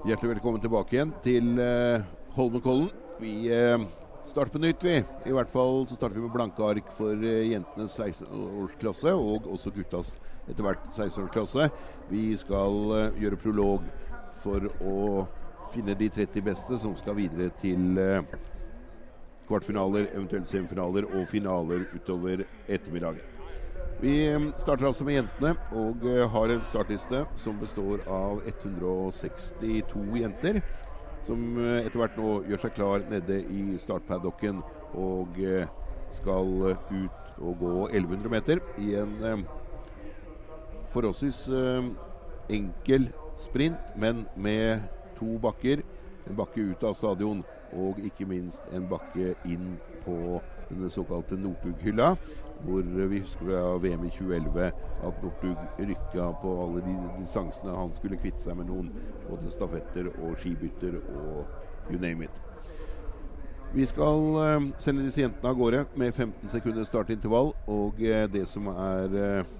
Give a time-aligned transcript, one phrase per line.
[0.00, 2.86] Hjertelig velkommen tilbake igjen til eh, Holmenkollen.
[3.20, 3.82] Vi eh,
[4.24, 4.94] starter på nytt, vi.
[5.28, 9.72] I hvert fall så starter vi med blanke ark for eh, jentenes 16-årsklasse, og også
[9.76, 10.14] guttas
[10.46, 11.66] etter hvert 16-årsklasse.
[12.08, 13.84] Vi skal eh, gjøre prolog
[14.40, 15.26] for å
[15.74, 18.24] finne de 30 beste som skal videre til eh,
[19.50, 23.39] kvartfinaler, eventuelt semifinaler og finaler utover ettermiddagen.
[24.00, 30.04] Vi eh, starter altså med jentene og eh, har en startliste som består av 162
[30.16, 30.60] jenter.
[31.26, 34.62] Som eh, etter hvert nå gjør seg klar nede i startpaddocken
[34.96, 35.36] og
[36.10, 39.44] skal ut og gå 1100 meter i en
[40.90, 41.44] forholdsvis
[42.50, 43.06] enkel
[43.38, 44.88] sprint, men med
[45.20, 45.84] to bakker.
[46.26, 47.44] En bakke ut av stadion
[47.76, 50.40] og ikke minst en bakke inn på
[50.72, 52.16] den såkalte Northug-hylla.
[52.64, 54.66] Hvor vi husker fra VM i 2011
[55.08, 57.72] at Northug rykka på alle de distansene.
[57.76, 58.92] Han skulle kvitte seg med noen
[59.28, 62.40] både stafetter og skibytter og you name it.
[63.70, 67.52] Vi skal eh, sende disse jentene av gårde med 15 sekunder startintervall.
[67.70, 69.52] Og eh, det som er eh,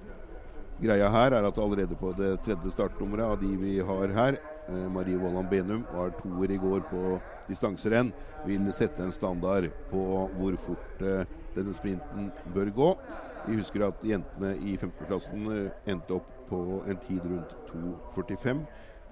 [0.82, 5.18] greia her, er at allerede på det tredje startnummeret av de vi har her, Marie
[5.18, 7.16] Vollan Benum var toer i går på
[7.48, 8.12] distanserenn,
[8.46, 10.02] vil sette en standard på
[10.36, 11.02] hvor fort
[11.56, 12.88] denne sprinten bør gå.
[13.46, 18.64] Vi husker at jentene i 15-klassen eh, endte opp på en tid rundt 2,45.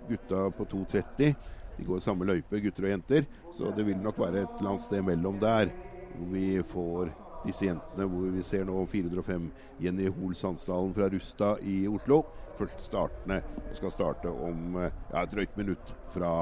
[0.08, 1.33] Gutta på 2,30.
[1.78, 4.83] De går samme løype, gutter og jenter, så det vil nok være et eller annet
[4.83, 5.70] sted mellom der
[6.17, 7.12] hvor vi får
[7.45, 9.47] disse jentene, hvor vi ser nå 405
[9.83, 12.25] Jenny Hoel Sandsdalen fra Rusta i Oslo.
[12.58, 16.33] Først startende og skal starte om eh, ja, et drøyt minutt fra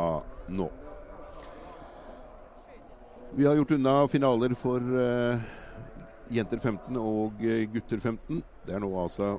[0.49, 0.71] nå.
[3.37, 5.47] Vi har gjort unna finaler for eh,
[6.33, 8.43] jenter 15 og eh, gutter 15.
[8.67, 9.37] Det er nå altså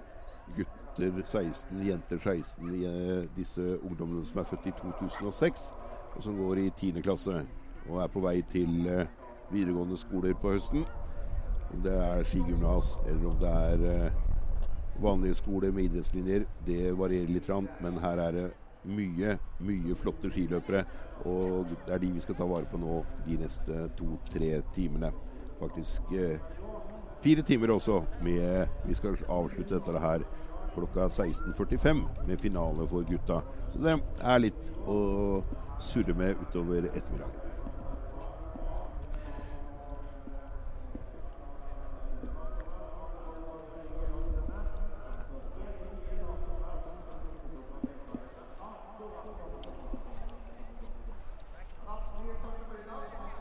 [0.56, 5.68] gutter 16, jenter 16, i, eh, disse ungdommene som er født i 2006,
[6.16, 7.02] og som går i 10.
[7.02, 7.42] klasse
[7.88, 9.12] og er på vei til eh,
[9.52, 10.86] videregående skoler på høsten.
[11.74, 14.14] Om det er skigymnas eller om det er
[15.04, 17.50] vanlige skoler med idrettslinjer, det varierer litt,
[17.84, 18.46] men her er det
[18.88, 20.84] mye, mye flotte skiløpere.
[21.28, 25.12] Og det er de vi skal ta vare på nå de neste to-tre timene.
[25.60, 26.38] Faktisk eh,
[27.24, 28.02] fire timer også.
[28.24, 30.26] Med, vi skal avslutte dette her
[30.78, 33.42] klokka 16.45 med finale for gutta.
[33.70, 34.98] Så det er litt å
[35.82, 37.47] surre med utover ettermiddagen.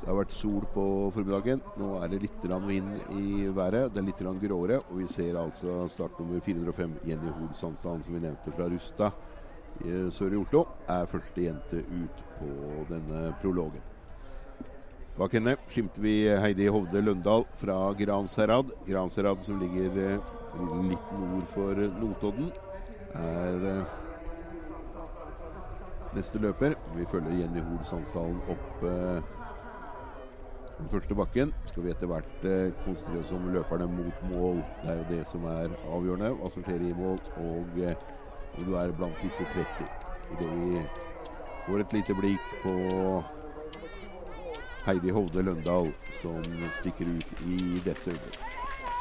[0.07, 1.65] Det har vært sol på formiddagen.
[1.81, 3.91] Nå er det litt vind i været.
[3.91, 4.79] Det er litt gråere.
[4.87, 9.11] Og vi ser altså startnummer 405, Jenny Hoel Sandsdalen, som vi nevnte fra Rusta
[10.15, 13.83] sør i Oslo, er første jente ut på denne prologen.
[15.17, 18.71] Bak henne skimter vi Heidi Hovde Løndal fra Gransherad.
[18.87, 20.35] Gransherad som ligger eh,
[20.91, 22.51] litt nord for Notodden,
[23.17, 23.95] er eh,
[26.15, 26.77] neste løper.
[26.95, 29.35] Vi følger Jenny Hoel Sandsdalen opp eh,
[30.79, 31.53] den første bakken.
[31.71, 34.65] Skal vi etter hvert eh, konsentrere oss om løperne mot mål.
[34.83, 37.97] Det er jo det som er avgjørende, hva som skjer i mål, og eh,
[38.57, 39.89] om du er blant disse 30.
[40.35, 40.69] Idet vi
[41.67, 42.75] får et lite blikk på
[44.87, 48.53] Heidi Hovde Løndal, som stikker ut i dette øyeblikket.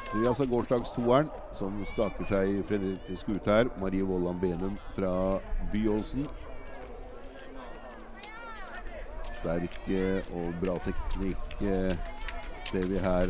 [0.05, 3.69] Så vi har altså gårsdagstoeren, som staker seg frenetisk ut her.
[3.77, 5.41] Marie Vollan Benum fra
[5.71, 6.27] Byåsen.
[9.45, 11.93] Sterk eh, og bra teknikk eh,
[12.65, 13.29] ser vi her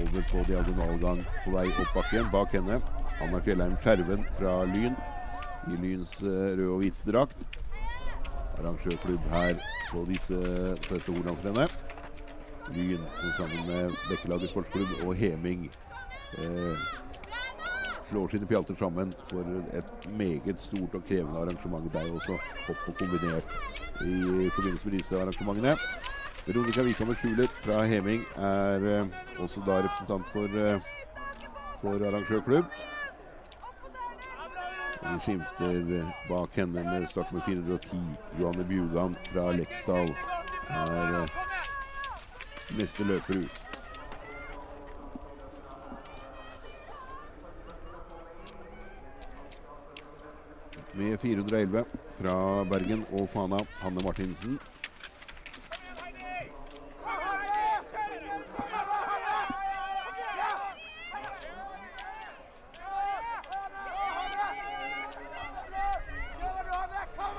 [0.00, 2.30] over på diagonalgang på vei opp bakken.
[2.32, 2.78] Bak henne
[3.20, 4.96] Anna Fjellheim Skjerven fra Lyn
[5.68, 7.44] i Lyns rød og hvite drakt.
[8.56, 9.60] Arrangørklubb her
[9.90, 10.40] på, disse,
[10.88, 11.76] dette Hordalandsrennet.
[12.72, 15.68] Lyn som sammen med Bekkelaget sportsklubb og Heming
[16.40, 16.88] eh,
[18.12, 22.36] slår sine pjalter sammen for et meget stort og krevende arrangement der også.
[22.66, 23.44] Hopp og kombinert
[24.04, 25.76] i forbindelse med disse arrangementene.
[26.46, 29.06] Veronica Wikhammer Schuler fra Heming er eh,
[29.38, 30.80] også da representant for, eh,
[31.80, 32.64] for arrangørklubb.
[35.02, 37.96] Vi skimter eh, bak henne med start med 410.
[38.40, 40.12] Johanne Bjugan fra Leksdal
[40.68, 41.28] er
[42.78, 43.61] neste løper ut.
[50.92, 51.84] Med 411
[52.18, 54.58] fra Bergen og Fana, Hanne Martinsen.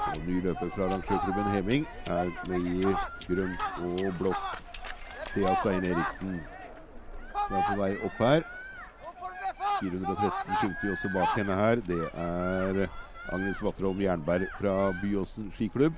[0.10, 2.98] Og ny løper fra arrangørklubben Heming er med i
[3.30, 4.58] grønt og blått.
[5.36, 6.42] Thea Stein Eriksen
[7.46, 8.42] som er på vei opp her.
[9.78, 11.86] 413 skimter vi også bak henne her.
[11.86, 12.86] Det er
[13.32, 15.94] Agnes Vatrom Jernberg fra Byåsen skiklubb.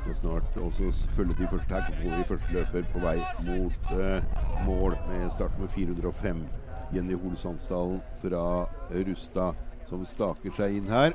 [0.00, 1.92] Skal snart også følge de første her.
[1.92, 4.22] for de første løper på vei mot eh,
[4.66, 6.46] mål med start med 405.
[6.94, 9.52] Jenny Holsandsdalen fra Rusta
[9.88, 11.12] som staker seg inn her.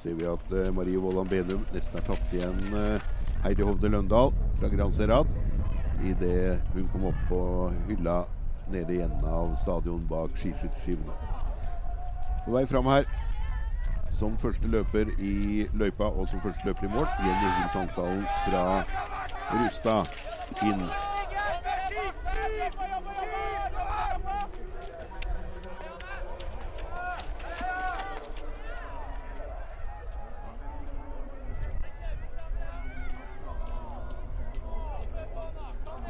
[0.00, 3.08] Ser vi at eh, Marie Vollan Benum nesten har tatt igjen uh,
[3.40, 5.26] Heidi Hovde Løndal fra Gran Serad
[6.04, 7.40] idet hun kom opp på
[7.88, 8.22] hylla
[8.68, 11.14] nede i enden av stadion bak skiskytterskivene.
[12.44, 13.08] På vei fram her
[14.12, 17.08] som første løper i løypa og som første løper i mål.
[17.24, 18.64] Jenny Hol Sandsdalen fra
[19.56, 20.04] Rustad
[20.68, 20.84] inn.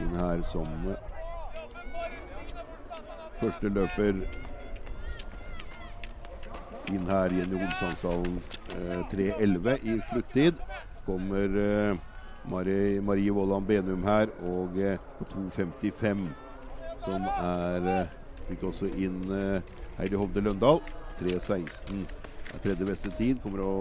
[0.01, 0.69] Inn her som
[3.41, 4.21] første løper
[6.91, 8.39] inn her Jenny Holsandsdalen
[8.77, 10.63] eh, 3.11 i sluttid.
[11.07, 11.99] Kommer eh,
[12.51, 16.25] Marie, Marie Vollan Benum her og eh, på 2.55
[17.05, 18.17] som er eh,
[18.51, 20.81] Fikk også inn eh, Heidi Hovde Løndal.
[21.21, 22.01] 3.16
[22.51, 23.39] er tredje beste tid.
[23.45, 23.75] Kommer å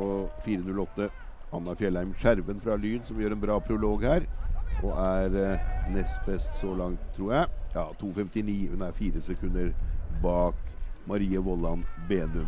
[0.45, 1.09] 4.08
[1.55, 4.27] Anna Fjellheim Skjerven fra Lyn som gjør en bra prolog her.
[4.83, 5.59] Og er eh,
[5.93, 7.47] nest best så langt, tror jeg.
[7.75, 8.69] Ja, 2.59.
[8.71, 9.71] Hun er fire sekunder
[10.23, 10.55] bak
[11.07, 12.47] Marie Vollan Benum.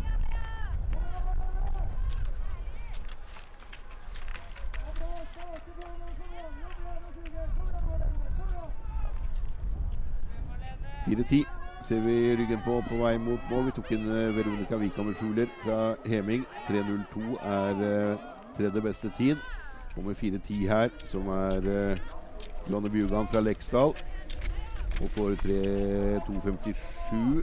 [11.04, 11.44] Fire ti
[11.82, 13.64] ser vi ryggen på på vei mot mål.
[13.64, 16.46] Vi tok inn eh, Veronica Wikhammer Schuler fra Heming.
[16.68, 18.26] 3.02 er eh,
[18.56, 19.36] tredje beste tid.
[19.94, 21.66] Kommer 4.10 her, som er
[22.68, 23.94] Johanne Bjugan fra Leksdal.
[25.02, 27.42] Og får 3.257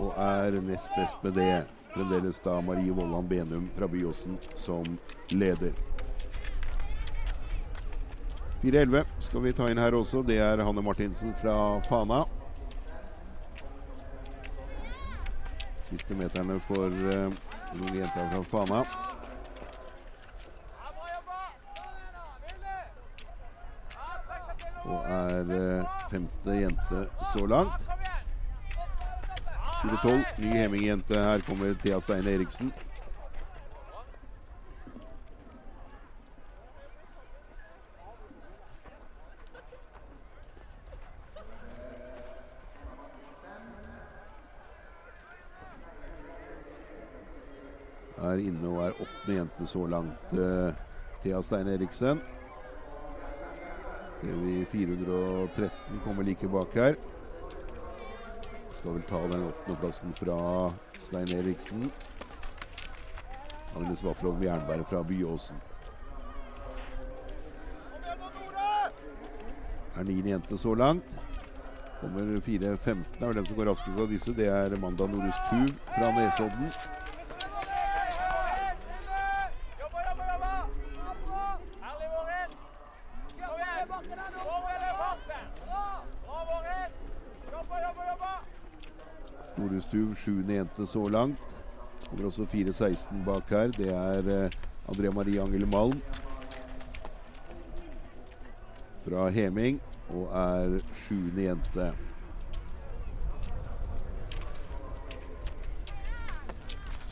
[0.00, 1.64] og er nest best med det.
[1.94, 4.98] Fremdeles da Marie Vollan Benum fra Byåsen som
[5.30, 5.72] leder.
[8.64, 10.22] 4.11 skal vi ta inn her også.
[10.26, 11.54] Det er Hanne Martinsen fra
[11.84, 12.24] Fana.
[15.84, 17.28] Siste meterne for uh,
[17.76, 19.13] noen jenter fra Fana.
[24.84, 25.40] Og er
[25.80, 27.86] uh, femte jente så langt.
[29.84, 31.14] 4-12, ny Heming-jente.
[31.14, 32.72] Her kommer Thea Steine Eriksen.
[48.16, 50.32] Er inne og er åttende jente så langt.
[50.32, 50.72] Uh,
[51.22, 52.20] Thea Steine Eriksen.
[54.20, 56.96] Ser vi 413 kommer like bak her.
[58.78, 60.38] Skal vel ta den åttendeplassen fra
[61.02, 61.90] Stein Eriksen.
[63.76, 65.56] Agnes Vatlov Jernberg fra Byåsen.
[69.96, 71.14] Er niende jente så langt.
[72.00, 74.34] Kommer 4.15 er vel den som går raskest av disse.
[74.36, 76.70] Det er Amanda Norus Tuv fra Nesodden.
[89.56, 91.38] Norestuv, sjuende jente så langt.
[92.08, 93.74] Kommer også 4.16 bak her.
[93.76, 94.56] Det er eh,
[94.88, 96.00] Andrea Marie Angel Malm
[99.04, 99.80] fra Heming
[100.10, 101.86] og er sjuende jente.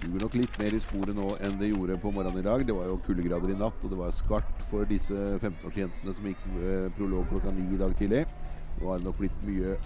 [0.02, 2.66] Suger nok litt mer i sporet nå enn det gjorde på morgenen i dag.
[2.66, 6.46] Det var jo kuldegrader i natt, og det var skarpt for disse 15-årsjentene som gikk
[6.58, 8.25] eh, prolog klokka ni i dag tidlig.
[8.80, 9.76] Nå har det nok blitt mye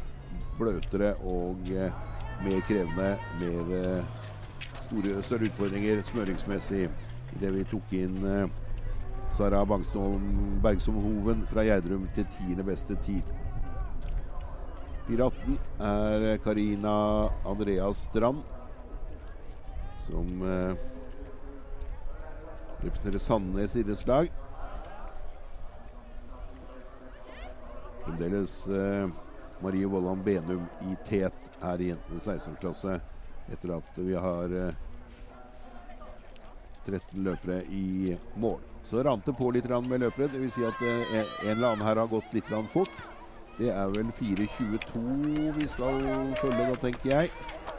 [0.56, 1.92] bløtere og eh,
[2.44, 4.04] mer krevende, mer eh,
[4.86, 6.86] store, større utfordringer smøringsmessig.
[7.36, 8.46] Idet vi tok inn eh,
[9.36, 13.34] Sara Bangstholm Bergsom Hoven fra Gjerdrum til tiende beste tid.
[15.08, 16.94] 4.18 er Karina
[17.46, 18.40] Andreas Strand,
[20.06, 20.74] som eh,
[22.82, 24.32] representerer Sandnes idrettslag.
[28.04, 29.08] Fremdeles eh,
[29.62, 33.00] Marie Vollan Benum i tet her i jentenes 16-klasse
[33.52, 34.78] etter at vi har eh,
[36.86, 38.60] 13 løpere i mål.
[38.86, 40.30] Så rant det på litt med løpere.
[40.30, 40.54] Dvs.
[40.54, 42.94] Si at eh, en eller annen her har gått litt fort.
[43.58, 46.00] Det er vel 4.22 vi skal
[46.36, 47.30] følge, da, tenker jeg.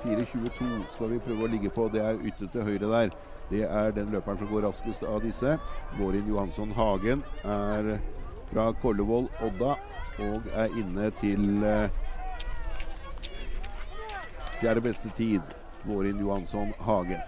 [0.03, 1.87] 4.22 skal vi prøve å ligge på.
[1.93, 3.11] Det er ytter til høyre der.
[3.49, 5.57] Det er den løperen som går raskest av disse.
[5.99, 7.93] Vårin Johansson Hagen er
[8.49, 9.77] fra Kollevoll Odda
[10.25, 11.93] og er inne til eh,
[14.59, 15.41] fjerde beste tid.
[15.83, 17.21] Vårin Johansson Hage.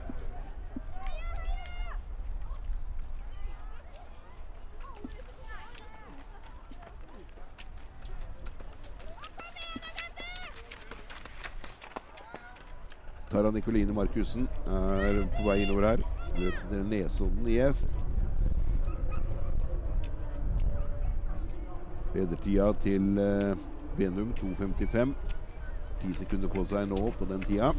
[13.29, 16.01] Tara Nikoline Markussen er på vei innover her.
[16.35, 17.83] Hun representerer Nesodden IF.
[22.15, 23.57] Ledertida til eh,
[23.97, 25.38] Benum 2.55.
[25.99, 27.73] Ti sekunder på seg nå på den tida.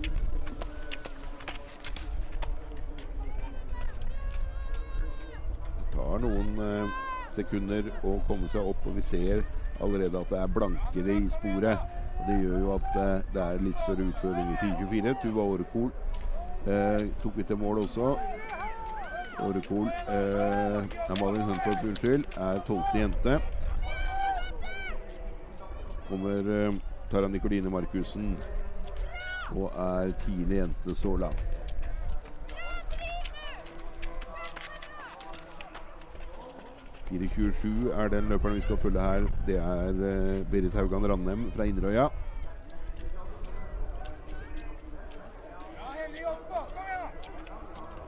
[5.78, 6.90] Det tar noen eh,
[7.32, 9.40] sekunder å komme seg opp, og vi ser
[9.80, 11.80] allerede at det er blankere i sporet.
[12.26, 15.14] Det gjør jo at eh, det er litt større utføring i 4.24.
[15.24, 15.88] Tuva Årekol
[16.68, 18.10] eh, tok vi til mål også.
[19.40, 23.40] Årekol eh, Malin Huntorp, unnskyld, er tolvte jente.
[26.10, 26.80] Kommer eh,
[27.10, 28.36] Tara Nikoline Markussen
[29.50, 31.46] og er tiende jente så langt.
[37.10, 39.24] «4.27 er den løperen vi skal følge her.
[39.46, 42.06] Det er eh, Berit Haugan Randem fra Inderøya.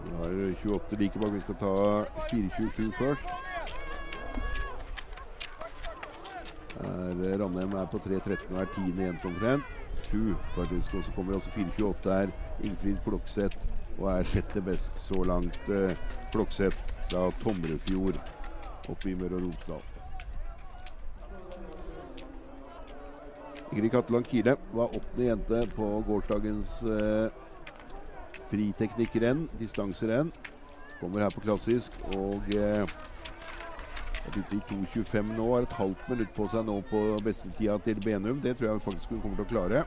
[0.05, 1.35] Vi har 28 like bak.
[1.35, 1.75] Vi skal ta
[2.31, 3.52] 4.27 først.
[6.83, 9.77] Er, Ranheim er på 3.13 og er tiende jevnt omtrent.
[10.09, 10.95] Sju faktisk.
[10.99, 12.35] Og så kommer også 4.28 her.
[12.65, 13.57] Ingfrid Klokseth
[13.99, 15.59] og er sjette best så langt.
[15.69, 15.97] Eh,
[16.33, 16.77] Klokseth
[17.11, 18.19] fra Tomrefjord
[18.89, 19.89] oppe i Møre og Romsdal.
[23.73, 27.31] Ingrid Katteland Kile var åttende jente på gårsdagens eh,
[28.51, 30.33] friteknikkrenn, distanserenn.
[31.01, 32.85] Kommer her på klassisk og eh,
[34.31, 35.49] ute i 2.25 nå.
[35.55, 38.41] Har et halvt minutt på seg nå på bestetida til Benum.
[38.43, 39.85] Det tror jeg faktisk hun kommer til å klare.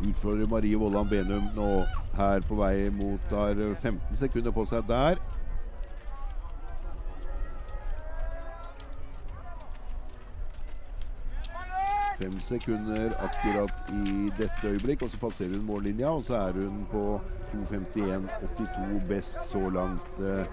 [0.00, 1.70] Utfordrer Marie Vollan Benum nå
[2.16, 5.20] her på vei mot har 15 sekunder på seg der.
[12.20, 16.10] Fem sekunder akkurat i dette øyeblikk, og så passerer hun mållinja.
[16.12, 17.04] Og så er hun på
[17.54, 20.20] 2.51,82 best så langt.
[20.20, 20.44] Eh,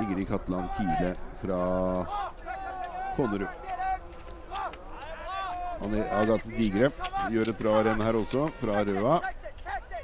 [0.00, 1.58] Ingrid Katland Kile fra
[3.16, 3.48] Konnerud.
[6.12, 6.92] Agathe Digre
[7.34, 9.18] gjør et bra renn her også, fra Røa.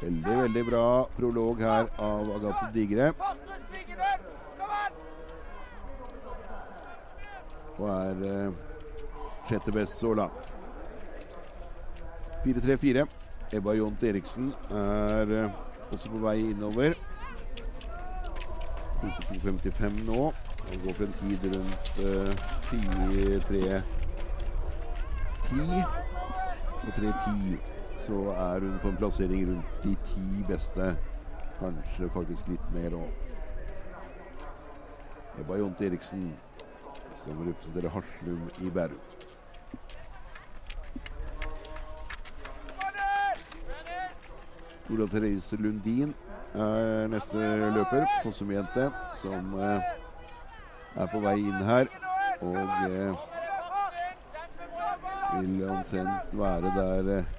[0.03, 0.85] Veldig, veldig bra
[1.15, 3.13] prolog her av Agathe Digre.
[7.79, 8.63] Og er eh,
[9.47, 10.48] sjette best så langt.
[12.49, 13.07] 4-3-4.
[13.53, 15.51] Ebba Jont Eriksen er eh,
[15.93, 16.95] også på vei innover.
[19.03, 20.33] Ute 2.55 nå.
[20.69, 22.31] Han går for en tid rundt uh,
[22.69, 23.83] 4-3-10.
[26.83, 27.57] På 3-10
[28.07, 30.97] så er hun på en plassering rundt de ti beste.
[31.61, 33.11] Kanskje faktisk litt mer òg.
[35.39, 36.23] Ebba Jont Eriksen,
[37.23, 39.01] som representerer Haslum i Bærum.
[44.91, 46.15] Ola Therese Lundin
[46.55, 47.37] er neste
[47.75, 48.87] løper, Fossum-jente,
[49.21, 49.83] som eh,
[50.97, 51.91] er på vei inn her.
[52.41, 53.27] Og eh,
[55.37, 57.37] vil omtrent være der eh,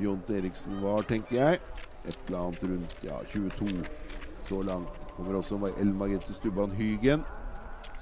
[0.00, 1.60] Jont Eriksen var, tenker jeg.
[2.06, 3.84] Et eller annet rundt ja, 22
[4.46, 4.94] så langt.
[5.16, 7.26] Kommer også Ellen Margrethe Stubban Hygen,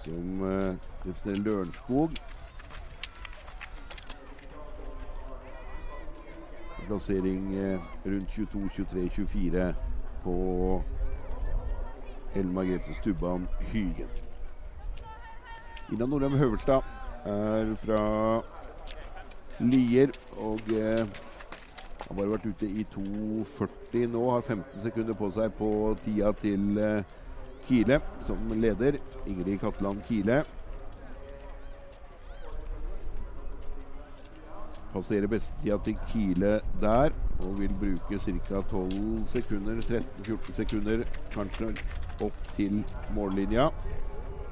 [0.04, 2.10] som eh, representerer Lørenskog.
[6.88, 9.74] Plassering eh, rundt 22, 23, 24
[10.24, 10.36] på
[12.34, 14.08] Ellen Margrethe Stubban Hygen.
[15.92, 16.80] Ina Norheim Høvelstad
[17.24, 18.00] er fra
[19.60, 21.04] Lier og eh,
[22.08, 24.22] har bare vært ute i 2,40 nå.
[24.32, 25.70] Har 15 sekunder på seg på
[26.04, 27.16] tida til eh,
[27.68, 28.96] Kile som leder.
[29.26, 30.44] Ingrid Katteland Kile.
[34.92, 37.12] Passerer bestetida til Kile der
[37.44, 38.62] og vil bruke ca.
[38.70, 41.04] 12 sekunder, 13-14 sekunder
[41.34, 41.74] kanskje
[42.24, 43.68] opp til mållinja.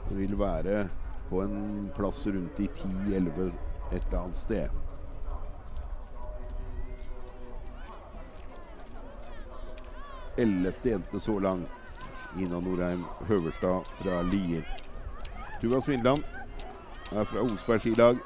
[0.09, 0.89] Det vil være
[1.31, 3.49] på en plass rundt i 10-11
[3.93, 4.69] et eller annet sted.
[10.39, 11.69] Ellevte jente så langt.
[12.37, 14.63] Ina Norheim Høverstad fra Lier.
[15.63, 16.21] Tuva Svindland
[17.13, 18.21] er fra Osberg skilag.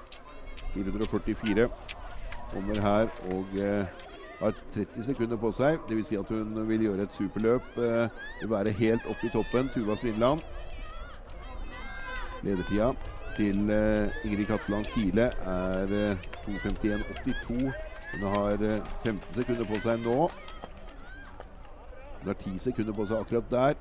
[0.74, 1.68] 444.
[2.52, 3.86] Kommer her og eh,
[4.40, 5.78] har 30 sekunder på seg.
[5.88, 6.08] Dvs.
[6.08, 7.76] Si at hun vil gjøre et superløp.
[7.78, 8.08] Eh,
[8.40, 9.68] vil være helt oppe i toppen.
[9.74, 10.42] Tuva Svindland.
[12.42, 12.90] Ledertida
[13.36, 17.70] til eh, Ingrid Katteland Kile er eh, 2.51,82.
[18.14, 20.16] Hun har eh, 15 sekunder på seg nå.
[22.20, 23.78] Hun har 10 sekunder på seg akkurat der.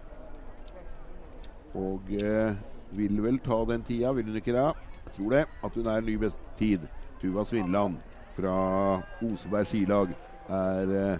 [1.79, 2.53] Og eh,
[2.99, 4.69] vil vel ta den tida, vil hun ikke det?
[5.07, 5.43] Jeg tror det.
[5.63, 6.85] At hun er ny best tid.
[7.21, 7.97] Tuva Svindland
[8.39, 8.55] fra
[9.25, 10.13] Oseberg skilag
[10.49, 11.19] er eh,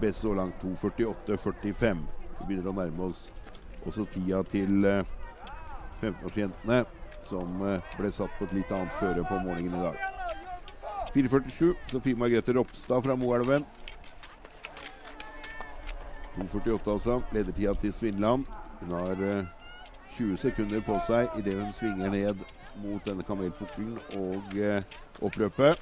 [0.00, 0.60] best så langt.
[0.62, 2.04] 2.48,45.
[2.38, 3.26] Vi begynner å nærme oss
[3.86, 5.02] også tida til eh,
[6.02, 6.84] 15-årsjentene,
[7.26, 9.98] som eh, ble satt på et litt annet føre på morgenen i dag.
[11.16, 11.72] 4.47.
[11.94, 13.64] Sofie Margrethe Ropstad fra Moelven.
[16.36, 17.20] 2.48 altså.
[17.32, 18.44] Ledertida til Svindland.
[18.82, 19.54] Hun har eh,
[20.16, 22.44] 20 sekunder på seg idet hun svinger ned
[22.82, 24.84] mot denne kamelpukkelen og eh,
[25.24, 25.80] oppløpet.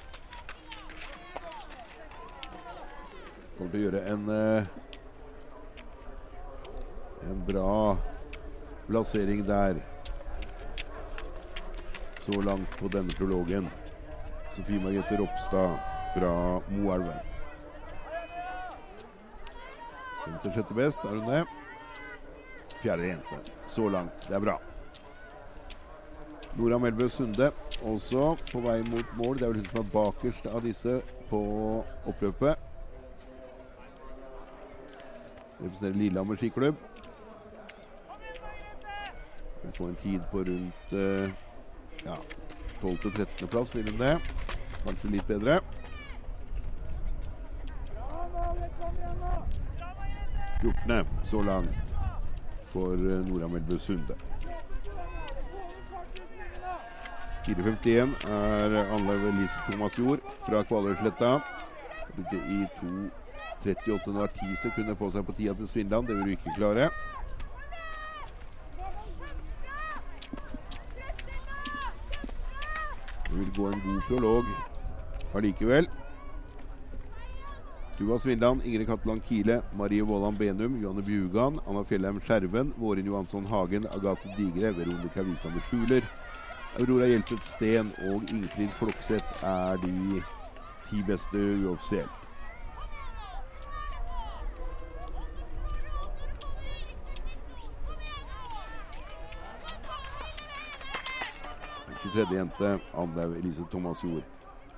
[3.55, 4.73] Kommer til å gjøre en eh,
[7.29, 7.97] en bra
[8.87, 9.75] plassering der.
[12.19, 13.69] Så langt på denne prologen.
[14.55, 15.77] Sofie Margrethe Ropstad
[16.15, 17.19] fra Moelven.
[20.25, 21.43] Femte sjette best, er hun det?
[22.81, 23.41] Fjerde jente.
[23.69, 24.29] Så langt.
[24.29, 24.59] Det er bra.
[26.55, 27.51] Nora Melbø Sunde
[27.83, 29.37] også på vei mot mål.
[29.37, 31.41] Det er vel hun som er bakerst av disse på
[32.07, 32.74] oppløpet.
[35.59, 36.75] Representerer Lillehammer skiklubb.
[39.63, 41.29] Vil få en tid på rundt uh,
[42.05, 42.17] ja,
[42.81, 44.17] 12.-13.-plass, vil hun det.
[44.85, 45.59] Kanskje litt bedre.
[51.25, 51.93] så langt
[52.67, 54.15] for eh, Nora Melbu Sunde.
[57.47, 61.39] 4.51 er anlegget Lise Thomas Jord fra Kvaløysletta.
[62.33, 62.91] I to
[63.65, 66.07] 38,10 sekunder på seg på tida til Svindland.
[66.07, 66.89] Det vil du ikke klare.
[73.25, 74.55] Det vil gå en god prolog
[75.35, 75.89] allikevel.
[77.95, 83.45] Tuva Svindland, Ingrid Katteland Kile, Marie Våland Benum, Johanne Bjugan, Anna Fjellheim Skjerven, Vårin Johansson
[83.47, 86.03] Hagen, Agathe Digre, Veronica Vikander Fugler,
[86.79, 90.21] Aurora Gjelseth Steen og Ingfrid Flokseth er de
[90.89, 92.24] ti beste uoffisielt.
[102.15, 102.35] 23.
[102.35, 104.23] jente, Anne Elise Thomas Jord.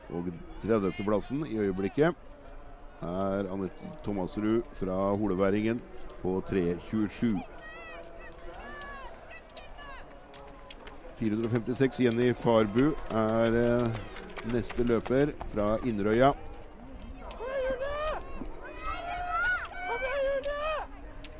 [0.10, 0.26] Og
[0.64, 0.92] 30.
[1.06, 2.16] plassen i øyeblikket
[3.02, 5.82] er Anette Thomasrud fra Holeværingen
[6.22, 7.38] på 3.27.
[11.20, 13.90] 456 Jenny Farbu er eh,
[14.54, 16.34] neste løper fra Inderøya.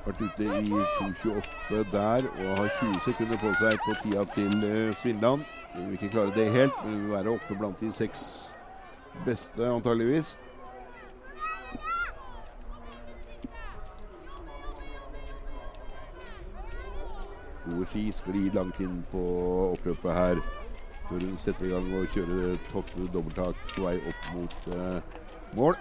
[0.06, 4.96] Vært ute i 2.28 der og har 20 sekunder på seg på tida til eh,
[4.98, 5.57] Svindland.
[5.78, 8.22] Vil ikke klare det helt, men vil være oppe blant de seks
[9.26, 10.32] beste antageligvis.
[17.68, 19.22] Gode ski sklir langt inn på
[19.76, 20.42] oppløpet her
[21.08, 25.00] før hun setter i gang og kjører toffe dobbelttak på vei opp mot eh,
[25.56, 25.78] mål.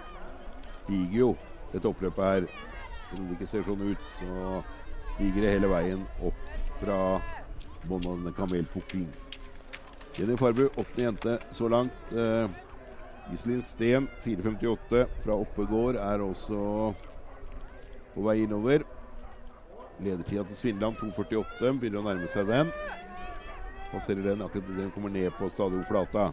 [0.77, 1.35] Stiger jo
[1.73, 2.51] dette oppløpet her.
[3.15, 4.61] Om det ikke ser sånn ut, så
[5.09, 6.99] stiger det hele veien opp fra
[7.87, 9.15] bånn av denne kamelpukkelen.
[10.17, 12.11] Jenny Farbu, åttende jente så langt.
[12.11, 12.49] Eh,
[13.33, 16.61] Iselin Steen, 4.58 fra Oppegård, er også
[18.15, 18.85] på vei innover.
[20.01, 21.73] Ledertida til Svindland 2.48.
[21.77, 22.73] Begynner å nærme seg den.
[23.91, 26.31] Passerer den akkurat den kommer ned på stadionflata.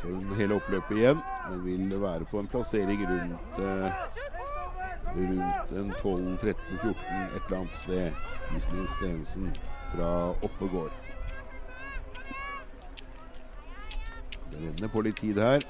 [0.00, 4.00] Så hun hele oppløpet igjen, den vil være på en plassering rundt eh,
[5.12, 8.26] rundt en 12-13-14 et eller annet sted.
[8.56, 9.52] Iselin Stensen
[9.92, 11.09] fra Oppegård.
[14.56, 15.64] Renner på litt tid her.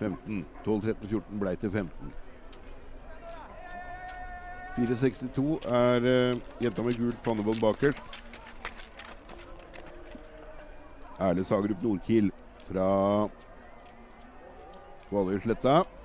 [0.00, 0.46] 15.
[0.64, 2.12] 12, 13, 14 blei til 15.
[4.76, 8.20] 462 er uh, jenta med gult pannebånd bakerst.
[11.20, 12.32] Erle Sagerup Nordkiel
[12.70, 12.88] fra.
[15.10, 15.99] Har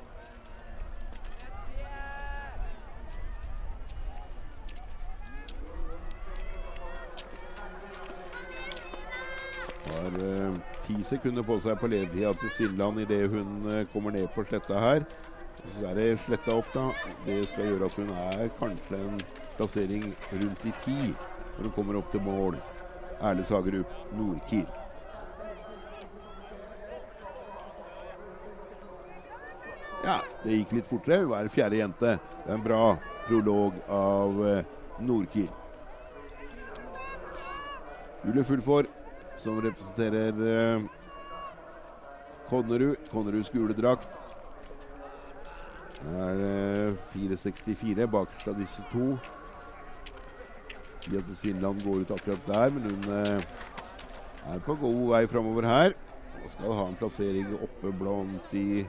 [10.19, 14.45] uh, ti sekunder på seg på ledertida til Silland idet hun uh, kommer ned på
[14.47, 15.05] sletta her.
[15.73, 16.89] Så er det sletta opp, da.
[17.25, 19.19] Det skal gjøre at hun er kanskje en
[19.57, 22.57] plassering rundt i ti når hun kommer opp til mål.
[23.23, 24.67] Erle Sagerup, Nordkiel.
[30.05, 31.23] Ja, det gikk litt fortere.
[31.25, 32.17] Hun er fjerde jente.
[32.43, 32.81] Det er en bra
[33.25, 34.67] prolog av eh,
[35.01, 35.49] Nordkiel.
[38.25, 38.89] Julie Fullfor,
[39.37, 40.81] som representerer eh,
[42.49, 42.95] Konnerud.
[43.11, 44.09] Konneruds gule drakt.
[46.01, 49.15] Det er eh, 4,64 bakerst av disse to.
[51.11, 53.39] Jette Svinland går ut akkurat der, men hun eh,
[54.53, 55.97] er på god vei framover her.
[56.43, 58.85] Og skal ha en plassering oppe blant de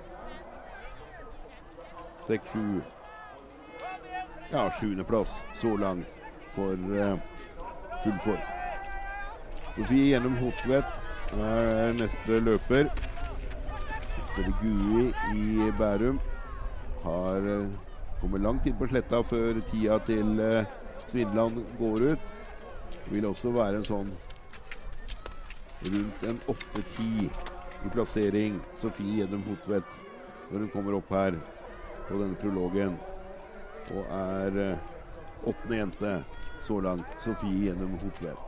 [2.26, 2.82] 6-7
[4.52, 6.12] Ja, sjuendeplass så langt
[6.54, 7.16] for uh,
[8.04, 8.55] Fullfor.
[9.76, 12.88] Sofie gjennom Hotvedt er neste løper.
[14.32, 16.20] Stelle Gui i Bærum
[17.04, 17.84] har kommet
[18.22, 20.64] kommer langt inn på sletta før tida til uh,
[21.06, 22.30] Svindland går ut.
[22.94, 24.14] Det vil også være en sånn
[25.92, 28.56] rundt en 8-10 i plassering.
[28.80, 29.92] Sofie gjennom Hotvedt
[30.48, 31.36] når hun kommer opp her
[32.08, 32.96] på denne prologen.
[33.92, 34.90] Og er eh,
[35.46, 36.16] åttende jente
[36.64, 37.14] så langt.
[37.22, 38.45] Sofie gjennom Hotvedt.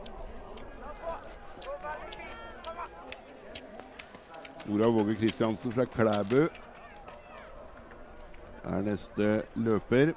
[4.69, 6.47] Nora Våge Kristiansen fra Klæbu
[8.63, 10.11] er neste løper.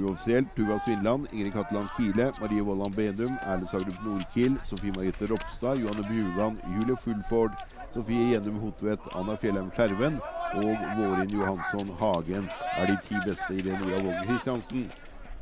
[0.00, 5.76] Uoffisielt Tuva Svindland, Ingrid Katteland Kile, Marie Vollan Bedum, Erle Sagrup Nordkiel, Sofie Margrethe Ropstad,
[5.76, 7.52] Johanne Bjuland, Julie Fullford,
[7.94, 10.20] Sofie Gjenum Hotvedt, Anna Fjellheim Skjerven
[10.54, 12.48] og Vårin Johansson Hagen
[12.78, 14.90] er de ti beste i det Nora Vågen Kristiansen.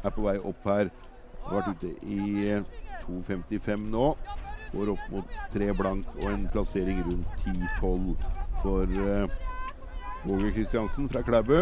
[0.05, 0.91] Er på vei opp her.
[1.47, 2.21] Har vært ute i
[3.07, 4.07] 2.55 nå.
[4.75, 8.17] Går opp mot tre blank og en plassering rundt 10-12
[8.63, 9.31] for
[10.27, 11.61] Våge Kristiansen fra Klæbu.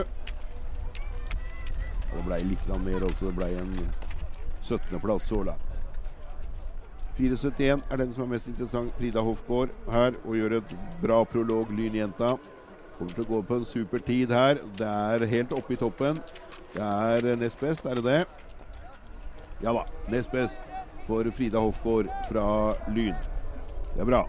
[2.15, 3.29] Det ble litt mer også.
[3.29, 3.75] Det ble en
[4.65, 5.61] 17.-plass så langt.
[7.19, 8.95] 4,71 er den som er mest interessant.
[8.97, 12.35] Frida Hofgaard her og gjør et bra prolog, Lynjenta.
[12.97, 14.63] Kommer til å gå på en super tid her.
[14.79, 16.23] Det er helt oppe i toppen.
[16.75, 18.44] Det er nest best, er det det?
[19.63, 20.61] Ja da, nest best
[21.07, 23.15] for Frida Hofgaard fra Lyn.
[23.95, 24.25] Det er bra.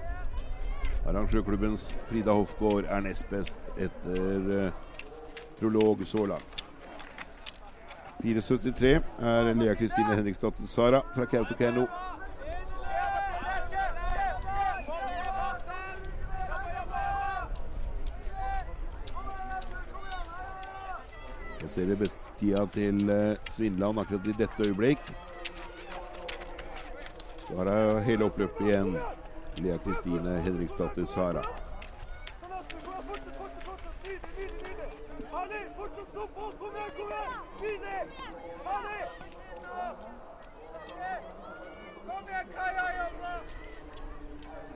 [1.05, 4.69] Arrangørklubbens Frida Hofgaard er nest best etter uh,
[5.59, 6.63] prolog så langt.
[8.23, 11.85] 4,73 er Lea Kristine Henriksdatter Sara fra Kautokeino.
[21.61, 24.99] Jeg ser det beste tida til uh, Svindland akkurat i dette øyeblikk.
[27.47, 28.97] Så har hun hele oppløpet igjen.
[29.57, 31.43] Lea Kristine Henriksdatter Sara.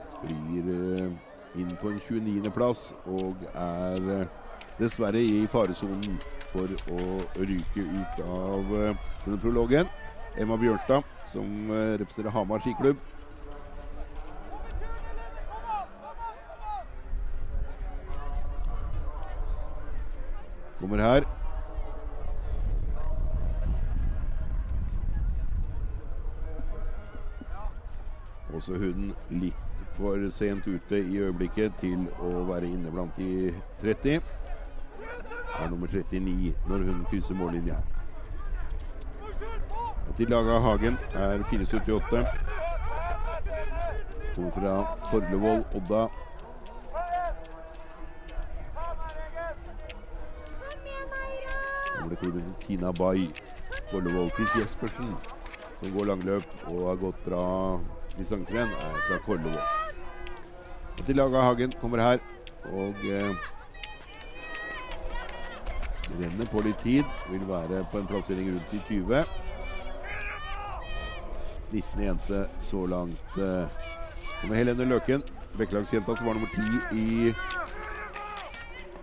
[0.08, 1.12] Sklir uh,
[1.60, 4.26] inn på en 29.-plass og er uh,
[4.78, 7.02] dessverre i faresonen for å
[7.46, 8.92] ryke ut av uh,
[9.24, 9.90] denne prologen.
[10.38, 13.00] Emma Bjørnstad, som representerer Hamar skiklubb.
[20.80, 21.26] Kommer her.
[28.50, 29.56] Også hun litt
[29.96, 34.39] for sent ute i øyeblikket til å være inne blant de 30.
[35.58, 37.74] Er nummer 39 når hun krysser mållinja.
[40.08, 42.24] Og til Laga Hagen er 4,78.
[44.34, 44.74] Kommer fra
[45.10, 46.06] Torlevoll, Odda.
[51.94, 53.30] Kommer det klubben Tina Bay.
[53.90, 54.30] Torlevoll.
[54.30, 55.14] Chris Jespersen,
[55.82, 57.44] som går langløp og har gått bra
[58.18, 59.62] distanserenn, er fra Korlevoll.
[61.06, 62.18] Til Laga Hagen kommer her
[62.72, 63.34] og eh,
[66.20, 67.08] renner på litt tid.
[67.30, 69.24] Vil være på en plassering rundt i 20.
[71.70, 72.04] 19.
[72.04, 73.38] jente så langt.
[73.38, 73.66] Eh,
[74.40, 75.22] kommer Helene Løken,
[75.58, 77.34] Bekkelagsjenta som var nummer 10 i,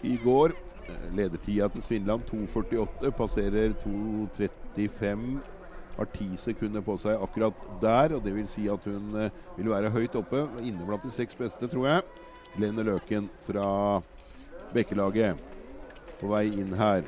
[0.04, 0.56] i går.
[0.88, 5.40] Eh, ledertida til Svindland 2.48, passerer 2.35
[5.98, 8.16] har ti sekunder på seg akkurat der.
[8.16, 11.36] og Det vil si at hun eh, vil være høyt oppe, inne blant de seks
[11.36, 12.02] beste, tror jeg.
[12.56, 14.02] Helene Løken fra
[14.74, 15.57] Bekkelaget
[16.20, 17.08] på vei inn her.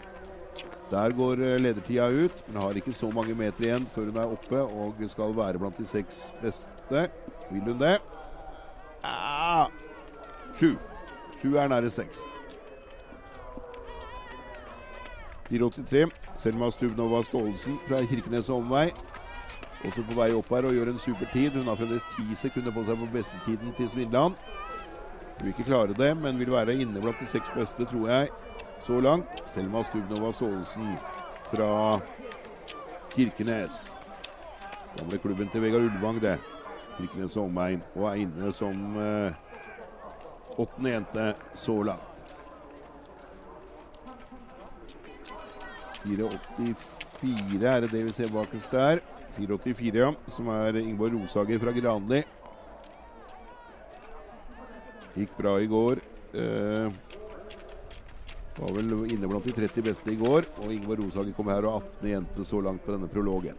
[0.90, 4.34] Der går eh, ledertida ut, men har ikke så mange meter igjen før hun er
[4.38, 7.06] oppe og skal være blant de seks beste.
[7.52, 8.00] Vil hun det?
[10.60, 10.74] Sju.
[11.42, 12.24] Sju er nære seks.
[15.50, 16.10] 4,83.
[16.38, 18.90] Selma Stubnova Staalesen fra Kirkenes og omvei.
[19.86, 21.56] Også på vei opp her og gjør en super tid.
[21.56, 24.36] Hun har fremdeles ti sekunder på seg på bestetiden til Svindland.
[24.36, 28.30] Hun vil ikke klare det, men vil være inne blant de seks beste, tror jeg,
[28.82, 29.44] så langt.
[29.48, 30.96] Selma Stubnova Staalesen
[31.52, 32.00] fra
[33.14, 33.92] Kirkenes.
[34.98, 36.38] Gamle klubben til Vegard Ulvang, det.
[36.98, 37.84] Kirkenes og omegn.
[37.96, 39.34] Og er inne som eh,
[40.58, 42.06] åttende jente så langt.
[46.04, 49.02] 4,84 er det det vi ser bakerst der.
[49.38, 50.12] 4,84, ja.
[50.32, 52.24] Som er Ingeborg Rosager fra Granli.
[55.16, 56.02] Gikk bra i går.
[56.34, 56.92] Eh,
[58.60, 60.48] var vel inne blant de 30 beste i går.
[60.64, 62.14] Og Ingvar Rosager kom her og 18.
[62.14, 63.58] jente så langt på denne prologen.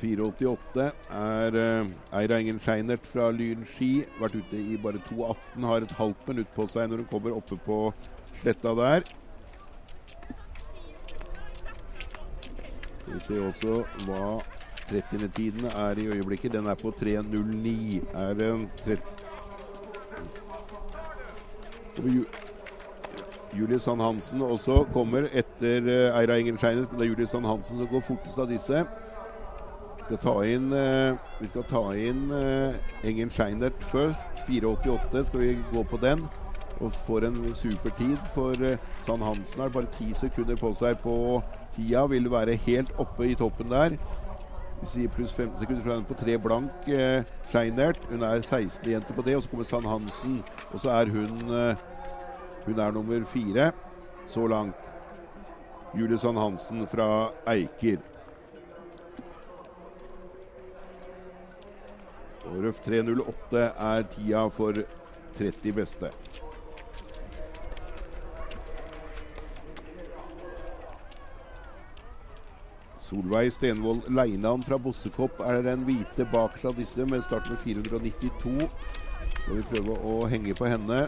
[0.00, 4.06] 4,88 er uh, Eira Engen Scheinert fra Lyn ski.
[4.20, 5.66] Vært ute i bare 2,18.
[5.68, 7.80] Har et halvt minutt på seg når hun kommer oppe på
[8.40, 9.04] sletta der.
[13.10, 14.24] Vi ser også hva
[14.90, 16.52] 30-tiden er i øyeblikket.
[16.52, 18.00] Den er på 3.09.
[18.14, 18.98] Er en 30
[23.58, 27.78] Julius Sand Hansen også kommer etter uh, Eira Engen Men det er Julius Sand Hansen
[27.78, 28.84] som går fortest av disse
[30.04, 32.32] skal ta inn, uh, vi skal ta inn
[33.06, 34.18] Engen Scheinert først.
[34.48, 36.24] 4,88 skal vi gå på den.
[36.80, 38.54] Og får en super tid, for
[39.04, 41.42] Sand Hansen har bare ti sekunder på seg på
[41.76, 42.06] tida.
[42.10, 43.98] Vil være helt oppe i toppen der.
[44.80, 46.88] Vi sier pluss 15 sekunder fra er på tre blank.
[46.88, 48.00] Eh, Scheinert.
[48.08, 49.36] Hun er 16 jente på det.
[49.36, 50.42] Og så kommer Sand Hansen.
[50.72, 51.36] Og så er hun
[52.66, 53.72] Hun er nummer fire
[54.28, 54.76] så langt.
[55.94, 57.98] Julie Sand Hansen fra Eiker.
[62.44, 64.82] Røff 3.08 er tida for
[65.38, 66.10] 30 beste.
[73.10, 78.68] Solveig Stenvold Leinan fra Bossekopp er den hvite bak Kladisse med start med 492.
[79.32, 81.00] Skal vi prøve å henge på henne.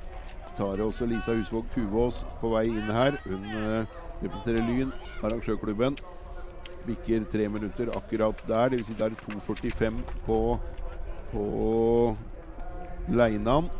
[0.56, 3.14] Tar også Lisa Husvåg Kuvås på vei inn her.
[3.22, 3.86] Hun uh,
[4.18, 4.90] representerer Lyn,
[5.22, 5.94] arrangørklubben.
[6.88, 8.74] Bikker tre minutter akkurat der.
[8.74, 8.90] Dvs.
[8.90, 10.38] Si det er 2,45 på
[11.30, 11.44] på
[13.14, 13.70] Leinan.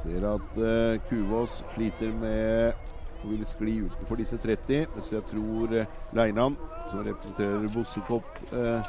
[0.00, 2.88] Ser at uh, Kuvås sliter med
[3.20, 6.56] å vil skli utenfor disse 30, mens jeg tror uh, Leinan,
[6.90, 8.80] som representerer Bossekopp, uh,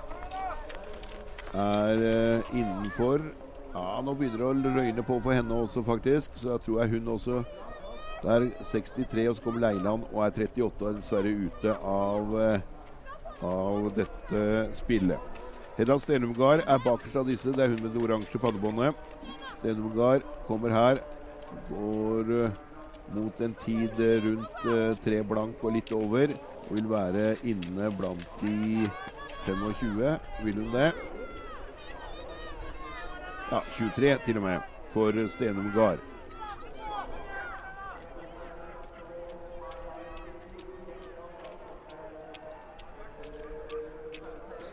[1.54, 3.26] er uh, innenfor.
[3.72, 6.36] Ja, nå begynner det å røyne på for henne også, faktisk.
[6.40, 7.44] Så jeg tror jeg hun også
[8.22, 12.36] Det er 63, og så kommer Leiland og er 38 og er dessverre ute av
[13.42, 14.42] av dette
[14.78, 15.40] spillet.
[15.78, 17.54] Hedda Stenumgard er bakerst av disse.
[17.56, 18.98] Det er hun med det oransje pannebåndet.
[19.58, 21.02] Stenumgard kommer her.
[21.70, 22.52] Går
[23.16, 26.34] mot en tid rundt uh, tre blank og litt over.
[26.68, 28.88] Og vil være inne blant de
[29.48, 30.14] 25.
[30.46, 30.92] Vil hun det?
[33.52, 36.00] Ja, 23 til og med for Stenum Gard.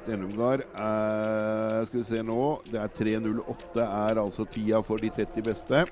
[0.09, 2.42] Stenumgard er Skal vi se nå.
[2.64, 5.83] Det er 3.08 er altså tida for de 30 beste.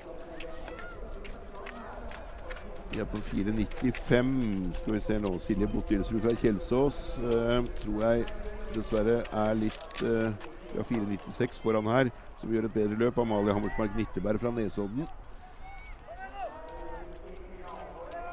[2.92, 4.74] Vi er på 4.95.
[4.78, 5.32] Skal vi se nå.
[5.42, 8.26] Silje Bottilsrud fra Kjelsås eh, tror jeg
[8.74, 13.18] dessverre er litt eh, Vi har 4.96 foran her, som gjør et bedre løp.
[13.22, 15.06] Amalie Hammersmark Nitteberg fra Nesodden.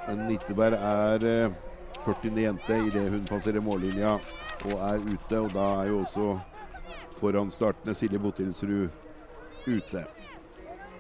[0.07, 1.61] Men Nitteberg er eh,
[2.03, 2.41] 40.
[2.45, 4.17] jente idet hun passerer mållinja
[4.67, 5.39] og er ute.
[5.39, 6.33] Og da er jo også
[7.19, 8.89] foranstartende Silje Bottilsrud
[9.67, 10.07] ute.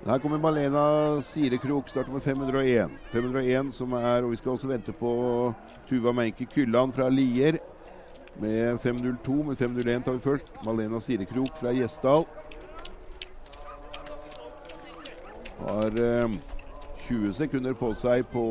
[0.03, 2.91] Her kommer Malena Sirekrok, start med 501.
[3.11, 5.11] 501 som er, og Vi skal også vente på
[5.87, 7.57] Tuva Meinke Kylland fra Lier
[8.39, 9.43] med 502.
[9.43, 10.49] Med 501 tar vi først.
[10.65, 12.25] Malena Sirekrok fra Gjesdal.
[15.63, 16.35] Har eh,
[17.07, 18.43] 20 sekunder på seg på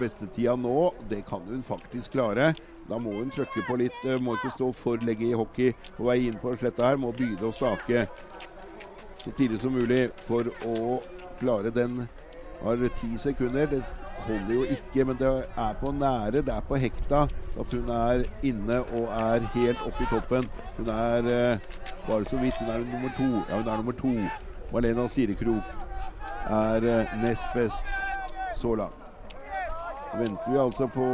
[0.00, 0.90] bestetida nå.
[1.08, 2.56] Det kan hun faktisk klare.
[2.90, 4.02] Da må hun trykke på litt.
[4.02, 6.98] Eh, må ikke stå for lenge i hockey på vei inn på sletta her.
[6.98, 8.08] Må begynne å stake
[9.28, 11.00] så tidlig som mulig for å
[11.40, 12.06] klare den.
[12.62, 13.66] Har ti sekunder.
[13.66, 13.82] Det
[14.24, 17.26] holder jo ikke, men det er på nære, det er på hekta
[17.60, 20.48] at hun er inne og er helt oppe i toppen.
[20.78, 21.58] Hun er eh,
[22.06, 22.56] bare så vidt.
[22.58, 23.28] Hun er nummer to.
[23.50, 24.14] Ja, hun er nummer to.
[24.72, 25.76] Malena Sirekrok
[26.48, 27.86] er eh, nest best
[28.56, 29.04] så langt.
[30.12, 31.08] Så venter vi altså på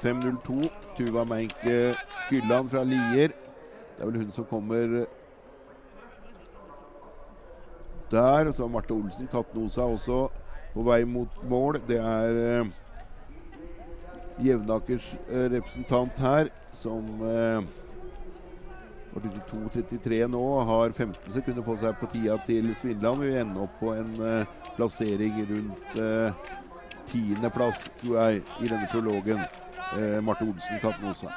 [0.00, 0.70] 5.02.
[0.96, 1.94] Tuva Meinke
[2.30, 3.36] Fylland fra Lier.
[3.94, 5.04] Det er vel hun som kommer
[8.10, 8.52] der.
[8.52, 10.28] Så har Marte Olsen Katnosa også
[10.74, 11.80] på vei mot mål.
[11.88, 12.72] Det er eh,
[14.44, 17.62] Jevnakers eh, representant her, som eh,
[19.14, 23.22] 2.33 nå, har 15 sekunder på seg på tida til Svindland.
[23.22, 26.54] Vi ender opp på en eh, plassering rundt eh,
[27.12, 29.44] tiendeplass, tror jeg, i denne prologen.
[29.94, 31.30] Eh, Marte Olsen Katnosa.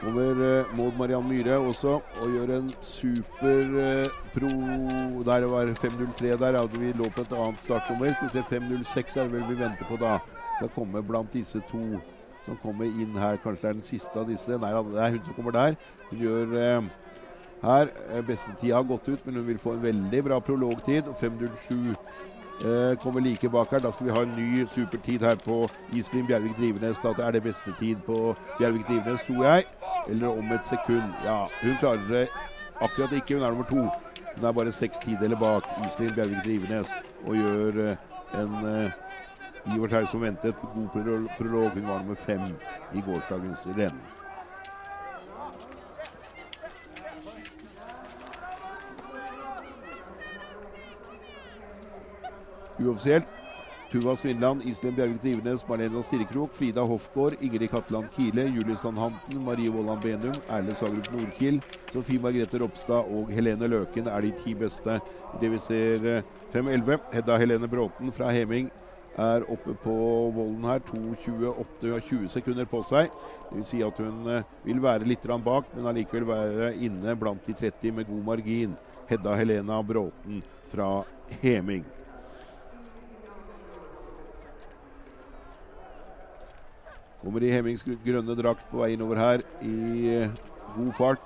[0.00, 4.50] Kommer eh, Maud Mariann Myhre også og gjør en super eh, pro
[5.26, 6.60] Der det var 5.03 der.
[6.60, 8.14] Hadde vi lå på et annet startnummer.
[8.14, 10.18] Skal vi se 5.06 er det vel vi venter på da.
[10.56, 11.82] Skal komme blant disse to
[12.46, 13.36] som kommer inn her.
[13.42, 14.58] Kanskje det er den siste av disse.
[14.58, 15.78] Nei, det er hun som kommer der.
[16.10, 16.88] Hun gjør eh,
[17.62, 17.90] her
[18.26, 21.10] Beste tida har gått ut, men hun vil få en veldig bra prologtid.
[21.20, 21.96] 5.07 eh,
[23.02, 23.78] kommer like bak her.
[23.78, 26.98] Da skal vi ha en ny supertid her på Iselin Bjervik Drivenes.
[27.02, 29.64] Da er det beste tid på Bjervik Drivenes, tror jeg.
[30.08, 31.08] Eller om et sekund.
[31.24, 32.28] Ja, hun klarer det
[32.80, 33.34] akkurat ikke.
[33.34, 33.88] Hun er nummer to.
[34.36, 36.94] Hun er bare seks tideler bak Iselin Bjervik Drivenes
[37.26, 37.96] og gjør eh,
[38.40, 38.92] en
[39.66, 40.86] Ivert i og for seg som ventet god
[41.36, 41.74] prolog.
[41.74, 42.44] Hun var nummer fem
[42.94, 43.98] i gårsdagens renn.
[52.78, 53.38] Uoffisielt
[53.90, 59.40] Tuva Svindland, Iselin Bjervik Drivenes, Marlena Stirrekrok, Frida Hofgaard, Ingrid Katland Kile, Julie Sand Hansen,
[59.44, 61.62] Marie Vollan Benum, Erle Sagrup Nordkild,
[61.92, 64.98] Sofie Margrethe Ropstad og Helene Løken er de ti beste.
[65.40, 66.04] Det vi ser
[66.52, 67.00] 5-11.
[67.14, 68.68] Hedda Helene Bråten fra Heming
[69.16, 69.96] er oppe på
[70.36, 70.84] volden her.
[70.92, 73.08] 2.28 og 20 sekunder på seg.
[73.48, 77.40] Det vil si at hun eh, vil være litt bak, men allikevel være inne blant
[77.46, 78.76] de 30 med god margin.
[79.08, 81.06] Hedda Helena Bråten fra
[81.40, 81.88] Heming.
[87.22, 90.34] Kommer i Hemmings grønne drakt på vei innover her i eh,
[90.76, 91.24] god fart.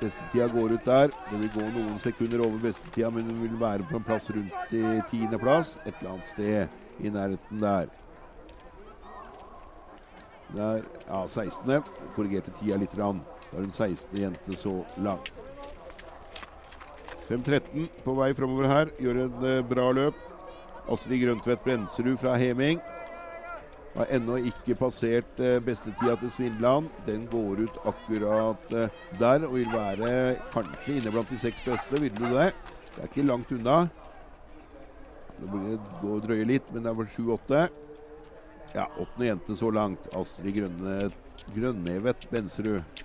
[0.00, 1.12] Bestetida går ut der.
[1.30, 4.74] Det vil gå noen sekunder over bestetida, men hun vil være på en plass rundt
[4.74, 5.76] i tiendeplass.
[5.86, 7.92] Et eller annet sted i nærheten der.
[10.56, 11.78] Der, ja, 16.
[12.16, 12.98] Korrigerte tida litt.
[12.98, 13.22] Rann.
[13.50, 14.18] Da er hun 16.
[14.18, 15.30] jente så langt.
[17.30, 18.90] 5.13 på vei framover her.
[19.00, 20.18] Gjør en uh, bra løp.
[20.90, 22.82] Astrid Grøntvedt Brenserud fra Heming.
[23.92, 26.88] Har ennå ikke passert eh, bestetida til Svindland.
[27.06, 32.00] Den går ut akkurat eh, der og vil være kanskje inne blant de seks beste.
[32.00, 32.52] Vil du det?
[32.94, 33.82] Det er ikke langt unna.
[35.36, 37.66] Det blir gå og drøye litt, men det er vel sju-åtte.
[38.72, 40.06] Ja, åttende jente så langt.
[40.16, 41.10] Astrid Grønne,
[41.52, 43.04] Grønnevet Bensrud.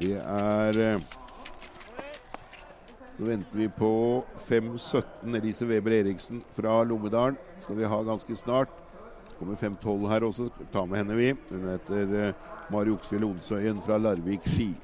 [0.00, 1.10] Det er eh,
[3.14, 5.36] Så venter vi på 5.17.
[5.36, 7.36] Elise Weber Eriksen fra Lommedalen.
[7.60, 8.72] Skal vi ha ganske snart.
[9.38, 10.48] Kommer 5-12 her også.
[10.72, 11.34] Ta med henne, vi.
[11.50, 12.34] Hun heter uh,
[12.72, 14.74] Mari Oksfjell Onsøyen fra Larvik ski.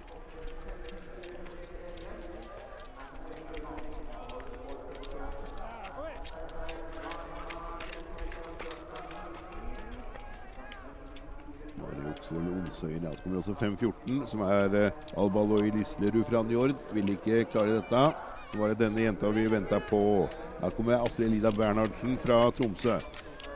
[12.31, 13.05] Onsøyen.
[13.05, 16.75] Ja, så kommer også 5-14, som er uh, Alba Loy Lislerud fra Njord.
[16.93, 18.05] Vil ikke klare dette.
[18.51, 20.29] Så var det denne jenta vi venta på.
[20.61, 22.99] Her kommer Astrid Lida Bernhardsen fra Tromsø.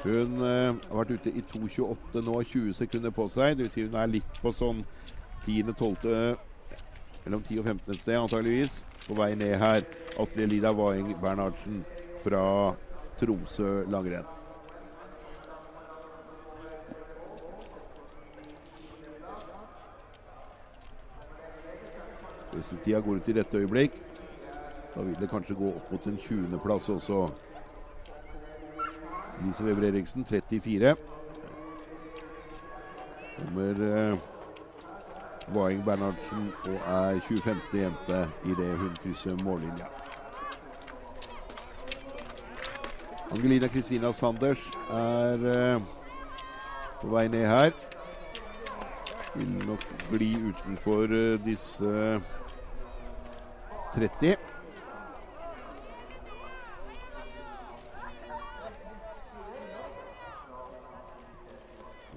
[0.04, 3.56] Hun uh, har vært ute i 2.28 nå, 20 sekunder på seg.
[3.56, 3.72] Dvs.
[3.72, 4.84] Si hun er litt på sånn
[5.46, 6.36] 10.-12.
[7.24, 8.82] Mellom 10 og 15 et sted, antageligvis.
[9.06, 9.84] På vei ned her.
[10.20, 11.82] Astrid Lida Waing Bernhardsen
[12.24, 12.44] fra
[13.20, 14.28] Tromsø langrenn.
[22.84, 23.96] Tida går ut i dette øyeblikk.
[24.94, 27.24] Da vil det kanskje gå opp mot en 20.-plass også.
[29.42, 30.96] Lise Weber Eriksen, 34.
[33.38, 34.18] Kommer eh,
[35.54, 37.56] Waing Bernhardsen og er 25.
[37.74, 39.86] jente idet hun krysser mållinja.
[43.30, 45.82] Angelina Kristina Sanders er eh,
[47.00, 47.70] på vei ned her.
[49.34, 52.20] Vil nok bli utenfor eh, disse
[53.94, 54.53] 30.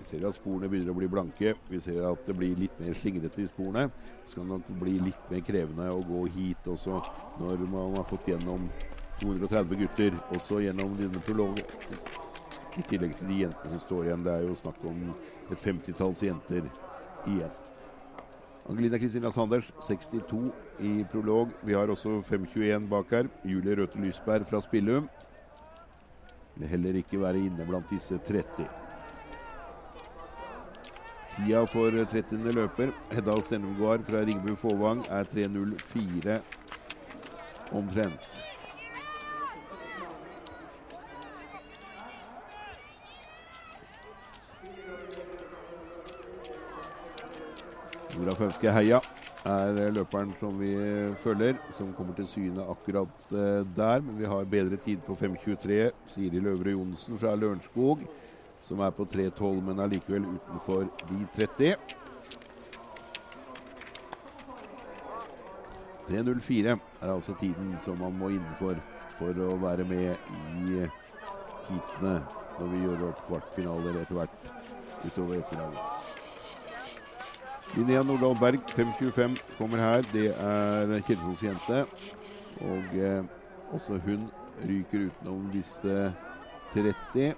[0.07, 1.53] ser at sporene begynner å bli blanke.
[1.69, 3.91] Vi ser at det blir litt mer slingrete i sporene.
[3.91, 7.01] Det skal nok bli litt mer krevende å gå hit også
[7.39, 8.69] når man har fått gjennom
[9.19, 11.65] 230 gutter, også gjennom denne prologen.
[12.77, 14.25] I tillegg til de jentene som står igjen.
[14.25, 15.07] Det er jo snakk om
[15.49, 16.69] et femtitalls jenter
[17.25, 17.55] igjen.
[18.67, 20.51] Angelina Kristina Sanders 62
[20.83, 21.55] i prolog.
[21.65, 23.29] Vi har også 5.21 bak her.
[23.47, 25.07] Julie Røthe Lysberg fra Spillum.
[26.57, 28.67] Vil heller ikke være inne blant disse 30.
[31.37, 32.49] Tida for 30.
[32.49, 36.39] løper, Hedda Stenumgaard fra Ringebu Fåvang, er 3.04
[37.77, 38.39] omtrent.
[48.17, 49.03] Nora Fønske Heia
[49.45, 50.71] er løperen som vi
[51.21, 54.01] følger, som kommer til syne akkurat uh, der.
[54.01, 55.91] Men vi har bedre tid på 5.23.
[56.09, 58.01] Siri Løvre Johnsen fra Lørenskog,
[58.67, 61.77] som er på 3.12, men allikevel utenfor de 30.
[66.07, 68.79] 3.04 er altså tiden som man må innenfor
[69.17, 70.87] for å være med i
[71.67, 74.51] heatene når vi gjør opp kvartfinaler etter hvert
[75.03, 75.83] utover ettermiddagen.
[77.75, 80.05] Linnea Nordahl Berg, 5.25, kommer her.
[80.07, 81.83] Det er Kjelsås-jente.
[82.63, 83.25] Og eh,
[83.67, 85.97] også hun ryker utenom disse
[86.73, 87.35] 30.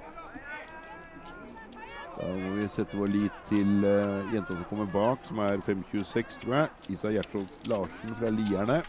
[2.19, 6.41] Da må vi sette vår lit til uh, jenta som kommer bak, som er 5.26,
[6.41, 6.71] tror jeg.
[6.95, 8.81] Isa Gjertsholt Larsen fra Lierne.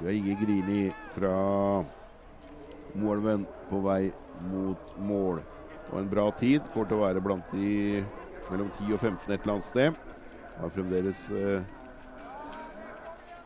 [0.00, 0.80] Vi har Inge Grini
[1.14, 1.36] fra
[2.98, 4.10] Moelven på vei
[4.50, 5.38] mot mål.
[5.92, 6.66] Og en bra tid.
[6.72, 8.02] Kommer til å være blant de
[8.50, 10.02] mellom 10 og 15 et eller annet sted.
[10.58, 11.62] Har fremdeles eh,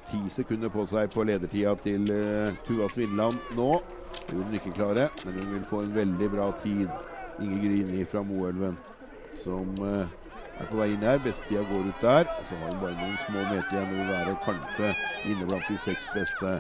[0.09, 3.71] ti sekunder på seg på ledertida til eh, Tuva Svindland nå.
[4.29, 6.89] Gjorde hun ikke klare, men hun vil få en veldig bra tid.
[7.41, 8.76] Inge Grini fra Moelven
[9.45, 10.07] som eh,
[10.59, 11.20] er på vei inn her.
[11.22, 12.26] Bestetida går ut der.
[12.29, 14.91] Og Så har hun bare noen små meter igjen og vil være kanskje
[15.31, 16.57] inne blant de seks beste.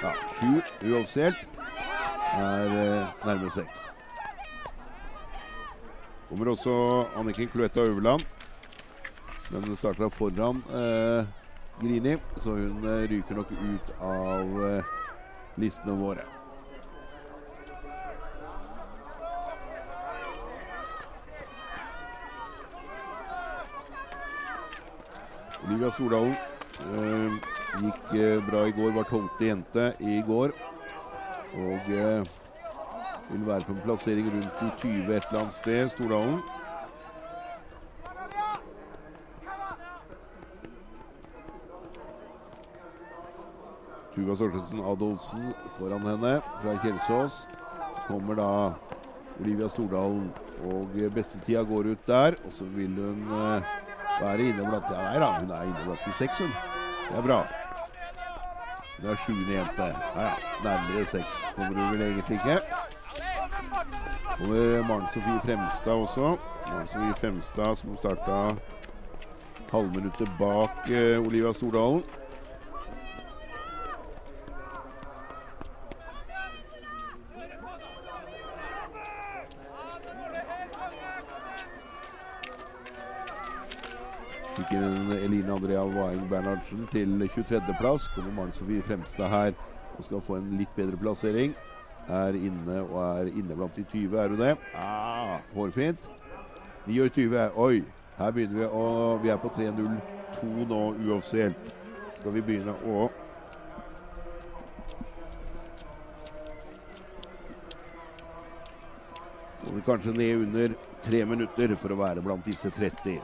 [0.00, 0.60] Ja, sju
[0.90, 1.46] uoffisielt
[2.40, 3.88] er eh, nærme seks.
[6.28, 6.74] Kommer også
[7.18, 8.22] Anniken Kluetta Øverland.
[9.50, 11.26] Den starta foran eh,
[11.80, 14.99] Grini, så hun eh, ryker nok ut av eh,
[15.60, 16.26] listene våre.
[25.66, 27.34] Olivia Stordalen eh,
[27.84, 30.54] gikk eh, bra i går, var tolvte jente i går.
[31.60, 32.30] Og eh,
[33.30, 36.40] vil være på en plassering rundt i 20 et eller annet sted, Stordalen.
[44.20, 47.46] Tuva Stortensen Adolfsen foran henne fra Kjelsås.
[47.94, 48.74] Så kommer da
[49.40, 50.26] Olivia Stordalen,
[50.68, 52.36] og bestetida går ut der.
[52.44, 53.70] Og så vil hun eh,
[54.20, 56.52] være inne blant Ja, nei da, hun er inne blant de seks, hun.
[57.08, 57.40] Det er bra.
[58.98, 59.88] Hun er sjuende jente.
[59.88, 60.28] Ja.
[60.68, 62.60] Nærmere seks kommer hun vel egentlig ikke.
[64.36, 66.36] Kommer Maren Sofie Fremstad også.
[66.68, 68.40] Maren Sofie Fremstad som starta
[69.72, 72.04] halvminuttet bak eh, Olivia Stordalen.
[84.60, 88.10] Fikk Eline Andrea Waing Bernhardsen til 23.-plass.
[88.12, 89.54] Kommer Maren Sofie Fremstad her
[89.96, 91.54] og skal få en litt bedre plassering.
[92.10, 94.52] Er inne og er inne blant de 20, er hun det?
[94.76, 96.04] Ah, hårfint.
[96.84, 97.46] 29.
[97.56, 97.80] Oi,
[98.18, 98.84] her begynner vi å
[99.22, 101.72] Vi er på 3.02 nå uoffisielt.
[102.20, 103.08] Skal vi begynne å
[109.70, 113.22] vi kanskje ned under tre minutter for å være blant disse 30.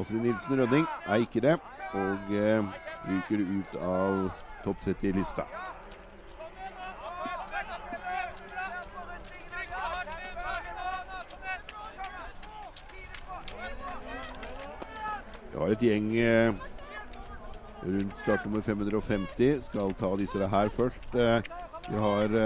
[0.00, 1.58] Astrid Nilsen Rønning er ikke det,
[1.92, 2.62] og eh,
[3.04, 4.30] ryker ut av
[4.64, 5.44] topp 30-lista.
[15.50, 16.54] Vi har et gjeng eh,
[17.84, 19.60] rundt startnummer 550.
[19.68, 21.12] Skal ta disse her først.
[21.12, 21.42] Eh,
[21.90, 22.40] vi har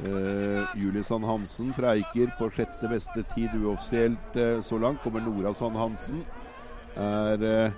[0.00, 5.02] eh, Sand Hansen fra Eiker på sjette beste tid uoffisielt eh, så langt.
[5.02, 6.24] Kommer Nora Sand Hansen.
[6.96, 7.72] Er, eh,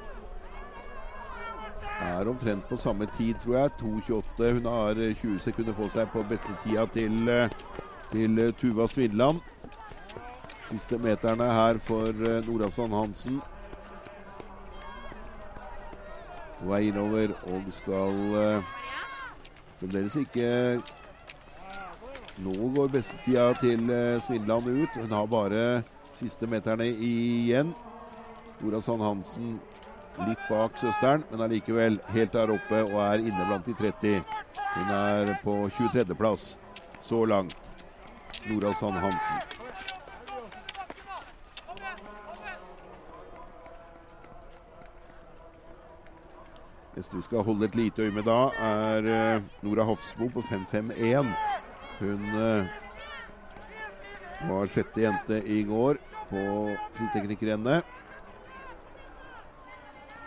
[2.00, 3.70] er omtrent på samme tid, tror jeg.
[3.80, 4.52] 2,28.
[4.58, 7.18] Hun har 20 sekunder på seg på beste tida til,
[8.12, 9.40] til Tuva Svindland.
[10.70, 12.12] Siste meterne her for
[12.46, 13.40] Nora Sand Hansen.
[16.58, 18.62] På vei innover og skal
[19.80, 20.78] fremdeles ikke
[22.42, 24.96] nå går bestetida til eh, Svindland ut.
[24.98, 25.62] Hun har bare
[26.18, 27.74] siste meterne igjen.
[28.60, 29.58] Nora Sand Hansen
[30.14, 34.20] Litt bak søsteren, men allikevel helt der oppe og er inne blant de 30.
[34.76, 36.54] Hun er på 23.-plass
[37.02, 37.56] så langt.
[38.46, 39.42] Nora Sand Hansen.
[46.94, 51.34] Neste vi skal holde et lite øye med da, er uh, Nora Hofsmo på 5-5-1.
[52.00, 52.66] Hun uh,
[54.48, 56.42] var sjette jente i går på
[56.96, 57.86] friteknikkrennet.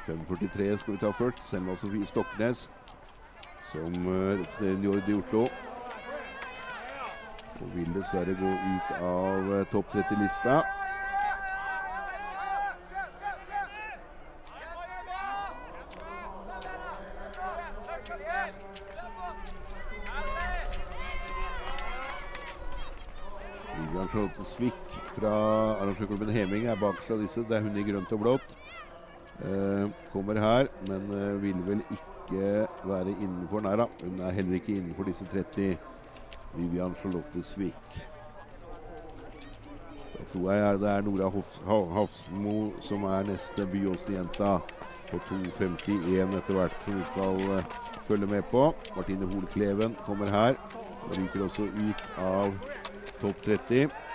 [0.08, 1.44] 5.43 skal vi ta først.
[1.50, 2.70] Selma Sofie Stoknes,
[3.68, 5.44] som uh, representerer Jordi Oslo.
[7.60, 10.62] Og vil dessverre gå ut av uh, topp 30-lista.
[24.18, 25.32] Charlotte Swick fra
[25.78, 27.44] arrangørklubben Heming er bakerst av disse.
[27.46, 28.54] Det er hun i grønt og blått.
[29.46, 33.62] Eh, kommer her, men eh, vil vel ikke være innenfor.
[33.62, 35.78] Da, hun er heller ikke innenfor disse 30.
[36.56, 38.00] Vivian Charlotte Swick.
[40.16, 44.56] Da tror jeg det er Nora Hafsmo som er neste Byåsen-jenta
[45.12, 47.78] på 2.51 etter hvert, som vi skal uh,
[48.10, 48.66] følge med på.
[48.96, 50.58] Martine Hol Kleven kommer her.
[51.14, 52.58] Ryker også ut av
[53.22, 54.07] topp 30.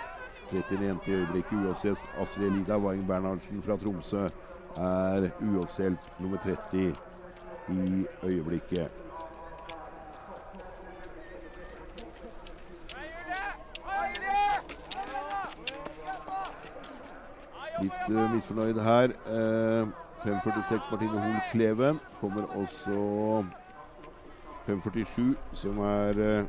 [0.51, 0.85] 30.
[0.85, 2.05] jente i øyeblikket uoffisielt.
[2.21, 4.27] Astrid Elida Wang Bernhardsen fra Tromsø
[4.77, 6.95] er uoffisielt nummer 30
[7.67, 8.89] i øyeblikket.
[17.81, 19.13] Litt uh, misfornøyd her.
[19.27, 19.89] Uh,
[20.23, 21.99] 5.46 Martine Hoel Kleven.
[22.21, 23.45] Kommer også
[24.69, 25.21] 5.47,
[25.53, 26.45] som er uh,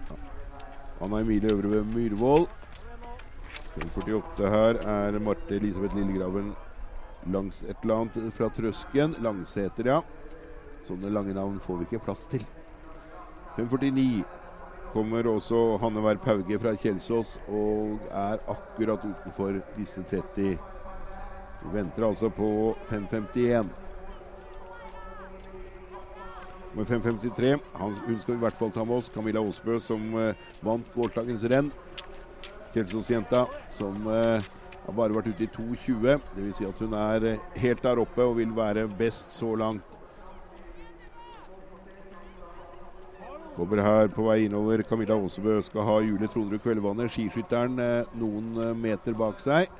[1.00, 2.46] Anna Emilie Øvrebø Myhrvold.
[3.74, 6.52] 5.48 her er Marte Elisabeth Lillegraven
[7.32, 9.16] langs et eller annet fra Trøsken.
[9.24, 10.00] Langseter, ja.
[10.84, 12.44] Sånne lange navn får vi ikke plass til.
[13.56, 14.22] 5.49
[14.94, 20.54] kommer også Hanne Werp Pauge fra Kjelsås og er akkurat utenfor disse 30.
[21.64, 23.72] Vi venter altså på 5.51.
[26.74, 29.10] Med 5.53 Hun skal vi i hvert fall ta med oss.
[29.14, 31.70] Camilla Aasbø, som uh, vant gårsdagens renn.
[32.74, 34.42] Kjelsåsjenta som uh,
[34.84, 36.20] har bare vært ute i 2,20.
[36.34, 36.58] Dvs.
[36.58, 39.90] Si at hun er uh, helt der oppe og vil være best så langt.
[43.54, 44.82] Kommer her på vei innover.
[44.82, 47.78] Camilla Aasebø skal ha Julie Tronrud Kveldvannet, skiskytteren,
[48.18, 48.48] noen
[48.80, 49.70] meter bak seg.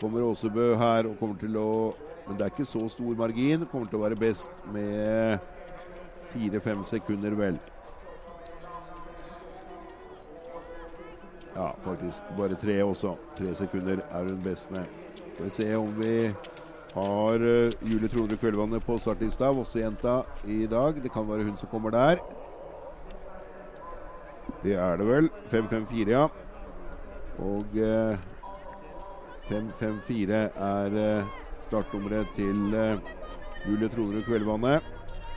[0.00, 1.70] Kommer Aasebø her og kommer til å
[2.28, 3.62] Men det er ikke så stor margin.
[3.72, 5.38] Kommer til å være best med
[6.28, 7.56] fire-fem sekunder, vel.
[11.58, 13.16] Ja, faktisk bare tre også.
[13.38, 14.84] Tre sekunder er hun best med.
[15.34, 16.30] Skal vi se om vi
[16.94, 19.50] har uh, Julie Trondre Kveldvannet på startlista.
[19.50, 21.02] Vossejenta i dag.
[21.02, 22.22] Det kan være hun som kommer der.
[24.62, 25.30] Det er det vel.
[25.50, 26.28] 5-5-4, ja.
[27.38, 28.18] Og uh,
[29.50, 30.32] 5-5-4
[30.70, 31.28] er uh,
[31.66, 32.98] startnummeret til uh,
[33.66, 34.82] Julie Trondre Kveldvannet.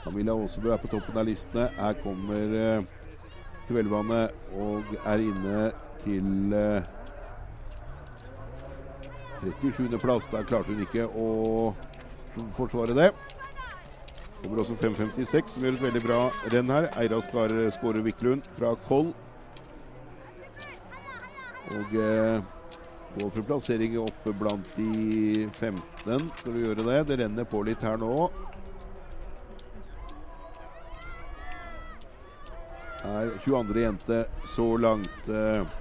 [0.03, 1.72] Camilla Aasebø er på toppen av listene.
[1.82, 2.84] Her kommer uh,
[3.67, 5.72] Kveldvannet og er inne
[6.04, 6.84] til eh,
[9.41, 10.30] 37.-plass.
[10.32, 11.74] Der klarte hun ikke å
[12.56, 13.12] forsvare det.
[14.41, 16.22] Kommer også 5.56, som gjør et veldig bra
[16.54, 16.89] renn her.
[16.97, 19.12] Eira Skåre Wiklund fra Koll.
[21.72, 22.41] Og eh,
[23.18, 26.32] går for plassering oppe blant de 15.
[26.39, 27.04] Skal du gjøre det?
[27.12, 28.16] Det renner på litt her nå.
[33.02, 33.78] Er 22.
[33.82, 35.30] jente så langt.
[35.30, 35.80] Eh,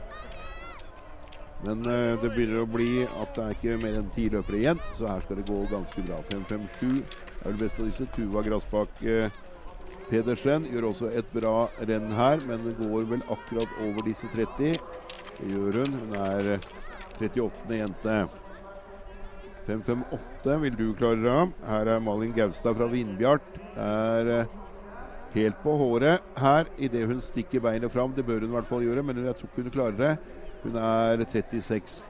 [1.66, 4.82] men uh, det begynner å bli at det er ikke mer enn ti løpere igjen,
[4.96, 6.20] så her skal det gå ganske bra.
[6.30, 8.08] 5-5-7 er det beste av disse.
[8.16, 9.40] Tuva Grassbakk uh,
[10.11, 14.78] Pedersen gjør også et bra renn her, men går vel akkurat over disse 30.
[15.38, 15.98] Det gjør hun.
[16.00, 16.56] Hun er
[17.20, 17.76] 38.
[17.76, 18.16] jente.
[19.68, 21.54] 5-5-8 vil du klare deg.
[21.68, 23.61] Her er Malin Gaustad fra Vindbjart.
[23.78, 24.48] Er
[25.36, 28.16] helt på håret her idet hun stikker beinet fram.
[28.16, 30.12] Det bør hun i hvert fall gjøre, men jeg tror ikke hun klarer det.
[30.62, 32.04] Hun er 36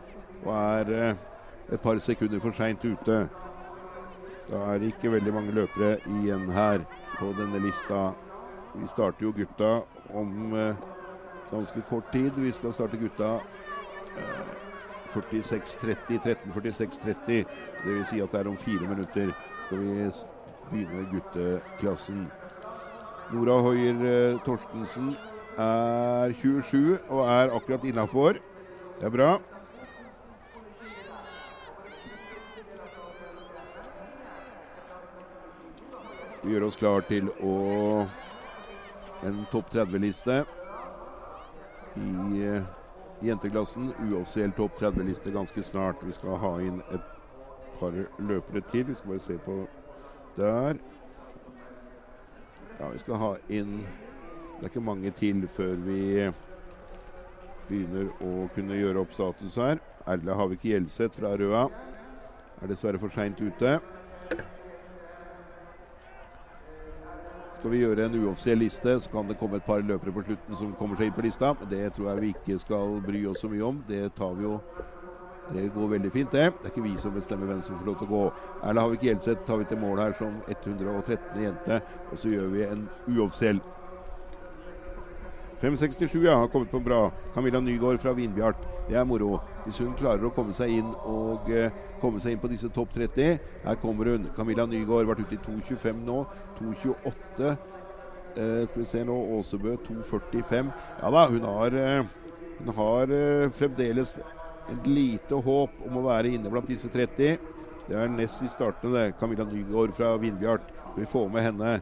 [0.45, 1.15] og er
[1.73, 3.29] et par sekunder for seint ute.
[4.51, 6.83] Da er det ikke veldig mange løpere igjen her
[7.19, 8.11] på denne lista.
[8.75, 9.71] Vi starter jo gutta
[10.15, 10.75] om eh,
[11.51, 12.31] ganske kort tid.
[12.31, 13.37] Vi skal starte gutta
[14.19, 14.51] eh,
[15.15, 17.45] 46-30, 13-46-30.
[17.85, 18.09] Dvs.
[18.09, 19.33] Si at det er om fire minutter
[19.67, 20.11] skal vi
[20.71, 22.27] begynne gutteklassen.
[23.33, 25.15] Nora Hoier eh, Torstensen
[25.61, 28.41] er 27 og er akkurat innafor.
[29.01, 29.31] Det er bra.
[36.43, 37.55] Vi gjør oss klar til å
[39.29, 40.41] en topp 30-liste
[42.01, 42.63] i uh,
[43.25, 43.91] jenteklassen.
[44.09, 46.01] Uoffisiell topp 30-liste ganske snart.
[46.07, 47.11] Vi skal ha inn et
[47.81, 48.89] par løpere til.
[48.89, 49.59] Vi skal bare se på
[50.39, 50.81] der.
[52.81, 53.83] Ja, vi skal ha inn
[54.61, 56.01] Det er ikke mange til før vi
[57.65, 59.79] begynner å kunne gjøre opp status her.
[60.05, 61.63] Erla Havik Gjelseth fra Røa
[62.61, 63.79] er dessverre for seint ute.
[67.57, 70.61] Skal vi gjøre en uoffisiell liste, så kan det komme et par løpere på slutten
[70.61, 71.55] som kommer seg inn på lista.
[71.65, 73.81] Det tror jeg vi ikke skal bry oss så mye om.
[73.89, 74.61] Det tar vi jo
[75.51, 76.53] Det går veldig fint, det.
[76.61, 78.23] Det er ikke vi som bestemmer hvem som får lov til å gå.
[78.69, 81.41] Erla Havik Gjelseth tar vi til mål her som 113.
[81.49, 81.81] jente,
[82.13, 83.65] og så gjør vi en uoffisiell
[85.61, 87.11] 567 ja, har kommet på bra.
[87.35, 88.57] Camilla Nygaard fra Vinbjart.
[88.89, 89.41] Det er moro.
[89.67, 92.95] Hvis hun klarer å komme seg inn og eh, komme seg inn på disse topp
[92.95, 93.37] 30
[93.67, 94.31] Her kommer hun.
[94.37, 96.23] Camilla Nygaard vært ute i 2.25 nå.
[96.63, 97.51] 2.28.
[97.51, 99.19] Eh, skal vi se nå.
[99.37, 100.73] Åsebø 2.45.
[101.03, 102.09] Ja da, hun har, eh,
[102.63, 103.15] hun har
[103.61, 104.17] fremdeles
[104.71, 107.37] et lite håp om å være inne blant disse 30.
[107.85, 109.17] Det er nest i startene, det.
[109.21, 110.73] Camilla Nygaard fra Vinbjart.
[110.97, 111.81] Vi får med henne.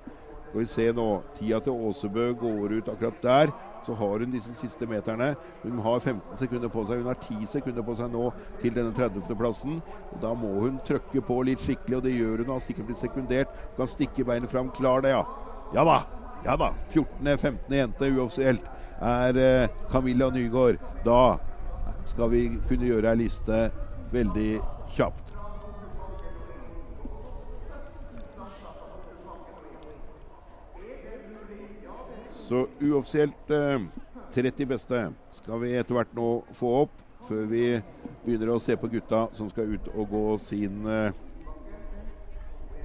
[0.49, 1.09] Skal vi se nå.
[1.39, 3.57] Tida til Åsebø går ut akkurat der
[3.87, 5.35] så har hun disse siste meterne.
[5.63, 7.03] Hun har 15 sekunder på seg.
[7.03, 8.31] Hun har 10 sekunder på seg nå
[8.63, 9.81] til denne 30.-plassen.
[10.23, 12.45] Da må hun trøkke på litt skikkelig, og det gjør.
[12.45, 13.55] Hun har sikkert blitt sekundert.
[13.71, 14.73] Hun kan stikke beinet fram.
[14.77, 15.25] Klar det, ja.
[15.75, 16.01] Ja da.
[16.47, 16.73] Ja da.
[16.95, 17.77] 14.-15.
[17.81, 18.69] jente uoffisielt
[18.99, 20.83] er eh, Camilla Nygaard.
[21.05, 21.39] Da
[22.09, 23.69] skal vi kunne gjøre ei liste
[24.13, 24.53] veldig
[24.97, 25.28] kjapt.
[32.49, 33.81] Så uoffisielt eh,
[34.33, 35.03] 30 beste
[35.37, 36.95] skal vi etter hvert nå få opp,
[37.29, 37.65] før vi
[38.23, 41.13] begynner å se på gutta som skal ut og gå sin, eh,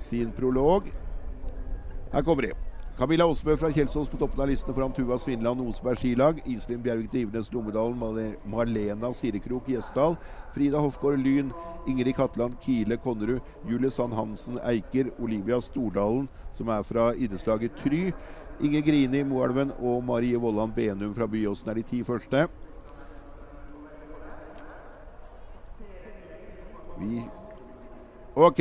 [0.04, 0.92] sin prolog.
[2.12, 2.52] Her kommer de.
[2.98, 6.44] Camilla Aasbø fra Kjelsås på toppen av listen foran Tuva Svinland Osberg skilag.
[6.46, 8.36] Iselin Bjerg Drivenes Lommedalen.
[8.46, 10.14] Marlena Sirekrok Gjesdal.
[10.54, 11.50] Frida Hofgård Lyn.
[11.90, 13.42] Ingrid Katland Kile Konnerud.
[13.66, 15.10] Julie Sand Hansen Eiker.
[15.18, 18.12] Olivia Stordalen, som er fra idrettslaget Try.
[18.62, 22.46] Inge Grini Moelven og Marie Vollan Benum fra Byåsen er de ti første.
[27.00, 27.24] Vi
[28.36, 28.60] OK.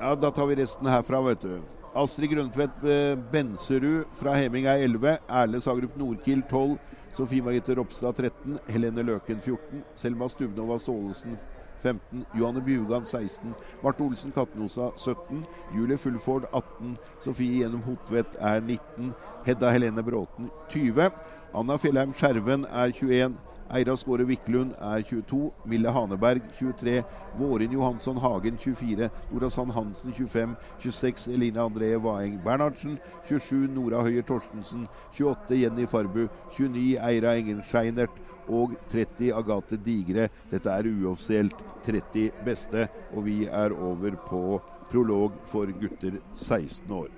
[0.00, 1.60] Ja, da tar vi resten herfra, vet du.
[1.96, 5.16] Astrid Grøntvedt eh, Benserud fra Heming er 11.
[5.28, 6.76] Erle Sagrup Nordkild 12.
[7.16, 8.58] Sofie Margrethe Ropstad 13.
[8.70, 9.82] Helene Løken 14.
[9.98, 11.38] Selma Stubnova Staalesen
[11.82, 12.24] 15.
[12.34, 13.54] Johanne Bjugan 16.
[13.82, 15.44] Marte Olsen Katnosa 17.
[15.74, 16.96] Julie Fullford 18.
[17.20, 19.14] Sofie Gjennom Hotvedt er 19.
[19.44, 21.10] Hedda Helene Bråten 20.
[21.54, 23.38] Anna Fjellheim Skjerven er 21.
[23.70, 25.52] Eira Skåre Wiklund er 22.
[25.64, 27.02] Mille Haneberg 23.
[27.38, 29.10] Vårin Johansson Hagen 24.
[29.30, 30.56] Nora Sand Hansen 25.
[30.80, 31.28] 26.
[31.28, 32.98] Eline André Vaeng Bernhardsen.
[33.28, 33.68] 27.
[33.74, 34.88] Nora Høyer Torstensen.
[35.12, 35.60] 28.
[35.62, 36.26] Jenny Farbu.
[36.56, 36.98] 29.
[36.98, 38.10] Eira Engen Scheinert
[38.50, 40.28] og 30 Agathe Digre.
[40.50, 44.44] Dette er uoffisielt 30 beste, og vi er over på
[44.90, 47.10] prolog for gutter 16 år.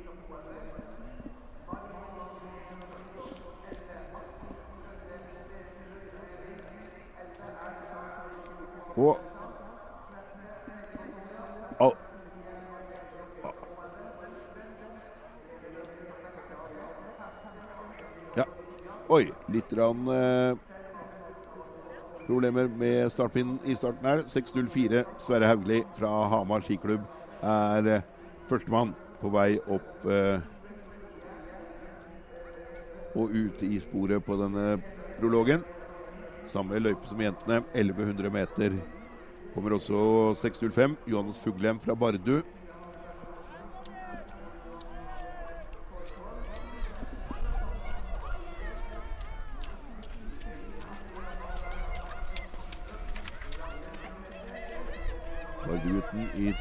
[8.93, 9.33] Og
[18.37, 18.45] Ja.
[19.13, 20.72] Oi, litt rann, eh,
[22.27, 24.25] problemer med startpinnen i starten her.
[24.29, 25.05] 6.04.
[25.23, 27.05] Sverre Haugli fra Hamar skiklubb
[27.43, 28.09] er eh,
[28.51, 30.41] førstemann på vei opp eh,
[33.19, 34.79] og ut i sporet på denne
[35.19, 35.65] prologen.
[36.51, 38.77] Samme løype som jentene, 1100 meter.
[39.55, 40.97] Kommer også 6.05.
[41.07, 42.41] Johannes Fuglem fra Bardu.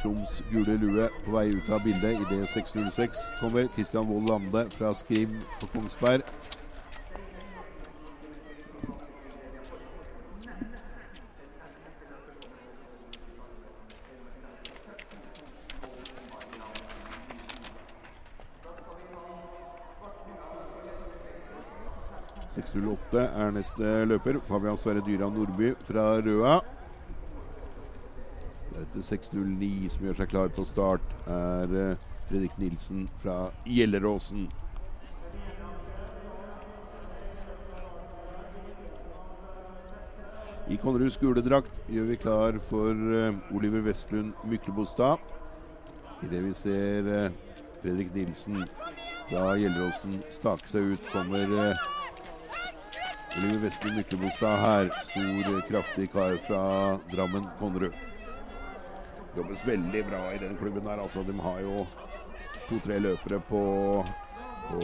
[0.02, 3.68] Troms gule lue på vei ut av bildet i det 606 kommer.
[3.76, 6.26] Kristian Wold Lande fra Skrim på Kongsberg.
[23.16, 24.40] er neste løper.
[24.48, 26.60] Fabian Sverre Dyra Nordby fra Røa.
[28.92, 34.50] Deretter 6.09 som gjør seg klar på start, er eh, Fredrik Nilsen fra Gjelleråsen.
[40.68, 45.18] I Konrads gule gjør vi klar for uh, Oliver Vestlund Myklebostad.
[46.22, 47.32] Idet vi ser uh,
[47.82, 48.62] Fredrik Nilsen
[49.30, 51.10] fra Gjelleråsen stake seg ut.
[51.12, 51.84] Kommer eh,
[53.40, 54.94] Oliver Vestlund Myklebostad her.
[55.10, 56.64] Stor, kraftig kar fra
[57.12, 58.11] Drammen Konnerud.
[59.36, 61.00] Jobbes veldig bra i den klubben der.
[61.00, 61.86] Altså, de har jo
[62.68, 63.62] to-tre løpere på,
[64.68, 64.80] på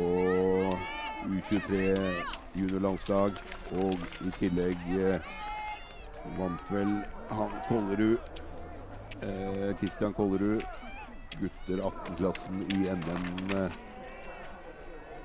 [1.29, 1.83] U23
[2.57, 3.37] juniorlandslag.
[3.77, 3.95] Og
[4.25, 5.33] i tillegg eh,
[6.39, 6.95] vant vel
[7.31, 8.19] han Kollerud
[9.23, 10.65] eh, Christian Kollerud.
[11.39, 13.77] Gutter 18-klassen i NM eh,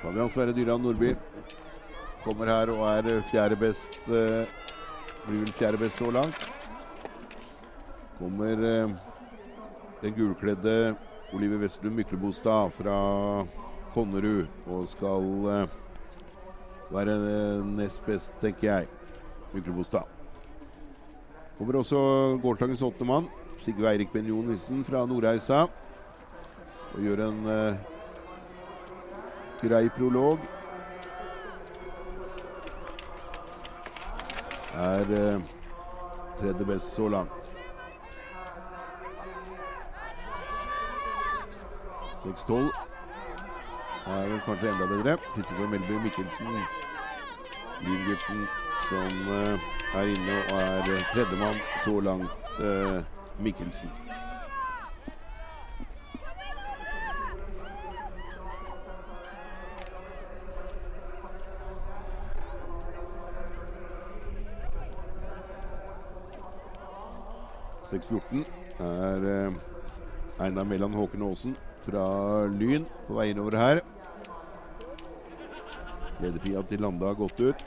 [0.00, 1.12] Sverre Dyran Nordby
[2.24, 3.98] kommer her og er fjerde best.
[4.08, 4.48] Eh,
[5.26, 6.46] blir vel fjerde best så langt.
[8.18, 8.94] Kommer eh,
[10.00, 10.94] den gulkledde
[11.34, 12.96] Oliver Vestlund Myklebostad fra
[13.92, 15.76] Konnerud og skal eh,
[16.90, 17.18] være
[17.68, 18.88] nest best, tenker jeg.
[19.52, 20.08] Myklebostad.
[21.58, 23.28] Kommer også gårsdagens åttemann,
[23.60, 24.40] Sigve Eirik Benjo
[24.88, 25.66] fra Nordreisa.
[26.94, 27.48] Og gjør en
[29.60, 30.38] grei prolog.
[34.74, 35.40] Er eh,
[36.38, 37.32] tredje best så langt.
[42.24, 42.70] 6-12
[44.06, 45.16] er vel kanskje enda bedre.
[45.34, 46.46] Kristoffer Melby Mikkelsen,
[47.80, 48.44] lyngutten
[48.88, 53.04] som eh, er inne og er tredjemann så langt, Eh,
[53.38, 54.09] Mikkelsen.
[68.00, 68.44] 6-14
[68.80, 69.52] er eh,
[70.40, 73.80] Einar Melland Håken Aasen fra Lyn på vei innover her.
[76.20, 77.66] Ledertida til Lande har gått ut.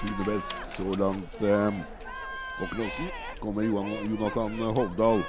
[0.00, 1.42] Sjuende best så langt.
[1.44, 1.99] Eh,
[2.72, 3.06] Åknåsen
[3.40, 5.22] kommer Jonathan Hovdal,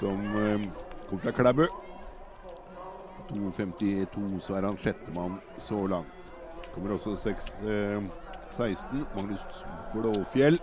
[0.00, 0.60] som eh,
[1.08, 1.66] kommer fra Klæbu.
[3.28, 6.32] 2.52, så er han sjettemann så langt.
[6.74, 8.02] Kommer også 6, eh,
[8.50, 9.40] 16, Magnus
[9.92, 10.60] Blåfjell.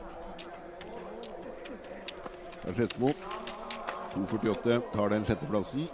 [2.63, 3.13] Fra Skedsmo.
[4.15, 5.87] 2.48 tar den sjetteplassen.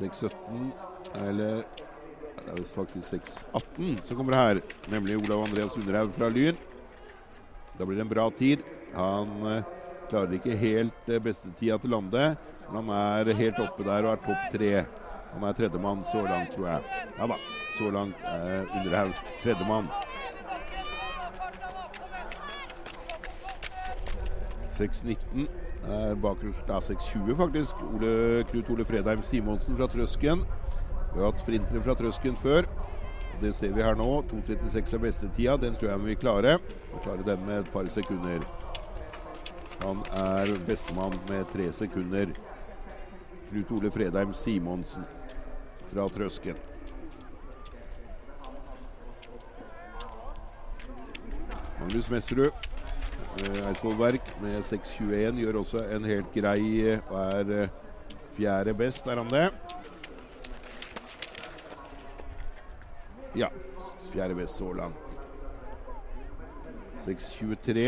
[0.00, 0.72] 6.17
[1.14, 1.62] eller
[2.46, 6.58] det er faktisk 6.18 som kommer her, nemlig Olav Andreas Underhaug fra Lyn.
[7.76, 8.62] Da blir det en bra tid.
[8.94, 9.64] Han eh,
[10.08, 12.38] klarer ikke helt eh, bestetida til landet,
[12.70, 14.72] men han er helt oppe der og er topp tre.
[15.34, 17.02] Han er tredjemann så langt, tror jeg.
[17.18, 17.40] Ja da,
[17.76, 19.90] så langt er Underhaug tredjemann.
[24.76, 25.48] 6.19
[25.88, 27.82] er bakerst, ja 6.20 faktisk.
[27.90, 30.46] Ole, Knut Ole Fredheim Simonsen fra Trøsken
[31.16, 32.66] Vi har hatt sprintere fra Trøsken før.
[33.40, 34.20] Det ser vi her nå.
[34.28, 35.54] 2.36 er bestetida.
[35.56, 36.58] Den tror jeg vi vil klare.
[36.92, 38.42] Vi klarer den med et par sekunder.
[39.80, 42.34] Han er bestemann med tre sekunder.
[43.48, 45.08] Knut Ole Fredheim Simonsen
[45.88, 46.60] fra Trøsken.
[51.80, 52.68] Magnus Messerud,
[53.40, 56.60] eh, Eidsvoll Verk med 6.21, gjør også en helt grei
[56.92, 57.74] eh, og er eh,
[58.36, 59.65] fjerde best, er han det?
[63.36, 63.50] Ja,
[64.10, 64.96] fjerde best så langt.
[67.04, 67.82] 6.23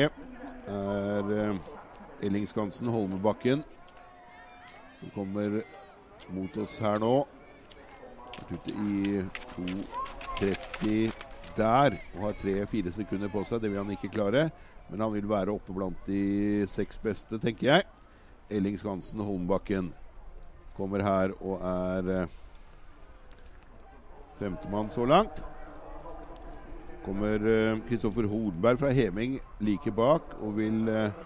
[0.69, 1.31] er
[2.23, 3.63] Ellingskansen Holmebakken,
[4.99, 5.63] som kommer
[6.37, 7.13] mot oss her nå.
[8.37, 9.23] Vært ute i
[9.55, 11.25] 2.30
[11.57, 13.63] der og har tre-fire sekunder på seg.
[13.63, 14.51] Det vil han ikke klare,
[14.91, 17.89] men han vil være oppe blant de seks beste, tenker jeg.
[18.53, 19.95] Ellingskansen Holmebakken
[20.77, 22.37] kommer her og er eh,
[24.39, 25.43] femtemann så langt.
[27.09, 27.41] Kommer
[27.89, 31.25] Kristoffer eh, Hornberg fra Heming like bak og vil eh,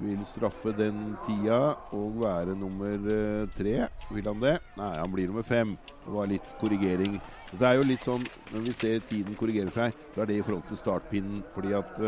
[0.00, 3.74] vil straffe den tida og være nummer eh, tre.
[4.10, 4.56] Vil han det?
[4.78, 5.76] Nei, han blir nummer fem.
[6.02, 7.20] Det var litt korrigering.
[7.52, 10.46] Det er jo litt sånn når vi ser tiden korrigerer seg, så er det i
[10.46, 11.44] forhold til startpinnen.
[11.54, 12.02] Fordi at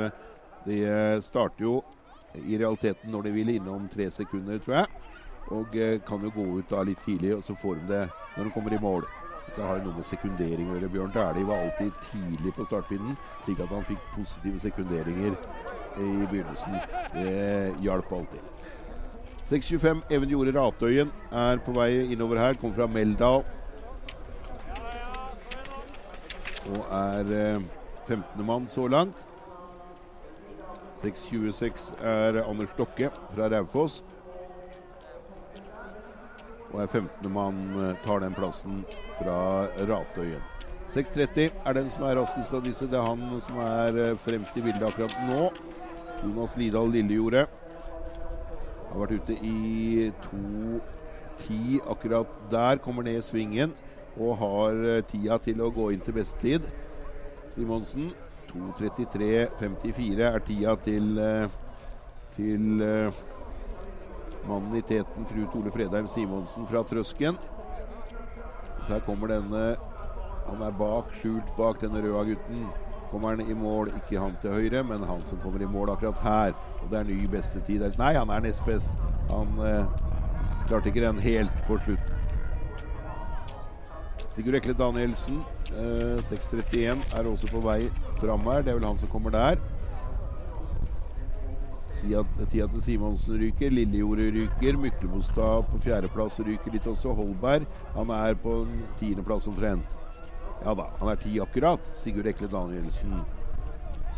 [0.67, 0.81] de
[1.23, 1.77] starter jo
[2.35, 5.05] i realiteten når de vil innom tre sekunder, tror jeg.
[5.55, 8.55] Og kan jo gå ut da litt tidlig, og så får de det når de
[8.59, 9.07] kommer i mål.
[9.59, 10.89] Det har noe med sekundering å gjøre.
[10.93, 15.35] Bjørn Dæhlie var alltid tidlig på startpinnen, slik at han fikk positive sekunderinger
[15.99, 16.77] i begynnelsen.
[17.17, 17.33] Det
[17.83, 18.45] hjalp alltid.
[19.49, 22.55] 6.25 Even Jorde Ratøyen er på vei innover her.
[22.61, 23.43] Kommer fra Meldal.
[26.69, 27.67] Og er eh,
[28.07, 28.47] 15.
[28.47, 29.27] mann så langt.
[31.03, 34.05] 6.26 er Anders Stokke fra Raufoss.
[36.71, 37.27] Og er 15.
[37.33, 38.85] mann eh, tar den plassen
[39.19, 40.45] fra Ratøyen.
[40.89, 42.87] 6.30 er den som er raskest av disse.
[42.89, 45.51] Det er han som er eh, fremst i bildet akkurat nå.
[46.23, 47.45] Jonas Lidal Lillejordet.
[48.89, 52.81] Har vært ute i 2.10 akkurat der.
[52.81, 53.77] Kommer ned svingen
[54.17, 56.71] og har eh, tida til å gå inn til bestetid.
[57.53, 58.09] Simonsen
[58.49, 61.61] 2.33,54 er tida til, eh,
[62.39, 62.83] til
[64.49, 67.37] mannen i teten Knut Ole Fredheim Simonsen fra Trøsken.
[68.89, 69.63] Her kommer denne
[70.49, 72.69] Han er bak, skjult bak denne røde gutten.
[73.09, 76.21] Kommer han i mål, ikke han til høyre, men han som kommer i mål akkurat
[76.25, 76.57] her.
[76.81, 77.85] Og det er ny beste tid.
[78.01, 78.93] Nei, han er nest best.
[79.29, 79.91] Han eh,
[80.69, 82.13] klarte ikke den helt på slutt.
[84.33, 88.65] Sigurd Ekle Danielsen, eh, 6.31, er også på vei fram her.
[88.65, 89.61] Det er vel han som kommer der.
[91.93, 93.71] Tida til Simonsen ryker.
[93.71, 94.77] Lillejordet ryker.
[94.77, 97.15] Myklebostad på fjerdeplass ryker litt også.
[97.17, 98.61] Holberg han er på
[99.01, 99.97] tiendeplass omtrent.
[100.65, 101.81] Ja da, han er ti akkurat.
[101.97, 103.21] Sigurd Ekle Danielsen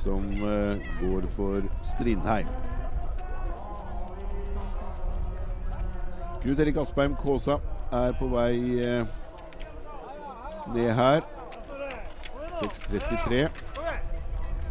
[0.00, 2.48] som uh, går for Strindheim.
[6.40, 7.58] Knut Erik Aspeim Kaasa
[7.92, 9.04] er på vei uh,
[10.74, 11.26] ned her.
[12.60, 13.48] 6.33.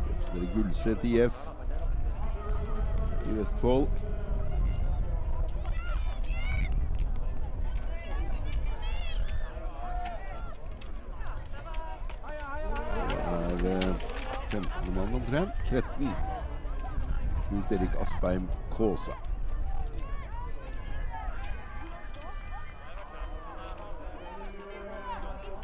[0.10, 1.49] Representerer Gullset IF
[3.26, 3.88] i Vestfold.
[13.60, 13.94] Det er
[14.52, 15.50] 15 mann omtrent.
[15.70, 16.10] 13.
[17.50, 18.46] Knut Erik Aspeim
[18.78, 19.12] Kaasa.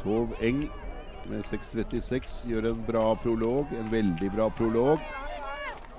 [0.02, 0.66] Tov Eng
[1.26, 3.72] med 6.36 gjør en bra prolog.
[3.78, 5.00] En veldig bra prolog.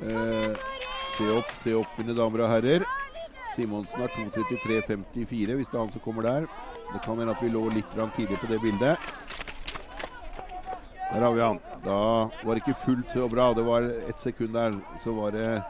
[0.02, 0.54] Eh,
[1.18, 2.86] se opp, se opp, mine damer og herrer.
[3.56, 6.46] Simonsen har 2.33,54 hvis det er han som kommer der.
[6.92, 9.10] Det kan hende at vi lå litt tidlig på det bildet.
[11.08, 11.60] Der har vi han.
[11.84, 13.54] Da var det ikke fullt så bra.
[13.54, 15.64] Det var ett sekund der, så var det,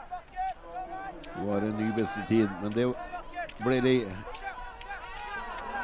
[1.46, 2.48] var en ny bestetid.
[2.62, 2.88] Men det
[3.64, 3.96] ble det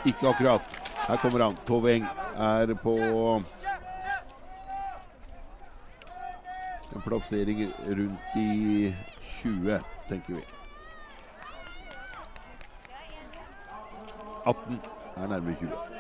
[0.05, 0.80] ikke akkurat.
[1.09, 1.57] Her kommer han.
[1.66, 2.99] Tove Eng er på
[6.95, 7.64] en plassering
[7.99, 8.92] rundt i
[9.40, 10.45] 20, tenker vi.
[14.47, 14.80] 18
[15.16, 15.93] er nærmere 20.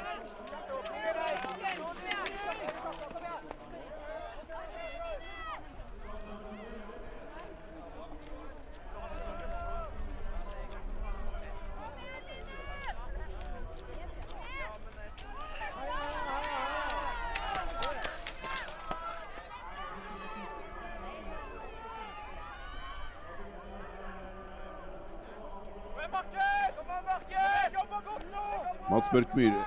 [29.14, 29.64] Mats Myhre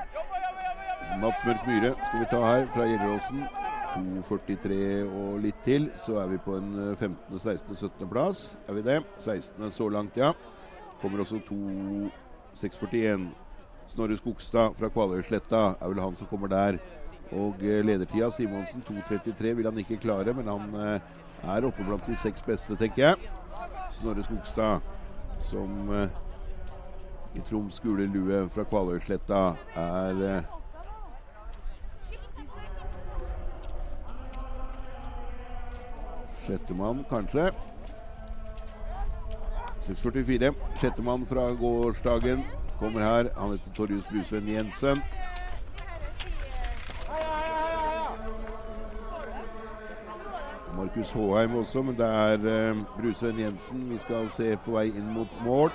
[1.21, 3.45] Mats Mørk Myhre skal vi ta her fra Gjelleråsen.
[3.93, 8.09] 2,43 og litt til, så er vi på en 15., 16., 17.
[8.11, 8.41] plass.
[8.67, 8.97] Er vi det?
[9.23, 9.71] 16.
[9.71, 10.33] så langt, ja.
[11.01, 13.29] Kommer også 2,641.
[13.87, 16.81] Snorre Skogstad fra Kvaløysletta er vel han som kommer der.
[17.31, 21.09] Og eh, ledertida Simonsen 2.33 vil han ikke klare, men han eh,
[21.55, 23.35] er oppe blant de seks beste, tenker jeg.
[23.95, 24.83] Snorre Skogstad,
[25.47, 26.11] som eh,
[27.38, 29.41] i Troms gule lue fra Kvaløysletta
[29.77, 30.53] er eh,
[36.47, 37.51] Sjettemann, kanskje.
[39.83, 40.53] 6.44.
[40.79, 42.45] Sjettemann fra gårsdagen
[42.79, 43.29] kommer her.
[43.35, 45.03] Han heter Torjus Brusveen Jensen.
[50.77, 52.38] Markus Håheim også, men det er
[52.71, 55.73] uh, Brusvenn Jensen vi skal se på vei inn mot mål.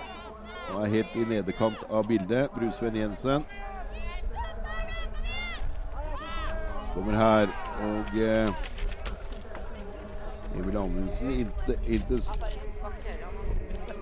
[0.68, 2.50] Han er helt i nederkant av bildet.
[2.54, 3.44] Brusvenn Jensen.
[6.92, 7.48] Kommer her
[7.86, 8.50] og eh,
[10.58, 12.20] Emil Amundsen inntil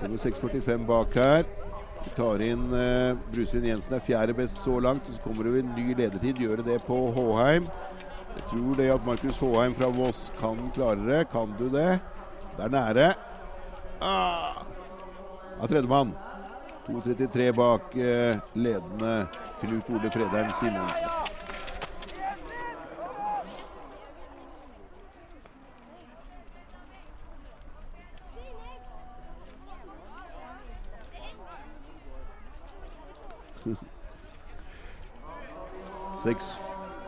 [0.01, 1.45] Kommer 6.45 bak her.
[2.01, 5.07] Vi tar inn eh, Brusvin Jensen er fjerde best så langt.
[5.07, 6.41] Så kommer det en ny ledertid.
[6.41, 7.69] Gjøre det på Håheim.
[8.31, 11.21] Jeg tror det at Markus Håheim fra Voss kan klare det.
[11.31, 12.01] Kan du det?
[12.57, 13.13] Det er nære.
[14.01, 14.65] Ah!
[15.61, 16.17] Ja, tredjemann.
[16.91, 19.27] 2.33 bak uh, ledende
[19.61, 21.09] Knut Ole Fredheim Simonsen.
[36.23, 36.59] Seks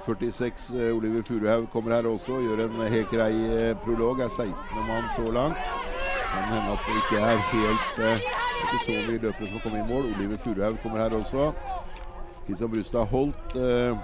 [0.07, 0.71] 46.
[0.71, 4.21] Eh, Oliver Furuhaug kommer her også og gjør en helt grei eh, prolog.
[4.21, 4.55] Er 16.
[4.89, 5.59] mann så langt.
[6.33, 9.89] Kan hende at det ikke er helt eh, ikke så mye løpere som kommer i
[9.89, 10.11] mål.
[10.15, 11.53] Oliver Furuhaug kommer her også.
[12.47, 13.97] Kristian Brustad Holt eh,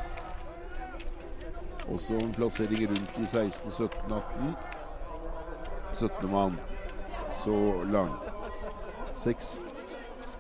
[1.88, 4.54] også en plassering rundt i 16, 17, 18.
[5.92, 6.30] 17.
[6.30, 6.58] mann
[7.44, 8.22] så langt.
[9.14, 9.60] 6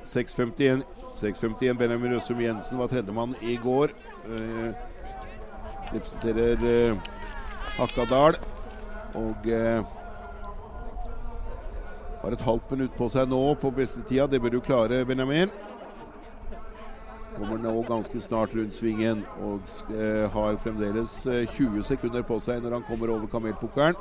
[0.06, 0.82] 6.51
[1.18, 3.90] 6.51 Benjamin Røsum Jensen var tredjemann i går.
[4.28, 4.70] Eh,
[5.94, 6.96] representerer eh,
[7.78, 8.38] Hakadal.
[9.18, 9.82] Og eh,
[12.28, 14.26] har et halvt minutt på seg nå på beste tida.
[14.28, 15.48] Det bør du klare, Benjamin.
[17.38, 19.64] Kommer nå ganske snart rundt svingen og
[19.94, 23.96] eh, har fremdeles 20 sekunder på seg når han kommer over kamelpukkelen.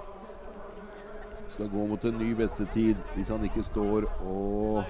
[1.48, 4.84] Skal gå mot en ny bestetid hvis han ikke står og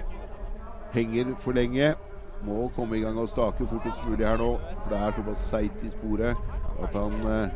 [0.95, 1.93] henger for lenge.
[2.41, 5.85] Må komme i gang og stake fortest mulig her nå, for det er såpass seigt
[5.85, 6.37] i sporet
[6.81, 7.49] at han eh,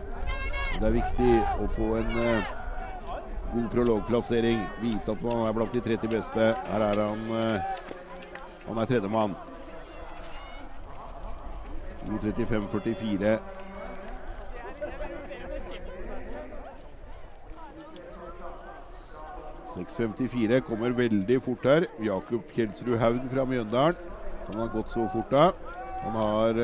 [0.77, 2.57] Det er viktig å få en eh,
[3.53, 4.61] god prologplassering.
[4.81, 6.51] Vite at man er blant de 30 beste.
[6.67, 7.61] Her er han eh,
[8.67, 9.35] Han er tredjemann.
[12.07, 13.39] 2.35,44.
[19.71, 21.85] ...6.54 kommer veldig fort her.
[22.03, 24.09] Jakob Kjelsrud Haugen fra Mjøndalen.
[24.47, 25.51] Han har gått så fort da.
[26.03, 26.59] Han har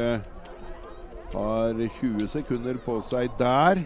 [1.34, 3.82] har 20 sekunder på seg der.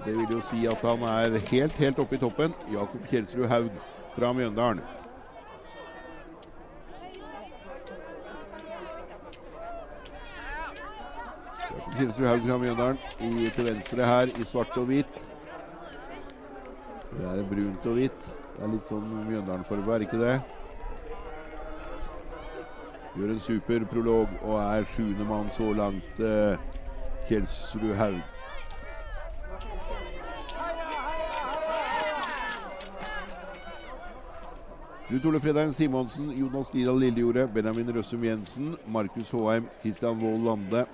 [0.00, 2.54] Det vil jo si at han er helt, helt oppe i toppen.
[2.72, 3.68] Jakob Kjelsrud Haug
[4.16, 4.80] fra Mjøndalen.
[11.70, 15.20] Jakob Kjelsrud Haug fra Mjøndalen i, til venstre her i svart og hvitt.
[17.12, 18.28] Det er brunt og hvitt.
[18.56, 20.36] Det er litt sånn Mjøndalen-farge, er ikke det?
[23.12, 26.56] Gjør en super prolog og er sjuende mann så langt, eh,
[27.28, 28.41] Kjelsrud Haug.
[35.12, 40.86] Knut Ole Fredheim Simonsen, Jonas Lidal Lillejordet, Benjamin Røssum Jensen, Markus Håheim, Kristian Wold Lande,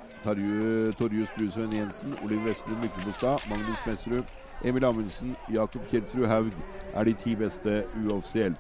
[0.99, 4.25] Torjus Brusøen Jensen, Oliv Vestlund Myklebostad, Magnus Messerud,
[4.65, 6.51] Emil Amundsen, Jakob Kjelsrud Haug
[6.95, 8.59] er de ti beste uoffisielt.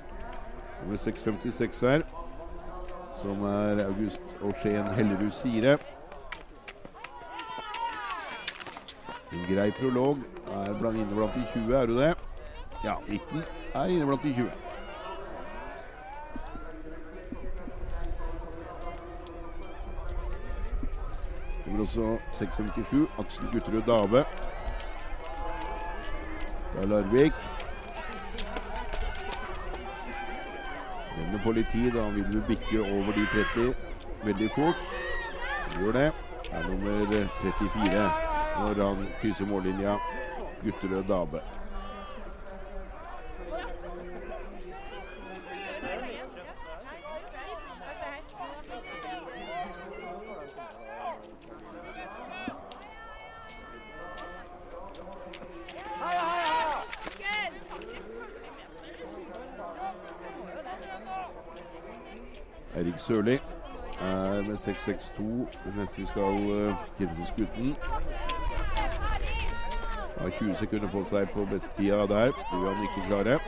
[0.82, 2.06] Nummer 656 her
[3.18, 5.78] som er August Åsjeen-Hellerud-Sire.
[9.32, 10.22] En grei prolog.
[10.54, 12.14] Er blant inne blant de 20, er du det?
[12.84, 13.42] Ja, 19
[13.74, 14.67] er inne blant de 20.
[21.68, 24.24] Kommer også 657, Aksel Gutterud Dave
[26.72, 27.32] fra Larvik.
[31.18, 31.90] Renner på litt tid.
[31.92, 33.74] Da vil du bikke over de 30
[34.24, 34.80] veldig fort.
[35.74, 36.08] Du gjør det.
[36.48, 37.06] Det er nummer
[37.42, 38.08] 34
[38.58, 40.00] når han krysser mållinja.
[40.64, 41.40] Gutterød Dabe.
[62.78, 63.40] Eirik Sørli
[64.00, 65.22] er med 6-6-2
[65.76, 66.34] mens vi skal
[67.02, 67.76] uh, Skutten.
[70.18, 72.30] Har 20 sekunder på seg på beste tida der.
[72.30, 73.38] Det vil han ikke klare.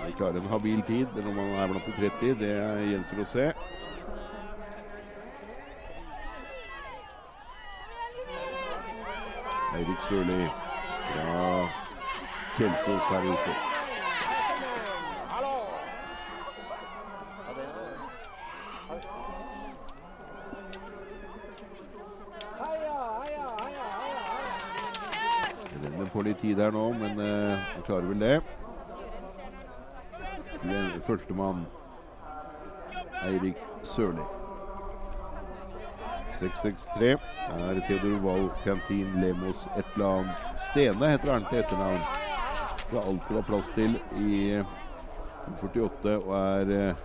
[0.00, 2.56] Han klarer en habil tid, men om han er blant de 30, det
[2.90, 3.46] gjenstår å se.
[9.78, 10.42] Eirik Sørli
[11.12, 11.38] fra
[12.58, 13.74] Kjelsås her ute.
[25.74, 28.42] Det renner på litt tid her nå, men uh, han klarer vel det.
[31.04, 31.66] Førstemann
[33.24, 34.24] Eirik Sørli.
[36.34, 42.00] 663 er Theodor Wall Canteen Lemos et eller annet Stene heter han til etternavn.
[42.90, 44.40] Det er alt det var plass til i
[45.60, 47.04] 48 og er eh,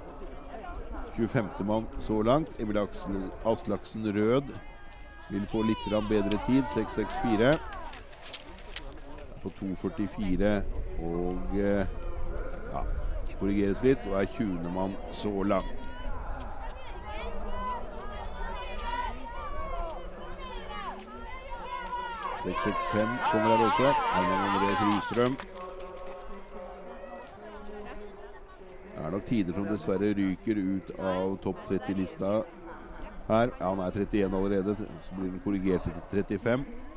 [1.19, 1.67] 25.
[1.67, 2.55] mann så langt.
[2.59, 2.79] Emil
[3.45, 4.49] Aslaksen Rød
[5.29, 6.63] vil få litt bedre tid.
[6.73, 7.78] 664
[9.43, 10.53] på 2.44
[11.05, 11.85] og eh,
[12.73, 12.83] ja,
[13.39, 14.71] korrigeres litt og er 20.
[14.73, 15.79] mann så langt.
[22.91, 23.87] fem kommer her også.
[24.13, 25.35] Herman Andreas Rystrøm.
[28.95, 32.31] Det er nok tider som dessverre ryker ut av topp 30-lista
[33.27, 33.51] her.
[33.59, 36.88] Ja, han er 31 allerede, så blir den korrigert til 35.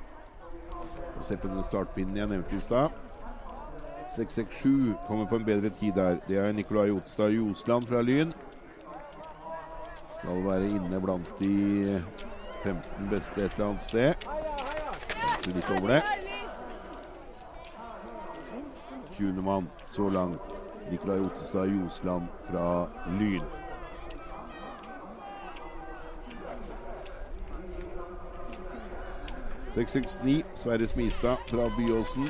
[1.16, 2.88] Og Se på den startpinnen jeg nevnte i stad.
[4.16, 6.16] 667 kommer på en bedre tid der.
[6.28, 8.32] Det er Nikolai Otstad Ljosland fra Lyn.
[10.10, 12.02] Skal være inne blant de
[12.62, 14.14] 15 beste et eller annet sted.
[15.08, 16.02] Kanskje litt over det.
[19.16, 19.42] 20.
[19.42, 20.40] mann så langt.
[20.90, 22.86] Nikolai Otestad Ljosland fra
[23.18, 23.61] Lyn.
[29.74, 30.44] Seks, seks, ni.
[30.54, 32.28] Sverre Smistad fra Byåsen.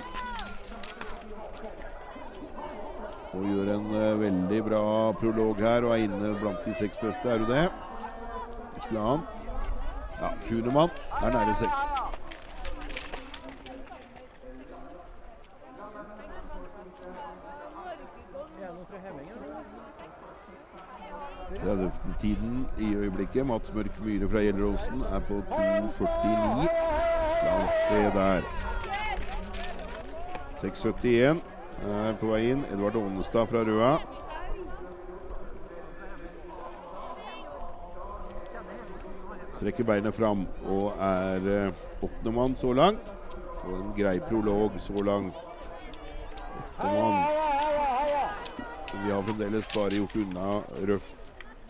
[3.32, 4.82] Og gjør en uh, veldig bra
[5.18, 7.28] prolog her og er inne blant de seks beste.
[7.28, 7.64] Er du det?
[8.76, 9.26] Et eller annet.
[10.20, 12.03] Ja, sjuende mann er nære seks.
[21.62, 23.47] 30-tiden i øyeblikket.
[23.47, 27.01] Mats Mørk Myhre fra Gjelleråsen er på 2,49.
[27.45, 28.43] Langt sted der.
[30.62, 31.40] 6,71
[31.82, 32.64] er på vei inn.
[32.70, 33.95] Edvard Onestad fra Røa.
[39.57, 43.11] Strekker beinet fram og er åttendemann åttende mann så langt.
[43.62, 45.34] Og en grei prolog så langt.
[46.59, 47.24] Åttende mann.
[49.05, 50.48] Vi har fremdeles bare gjort unna
[50.86, 51.16] røft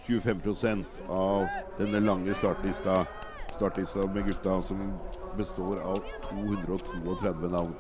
[0.06, 1.46] 25% av
[1.78, 3.04] denne lange startlista.
[3.52, 4.92] Startlista med gutta som
[5.36, 6.00] består av
[6.30, 7.74] 232 navn.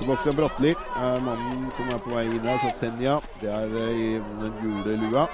[0.00, 3.18] Sebastian Bratli er mannen som er på vei inn her fra Senja.
[3.40, 4.10] Det er eh, i
[4.40, 5.26] den gule lua.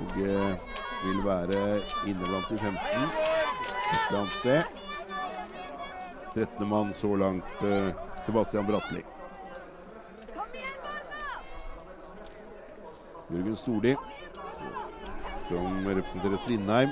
[0.00, 0.72] Og eh,
[1.04, 1.60] vil være
[2.10, 3.28] inne blant de 15
[3.90, 4.62] et eller annet sted.
[6.34, 6.68] 13.
[6.68, 7.94] mann så langt, eh,
[8.26, 9.02] Sebastian Bratli.
[13.30, 13.96] Jørgen Storli,
[15.50, 16.90] som representerer Strindheim.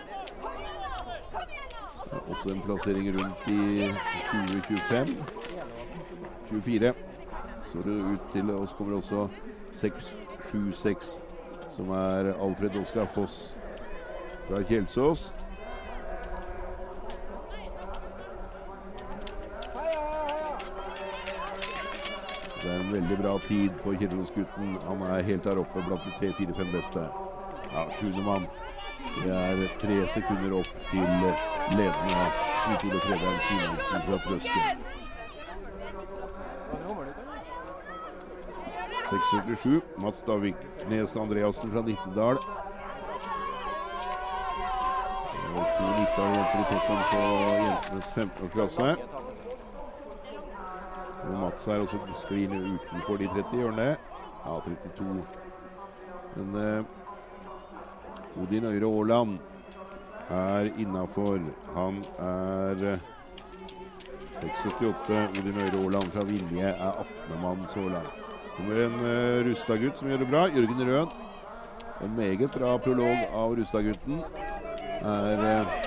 [2.28, 3.78] Også en plassering rundt i
[4.30, 5.24] 2025.
[6.50, 6.92] 24.
[7.64, 9.28] Så det ut til oss kommer også
[9.72, 11.20] 676,
[11.70, 13.54] som er Alfred Oskar Foss
[14.48, 15.32] fra Kjelsås.
[22.62, 24.76] Det er en veldig bra tid på Kjelsås-gutten.
[24.88, 27.27] Han er helt der oppe blant de tre-fire-fem beste.
[27.72, 28.46] Ja, sjuendemann.
[29.24, 31.08] Det er tre sekunder opp til
[31.78, 32.28] ledende
[32.64, 34.86] Knut Ole Fredheim Simonsen fra Trøsken.
[39.08, 39.82] 677.
[39.96, 42.40] Mats Daviknes Andreassen fra Nittedal.
[45.78, 47.22] To Nittedal-jenter i toppen på
[47.64, 48.88] jentenes 15-klasse.
[51.24, 53.96] Og Mats er også sklir utenfor de 30, hjørnene.
[54.44, 55.24] Ja, 32.
[56.36, 56.97] Men uh,
[58.36, 59.38] Odin Øyre Aaland
[60.30, 61.40] er innafor.
[61.74, 62.98] Han er
[64.42, 65.38] 6,78.
[65.38, 67.42] Odin Øyre Aaland fra Vilje er 18.
[67.42, 68.14] mann så langt.
[68.56, 70.46] Kommer en uh, Rustad-gutt som gjør det bra.
[70.50, 71.14] Jørgen Røen.
[72.02, 74.20] En meget bra prolog av Rustad-gutten.
[75.02, 75.78] Er uh,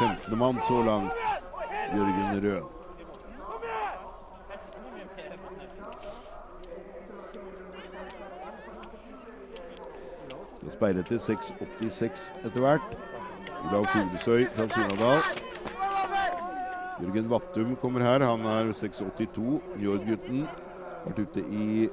[0.00, 0.38] 15.
[0.38, 1.12] mann så langt.
[1.94, 2.77] Jørgen Røen.
[10.78, 12.96] Sperre til 6,86 etter hvert.
[13.66, 15.22] Olav Fuglesøy fra Surnadal.
[17.02, 18.24] Jørgen Vattum kommer her.
[18.26, 19.58] Han er 6,82.
[19.78, 20.44] Njord-gutten.
[21.06, 21.88] Vært ute i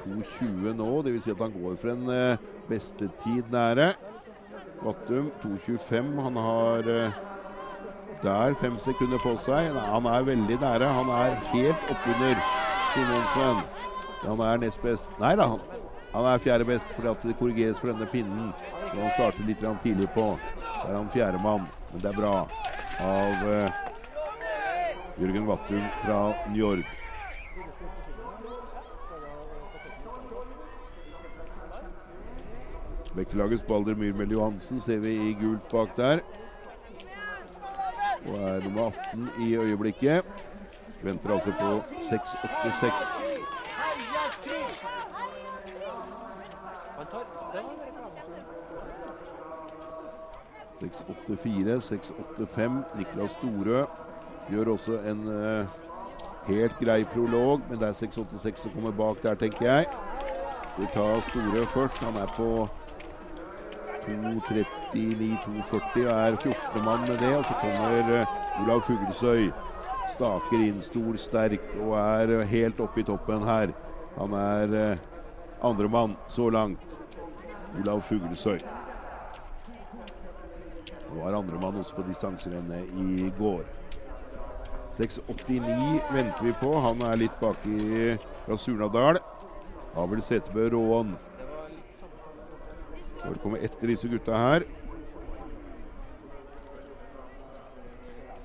[0.00, 0.88] 2,20 nå.
[1.04, 1.26] Dvs.
[1.26, 3.92] Si at han går for en eh, bestetid nære.
[4.80, 6.14] Vattum 2,25.
[6.24, 7.20] Han har eh,
[8.22, 9.72] der fem sekunder på seg.
[9.76, 10.92] Han er veldig nære.
[11.00, 12.40] Han er helt oppunder
[12.94, 13.64] Simonsen.
[14.24, 15.08] Han er nest best.
[15.20, 15.79] Nei da, han,
[16.12, 18.52] han er fjerde best fordi at det korrigeres for denne pinnen.
[18.90, 20.26] Så han starter litt tidlig på.
[20.80, 22.34] Der er han fjerdemann, men det er bra
[23.00, 23.68] av uh,
[25.20, 26.18] Jørgen Vattum fra
[26.48, 26.96] New York.
[33.14, 36.22] Bekkelagets Balder Myrmel Johansen ser vi i gult bak der.
[38.26, 40.24] Og er nummer 18 i øyeblikket.
[41.02, 43.30] Venter altså på 686.
[50.80, 52.82] 684, 685.
[52.98, 53.84] Niklas Storø
[54.50, 55.66] gjør også en uh,
[56.46, 59.86] helt grei prolog, men det er 6-8-6 som kommer bak der, tenker jeg.
[60.78, 62.04] Vi tar Storø først.
[62.04, 62.68] Han er på
[64.06, 66.84] 2.39-2.40 og er 14.
[66.84, 67.36] mann med det.
[67.36, 69.50] Og så kommer uh, Olav Fuglesøy.
[70.10, 73.68] Staker inn stor, sterk og er uh, helt oppe i toppen her.
[74.16, 74.98] Han er uh,
[75.70, 76.89] andremann så langt.
[77.78, 78.58] Olav Fuglesøy.
[81.10, 83.62] Var andremann også på distanserennet i går.
[84.98, 86.72] 6,89 venter vi på.
[86.82, 88.16] Han er litt baki
[88.46, 89.20] fra Surnadal.
[89.98, 91.14] Abel Setebø Råen.
[93.20, 94.66] Får komme etter disse gutta her.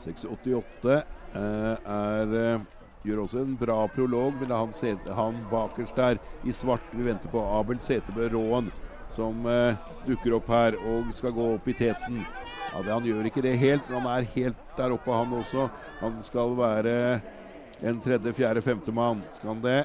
[0.05, 2.71] 6,88 eh, er eh,
[3.05, 7.05] Gjør også en bra prolog, men det er han, han bakerst der i svart vi
[7.05, 7.43] venter på.
[7.53, 8.71] Abel Setebø Råen
[9.15, 9.75] som eh,
[10.05, 12.21] dukker opp her og skal gå opp i teten.
[12.73, 15.69] Ja, det, Han gjør ikke det helt, men han er helt der oppe, han også.
[16.01, 16.95] Han skal være
[17.81, 19.23] en tredje, fjerde, femte mann.
[19.33, 19.83] Skal han det?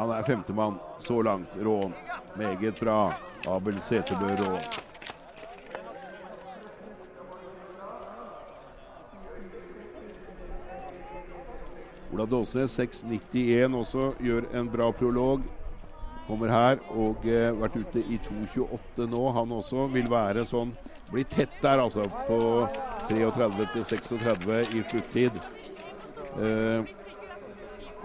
[0.00, 1.56] Han er femtemann så langt.
[1.60, 1.92] Rån.
[2.34, 3.12] Meget bra.
[3.46, 4.89] Abel Setebø Rån.
[12.10, 15.44] Ola Dåsnes 6.91 også gjør en bra prolog.
[16.26, 19.22] Kommer her og eh, vært ute i 2.28 nå.
[19.36, 20.74] Han også vil være sånn
[21.10, 22.04] Blir tett der, altså.
[22.28, 22.68] På
[23.08, 25.38] 33 til 36 i sluttid.
[26.38, 26.90] Eh,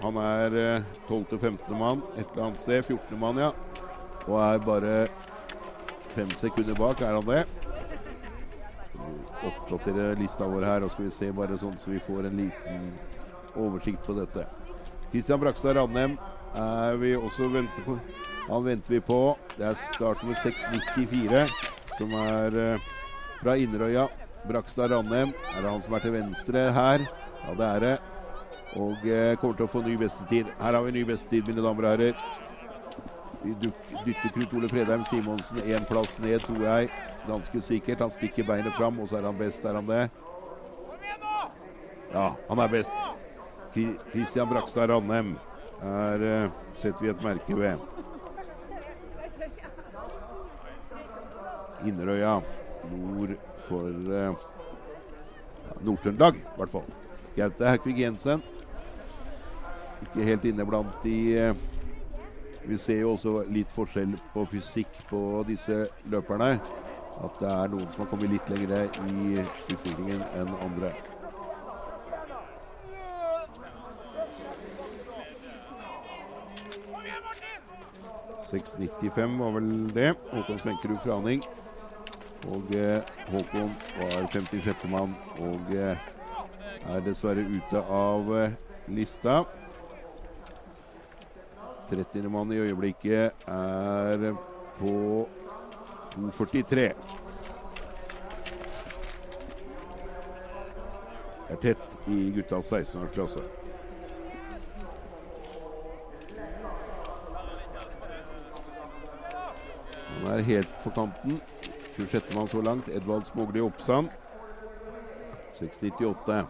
[0.02, 1.24] han er eh, 12.
[1.30, 1.78] til 15.
[1.78, 2.82] mann et eller annet sted.
[2.82, 3.18] 14.
[3.18, 3.52] mann, ja.
[4.26, 4.96] Og er bare
[6.14, 7.44] fem sekunder bak, er han det.
[9.46, 12.90] Oppdatere lista vår her, og skal vi se bare sånn så vi får en liten
[13.56, 14.46] oversikt på dette.
[15.12, 16.16] Kristian Brakstad Ranheim
[16.56, 17.98] er vi også venter på.
[18.48, 19.20] Han venter vi på.
[19.56, 21.46] Det er start med 694,
[21.98, 22.90] som er uh,
[23.40, 24.06] fra Inderøya.
[24.46, 27.06] Brakstad Ranheim Er det han som er til venstre her?
[27.46, 27.96] Ja, det er det.
[28.76, 30.52] Og uh, kommer til å få ny bestetid.
[30.60, 32.26] Her har vi ny bestetid, mine damer og herrer.
[33.46, 36.90] Vi dytter Knut Ole Fredheim Simonsen én plass ned, tror jeg.
[37.28, 38.02] Ganske sikkert.
[38.02, 39.64] Han stikker beinet fram, og så er han best.
[39.64, 40.08] Er han det?
[42.12, 43.15] Ja, han er best.
[44.12, 45.36] Christian Brakstad Ranheim
[45.82, 47.78] her uh, setter vi et merke ved.
[51.86, 52.40] Inderøya
[52.90, 53.34] nord
[53.68, 54.34] for uh,
[55.84, 56.86] Nord-Trøndelag, i hvert fall.
[57.36, 58.42] Gaute Haukvig Jensen.
[60.02, 61.16] Ikke helt inne blant de
[61.50, 61.56] uh,
[62.66, 66.56] Vi ser jo også litt forskjell på fysikk på disse løperne.
[67.16, 69.36] At det er noen som har kommet litt lenger i
[69.72, 70.90] utviklingen enn andre.
[78.50, 80.14] 6,95 var vel det.
[80.30, 81.42] Håkon Svenkerud Franing.
[82.46, 83.02] Og eh,
[83.32, 84.86] Håkon var 56.
[84.92, 85.98] mann og eh,
[86.86, 88.54] er dessverre ute av eh,
[88.88, 89.40] lista.
[91.90, 92.30] 30.
[92.30, 94.32] mann i øyeblikket er
[94.78, 94.94] på
[96.16, 96.88] 2,43.
[101.46, 103.65] Er tett i guttas 16-årsklasse.
[110.16, 111.40] Han er helt på kanten.
[111.96, 112.34] 26.
[112.34, 112.88] mann så langt.
[112.88, 114.08] Edvald Smogli Oppsand.
[115.60, 116.44] 6,98.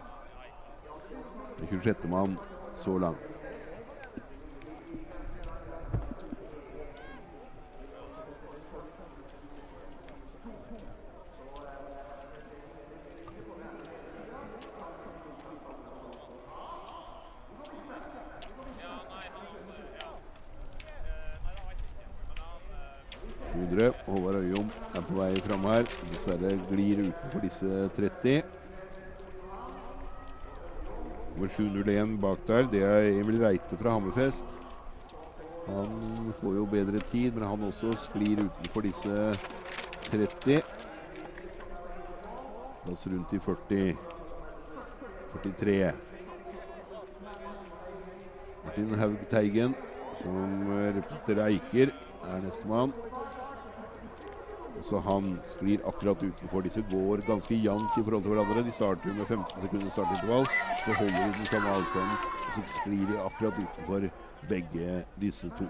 [1.69, 2.07] 26.
[2.09, 2.37] mann
[2.75, 3.37] så langt.
[23.77, 23.93] videre.
[24.05, 25.75] Håvard Øyom er på vei fram her.
[26.07, 28.43] Dessverre glir utenfor disse 30.
[31.33, 34.45] Nummer 701 bak der, det er Emil Reite fra Hammerfest.
[35.67, 39.15] Han får jo bedre tid, men han også sklir utenfor disse
[40.11, 40.61] 30.
[42.83, 43.97] Plass rundt i 40.
[45.33, 45.75] 43.
[48.63, 49.75] Martin Haug Teigen,
[50.21, 51.91] som representerer Eiker,
[52.23, 52.95] er nestemann.
[54.81, 56.61] Så han sklir akkurat utenfor.
[56.61, 58.63] Disse går ganske jevnt i forhold til hverandre.
[58.63, 60.45] De starter med 15 sekunder startintervall.
[60.85, 64.09] Så holder de den samme avstanden, og så sklir de akkurat utenfor
[64.49, 65.67] begge disse to.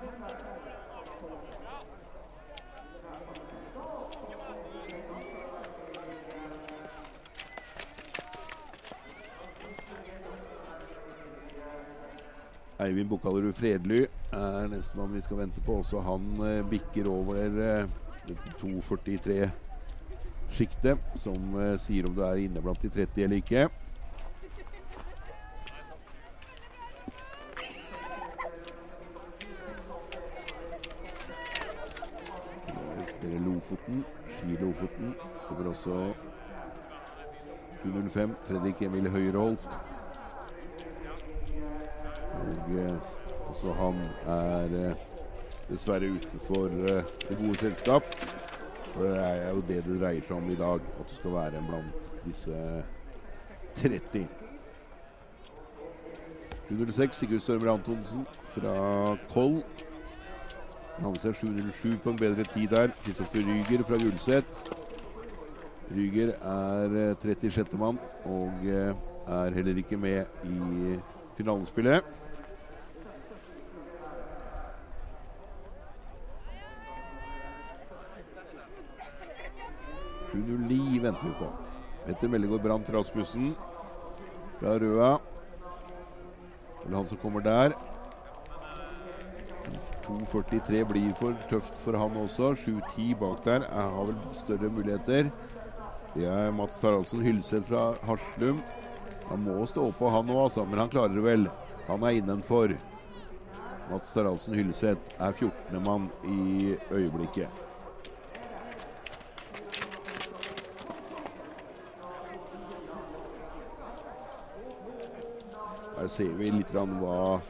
[12.79, 15.79] Eivind Bukkalerud Fredly er nestemann vi skal vente på.
[15.81, 17.87] Også han eh, bikker over eh,
[18.35, 23.69] 2.43-sjiktet, som eh, sier om du er inne blant de 30 eller ikke.
[32.97, 34.05] Representerer Lofoten.
[34.37, 35.15] Ski Lofoten.
[35.47, 36.13] Kommer også
[37.83, 38.35] 705.
[38.43, 39.59] Fredrik Emil Høyreholt.
[42.37, 42.97] Og eh,
[43.49, 43.95] også han
[44.27, 44.95] er eh,
[45.69, 48.03] dessverre utenfor eh, det gode selskap.
[48.93, 51.63] For det er jo det det dreier seg om i dag, at du skal være
[51.67, 52.61] blant disse
[53.77, 54.27] 30.
[56.67, 58.25] 706 Sigurd Størmer Antonsen
[58.55, 58.73] fra
[59.31, 59.61] Koll.
[60.97, 62.91] Han hadde seg 707 på en bedre tid der.
[63.05, 64.73] Kristoffer Ryger fra Gulset.
[65.95, 67.77] Ryger er eh, 36.
[67.79, 68.95] mann og eh,
[69.27, 70.97] er heller ikke med i
[71.37, 72.16] finalespillet.
[81.01, 81.49] Venter vi på.
[82.05, 83.55] Petter Mellegård Brandt Rasmussen
[84.59, 85.19] fra Røa.
[86.85, 87.73] er han som kommer der.
[90.07, 92.55] 2.43 blir for tøft for han også.
[92.55, 93.67] 7.10 bak der.
[93.67, 95.31] Jeg har vel større muligheter.
[96.15, 98.63] Det er Mats Taraldsen Hylseth fra Haslum.
[99.27, 101.47] Han må stå på han òg, altså, men han klarer det vel.
[101.87, 102.77] Han er innenfor.
[103.91, 105.83] Mats Taraldsen Hylseth er 14.
[105.83, 107.66] mann i øyeblikket.
[116.07, 117.41] Her ser vi litt hva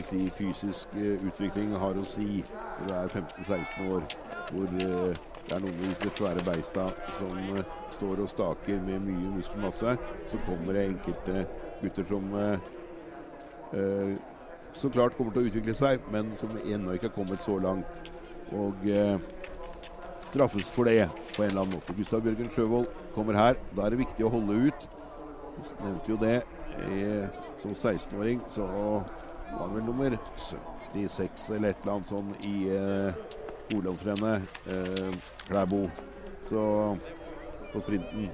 [0.00, 4.06] si, fysisk uh, utvikling har å si når du er 15-16 år.
[4.48, 6.86] Hvor uh, det er noen av disse svære beista
[7.18, 7.60] som uh,
[7.98, 9.92] står og staker med mye muskelmasse.
[10.32, 11.44] Så kommer det enkelte
[11.82, 12.32] gutter som
[14.72, 18.12] så klart kommer til å utvikle seg, men som ennå ikke har kommet så langt.
[18.56, 18.88] Og
[20.30, 22.00] straffes for det på en eller annen måte.
[22.00, 23.60] Gustav Bjørgen Sjøvold kommer her.
[23.76, 24.92] Da er det viktig å holde ut.
[25.60, 26.38] Jeg nevnte jo det
[26.84, 27.00] i,
[27.62, 28.66] som 16-åring så
[29.58, 30.18] var vel nummer
[30.92, 33.24] 76 eller et eller annet sånn i eh,
[33.74, 35.14] Olavsrennet, Eh,
[35.48, 35.88] Klæbo.
[36.46, 36.60] Så
[37.72, 38.28] på sprinten.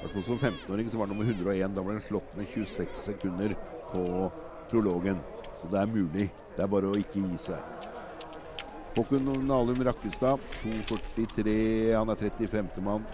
[0.00, 1.74] Fall som 15-åring så var han nummer 101.
[1.76, 3.54] Da ble han slått med 26 sekunder
[3.92, 4.30] på
[4.70, 5.20] prologen.
[5.60, 6.30] Så det er mulig.
[6.56, 7.88] Det er bare å ikke gi seg.
[8.96, 11.94] Håkon Nalum Rakkestad, 2,43.
[11.94, 12.80] Han er 35.
[12.84, 13.04] mann.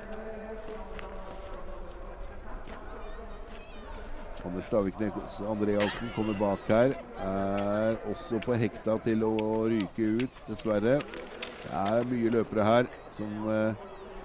[4.47, 6.95] Anders Staviknes Andreassen kommer bak her.
[7.19, 9.33] Er også på hekta til å
[9.67, 11.01] ryke ut, dessverre.
[11.01, 13.75] Det er mye løpere her som eh,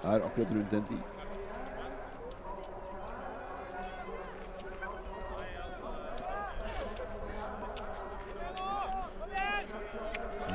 [0.04, 1.02] er akkurat rundt den tid.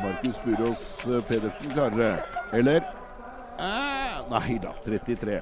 [0.02, 2.15] Markus Burås eh, Pedersen klarer det.
[2.61, 2.89] Eller?
[3.60, 5.41] Eh, nei da, 33.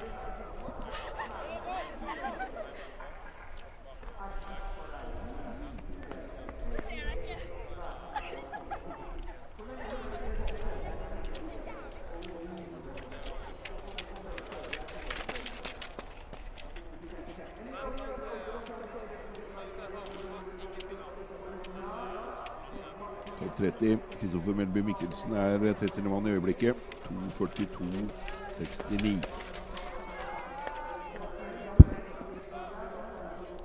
[23.86, 23.98] 30.
[24.20, 26.08] Kristoffer Melby Mikkelsen er 30.
[26.08, 26.74] mann i øyeblikket.
[27.04, 29.06] 2.42,69.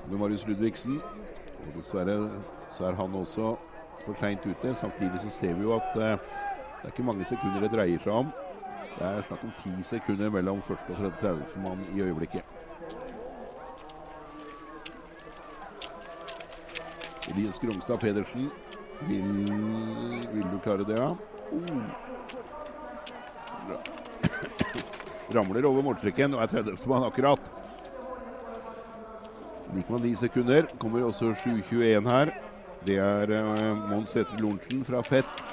[0.09, 1.01] Med Marius Ludvigsen.
[1.59, 2.31] Og dessverre
[2.71, 3.55] så er han også
[4.05, 4.75] for seint ute.
[4.75, 6.19] Samtidig så ser vi jo at uh, det
[6.83, 8.27] er ikke mange sekunder det dreier seg om.
[8.99, 11.43] Det er snakk om ti sekunder mellom første og 30.
[11.63, 12.43] mann i øyeblikket.
[17.29, 18.51] Elias Gromstad Pedersen
[19.07, 19.33] vil,
[20.33, 21.15] vil, du klare det, ja?
[21.51, 22.09] Oh.
[25.35, 26.77] ramler over målstreken og er 30.
[26.89, 27.39] mann akkurat.
[29.71, 30.67] 9,9 sekunder.
[30.79, 32.33] Kommer også 7.21 her.
[32.85, 35.43] Det er uh, Mons Sætre Lorentzen fra Fett.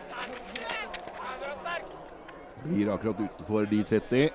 [2.64, 4.28] Blir akkurat utenfor de 30.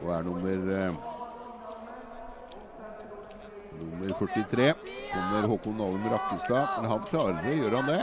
[0.00, 1.09] Og er nummer uh,
[3.80, 4.74] Nummer 43
[5.12, 6.68] kommer Håkon Nalum Rakkestad.
[6.80, 8.00] Men han klarer det, gjør han det?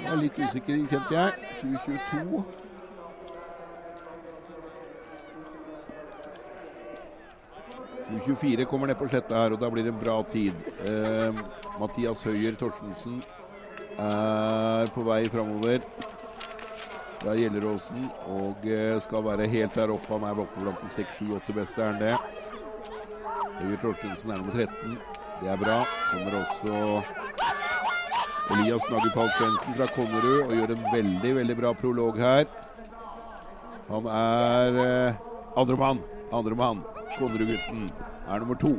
[0.00, 1.32] Jeg er litt usikker, kjente jeg.
[1.62, 2.44] 7.22.
[8.24, 10.54] ...24 kommer ned på sletta her, og da blir det en bra tid.
[10.86, 11.40] Eh,
[11.80, 13.16] Mathias Høyer Torstensen
[13.98, 15.82] er på vei framover.
[17.24, 20.12] Der Gjelleråsen og eh, skal være helt der oppe.
[20.12, 22.16] Han er oppe blant de 6-7-8 beste, er han det.
[23.62, 24.98] Høyre Torstensen er nummer 13.
[25.40, 25.78] Det er bra.
[26.10, 26.74] Kommer også
[28.54, 32.44] Elias Nagupal Svendsen fra Konnerud og gjør en veldig, veldig bra prolog her.
[33.88, 35.22] Han er eh,
[35.56, 36.04] andremann.
[36.32, 36.84] Andremann.
[37.16, 37.88] Konnerud-gutten
[38.28, 38.76] er nummer to.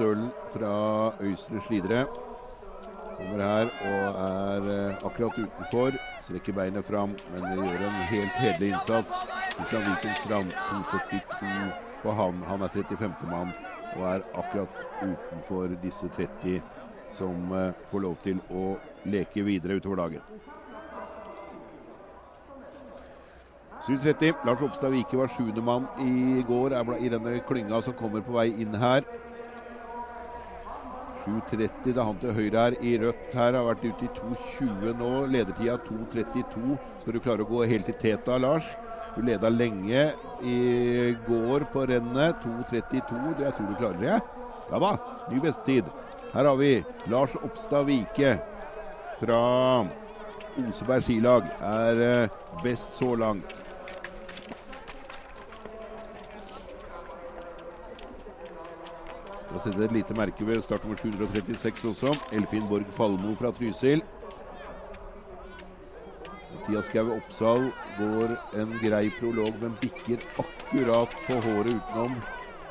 [0.00, 2.06] 1-0 fra Øysters Slidre.
[3.16, 5.90] Kommer her og er eh, akkurat utenfor.
[6.22, 9.12] Strekker beinet fram, men gjør en helt hederlig innsats.
[9.56, 11.70] Kristian Viken Strand 2,42
[12.02, 12.42] på han.
[12.48, 13.12] Han er 35.
[13.30, 13.52] mann
[13.96, 16.62] og er akkurat utenfor disse 30
[17.12, 20.22] som eh, får lov til å leke videre utover dagen.
[23.80, 24.44] 7.30.
[24.44, 26.72] Lars Ropstad Vike var sjuendemann i går.
[26.76, 29.04] Er i denne klynga som kommer på vei inn her.
[31.24, 35.10] 7.30 er han til høyre her i rødt her har vært ute i 2.20 nå.
[35.32, 36.78] Ledertida 2.32.
[37.02, 38.66] Skal du klare å gå helt i teta, Lars?
[39.16, 40.04] Du leda lenge
[40.46, 40.58] i
[41.26, 42.44] går på rennet.
[42.44, 43.34] 2.32.
[43.38, 44.20] Det jeg tror du klarer det.
[44.70, 44.92] Ja da,
[45.30, 45.90] ny bestetid.
[46.30, 46.74] Her har vi
[47.10, 48.36] Lars Oppstad Vike
[49.20, 49.40] fra
[50.60, 51.48] Oseberg skilag.
[51.60, 53.59] Er eh, best så langt.
[59.50, 62.14] Da setter et lite merke ved start nummer 736 også.
[62.38, 64.02] Elfin Borg Falmo fra Trysil.
[66.54, 72.20] Mathias Skau Oppsal går en grei prolog, men bikker akkurat på håret utenom.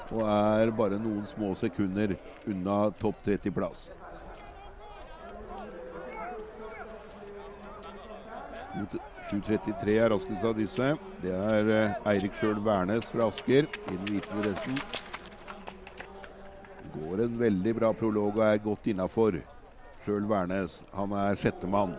[0.10, 2.16] Og er bare noen små sekunder
[2.48, 3.90] unna topp 30-plass.
[8.80, 8.96] Mot
[9.30, 10.94] 7.33 er raskest av disse.
[11.20, 14.80] Det er eh, Eirik Sjøl Wærnes fra Asker i den hvite dressen.
[16.94, 19.40] Går en veldig bra prolog og er godt innafor.
[20.06, 20.84] Sjøl Wærnes.
[20.96, 21.96] Han er sjettemann.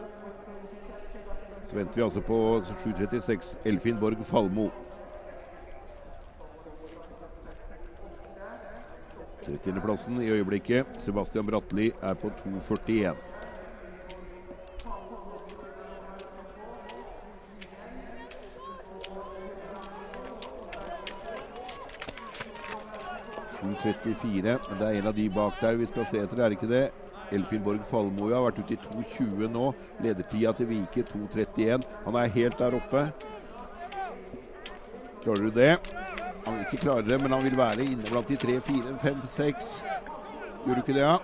[1.66, 4.70] Så venter vi altså på 7.36 Elfin Borg Falmo.
[9.46, 10.86] 30.-plassen i øyeblikket.
[10.98, 13.39] Sebastian Bratli er på 2.41.
[23.62, 23.76] men
[24.78, 26.86] det er en av de bak der vi skal se etter, er det ikke det?
[27.30, 29.70] Elfin Borg Falmo har vært ute i 2.20 nå.
[30.02, 31.84] Ledertida til Vike 2.31.
[32.06, 33.04] Han er helt der oppe.
[35.22, 35.74] Klarer du det?
[36.46, 39.20] Han vil ikke klare det, men han vil være inne blant de 3, 4, 5,
[39.36, 39.72] 6.
[40.64, 41.18] Gjør du ikke det, ja?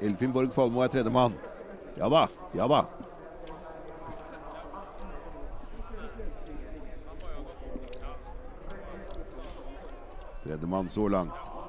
[0.00, 1.38] Elfin Borg Falmo er tredjemann.
[1.96, 2.26] Ja da.
[2.58, 2.84] Ja da.
[10.44, 11.59] Tredjemann så langt.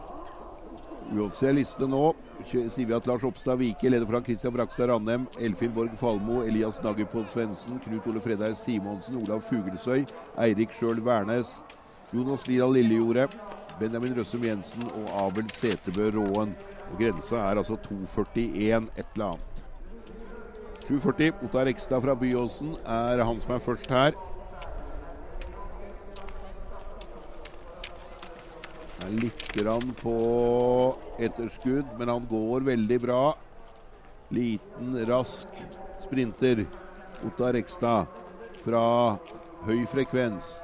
[1.11, 2.13] Uoffisiell liste nå.
[2.47, 7.79] Sier Lars Oppstad Vike leder foran Christian Brakstad Randem, Elfin Borg Falmo, Elias Naggerpål Svendsen,
[7.83, 10.05] Knut Ole Fredheim Simonsen, Olav Fuglesøy,
[10.39, 11.57] Eirik Sjøl Wærnes,
[12.13, 13.35] Jonas Lirdal Lillejordet,
[13.79, 16.55] Benjamin Røssum Jensen og Abel Setebø Råen.
[16.91, 19.63] Og Grensa er altså 2,41 et eller annet.
[20.87, 21.45] 7,40.
[21.45, 24.15] Ottar Ekstad fra Byåsen er han som er først her.
[29.01, 30.15] Er litt grann på
[31.17, 33.21] etterskudd, men han går veldig bra.
[34.29, 35.47] Liten, rask
[36.03, 36.65] sprinter.
[37.25, 38.05] Ottar Rekstad
[38.63, 38.83] fra
[39.65, 40.59] høy frekvens.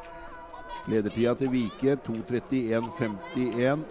[0.87, 3.85] Ledertida til Vike 2.31,51.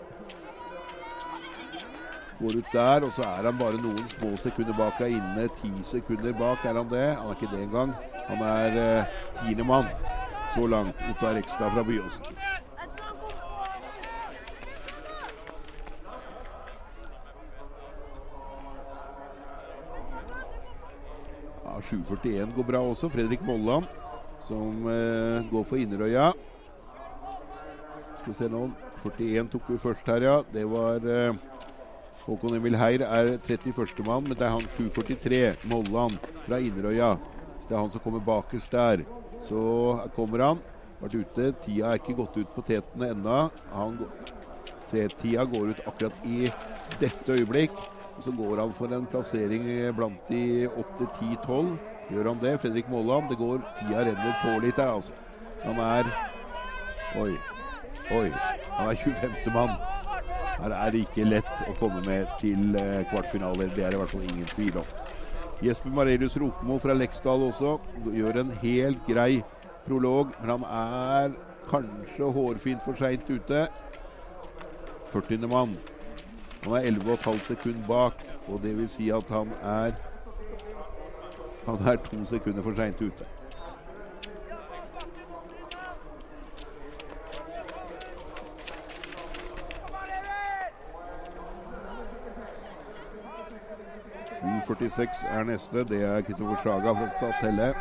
[2.38, 5.00] Går ut der, og så er han bare noen små sekunder bak.
[5.00, 7.08] Er inne ti sekunder bak, er han det?
[7.16, 7.96] Han er ikke det engang.
[8.28, 9.90] Han er eh, tiendemann
[10.54, 11.04] så langt.
[11.10, 12.65] Ottar Rekstad fra Byåsen.
[21.76, 23.10] Ja, 7.41 går bra også.
[23.12, 23.84] Fredrik Molland
[24.40, 26.30] som eh, går for Inderøya.
[28.16, 28.62] Skal vi se nå
[29.02, 30.36] 41 tok vi først her, ja.
[30.54, 31.36] Det var eh,
[32.24, 34.00] Håkon Emil Heir er 31.
[34.06, 36.16] mann, men det er han 7.43, Molland
[36.46, 37.10] fra Inderøya.
[37.60, 39.04] Så det er han som kommer bakerst der.
[39.44, 39.60] Så
[40.16, 40.64] kommer han.
[41.02, 41.50] Vært ute.
[41.60, 43.42] Tida er ikke gått ut på tetene ennå.
[44.88, 46.48] Tida går ut akkurat i
[47.02, 47.76] dette øyeblikk.
[48.20, 49.66] Så går han for en plassering
[49.96, 51.76] blant de 8-10-12.
[52.10, 53.28] Gjør han det, Fredrik Molland?
[53.28, 55.12] Det går, Tida renner på litt her, altså.
[55.64, 56.08] Han er
[57.16, 57.32] Oi.
[58.12, 58.28] Oi.
[58.76, 59.52] Han er 25.
[59.54, 59.72] mann.
[60.56, 63.72] Her er det ikke lett å komme med til eh, kvartfinaler.
[63.72, 64.94] Det er det i hvert fall ingen tvil om.
[65.64, 67.78] Jesper Marelius Rotmo fra Leksdal også
[68.12, 69.40] gjør en helt grei
[69.86, 71.36] prolog, men han er
[71.70, 73.66] kanskje hårfint for seint ute.
[75.12, 75.46] 40.
[75.48, 75.76] mann.
[76.64, 78.12] Han er 11,5 sekunder bak,
[78.48, 79.90] og det vil si at han er
[81.66, 83.26] Han er to sekunder for seint ute.
[94.66, 95.84] 7.46 er neste.
[95.84, 97.74] Det er Kristoffer Saga fra Statelle.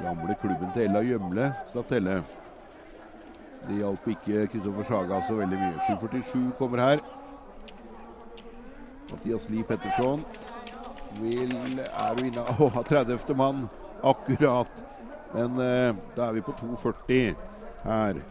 [0.00, 2.20] Gamle klubben til Ella Gjømle, Statelle.
[3.66, 5.74] Det hjalp ikke Kristoffer Saga så veldig mye.
[5.88, 7.02] 7.47 kommer her.
[9.10, 10.24] Mathias Lie Petterson
[11.20, 11.52] vil
[11.82, 13.34] Er jo inne Å, 30.
[13.36, 13.66] mann.
[14.02, 14.70] Akkurat.
[15.34, 17.34] Men eh, da er vi på 2,40
[17.84, 18.22] her.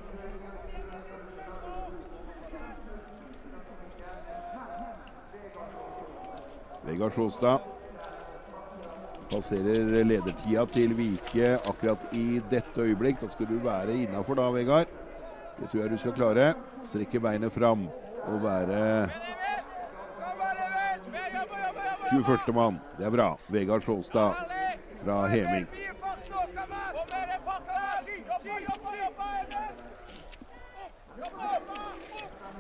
[6.88, 7.79] Vegard Sjåstad
[9.30, 13.22] passerer ledertida til Vike akkurat i dette øyeblikk.
[13.22, 14.92] Da skal du være innafor da, Vegard.
[15.60, 16.54] Det tror jeg du skal klare.
[16.88, 17.88] Strekke beinet fram
[18.28, 19.10] og være
[22.14, 22.54] 21.
[22.56, 22.80] mann.
[22.98, 23.30] Det er bra.
[23.50, 24.34] Vegard Sjåstad
[25.04, 25.68] fra Heming.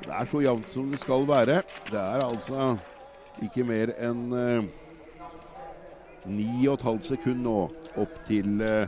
[0.04, 1.62] Det er så jevnt som det skal være.
[1.90, 2.76] Det er altså
[3.42, 4.70] ikke mer enn
[6.30, 7.58] eh, ni og et halvt sekund nå
[8.00, 8.88] opp til eh,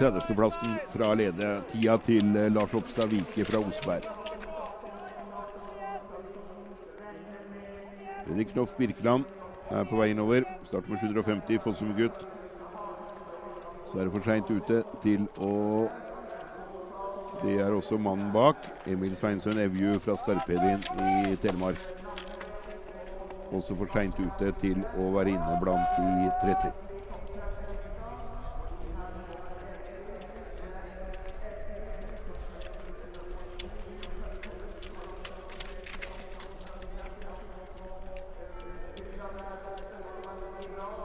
[0.00, 4.06] 30.-plassen fra ledetida til eh, Lars Oppstad Vike fra Osberg.
[8.24, 9.24] Fredrik Knoff Birkeland
[9.70, 10.46] er på vei innover.
[10.64, 12.20] Starter med 750, Fossum-gutt.
[13.84, 15.88] Så er det for seint ute til å
[17.40, 18.66] Det er også mannen bak.
[18.86, 20.82] Emil Sveinsøen Evju fra Skarpedin
[21.30, 21.99] i Telemark
[23.52, 26.72] også for seint ute til å være inne blant de 30.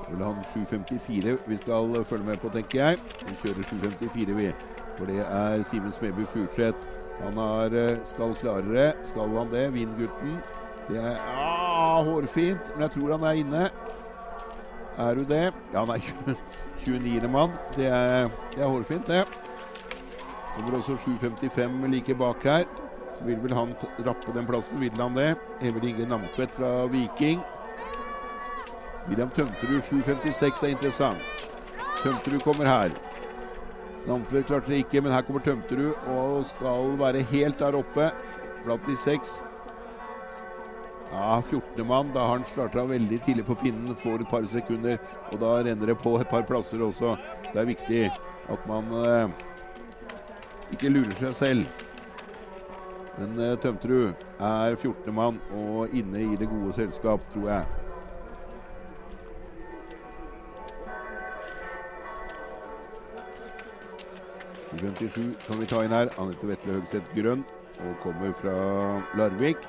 [0.06, 3.00] Det vil han 7.54 vi skal følge med på, tenker jeg.
[3.26, 4.52] Vi kjører 7.54, vi.
[4.96, 6.94] For det er Simen Smeby Furseth.
[7.20, 8.94] Han har, eh, skal klare det.
[9.04, 9.74] Skal han det?
[9.74, 10.40] Vindgutten.
[10.88, 11.55] Det er ah,
[12.06, 13.64] hårfint, men jeg tror han er inne.
[14.98, 15.44] Er du det?
[15.74, 16.36] Ja, han er
[16.86, 17.30] 29.
[17.32, 17.56] mann.
[17.76, 19.24] Det er, det er hårfint, det.
[20.56, 22.64] Kommer også 7.55 like bak her.
[23.16, 23.74] Så vil vel han
[24.06, 24.80] rappe den plassen.
[24.80, 25.36] Vil han det?
[25.62, 27.42] Emil Inge Namtvedt fra Viking.
[29.08, 31.44] William Tømterud 7.56 er interessant.
[32.04, 32.96] Tømterud kommer her.
[34.08, 38.10] Namtvedt klarte det ikke, men her kommer Tømterud og skal være helt der oppe
[38.64, 39.42] blant de seks.
[41.12, 41.88] Ja, 14.
[41.88, 42.12] mann.
[42.14, 44.98] Da har han starta veldig tidlig på pinnen, får et par sekunder.
[45.32, 47.16] Og da renner det på et par plasser også.
[47.52, 48.04] Det er viktig
[48.50, 49.30] at man eh,
[50.76, 51.86] ikke lurer seg selv.
[53.18, 55.14] Men eh, Tømterud er 14.
[55.14, 57.66] mann og inne i det gode selskap, tror jeg.
[64.76, 66.12] I 57 kan vi ta inn her.
[66.20, 67.46] Anette Vetle Høgseth Grønn
[67.86, 68.56] og kommer fra
[69.16, 69.64] Larvik.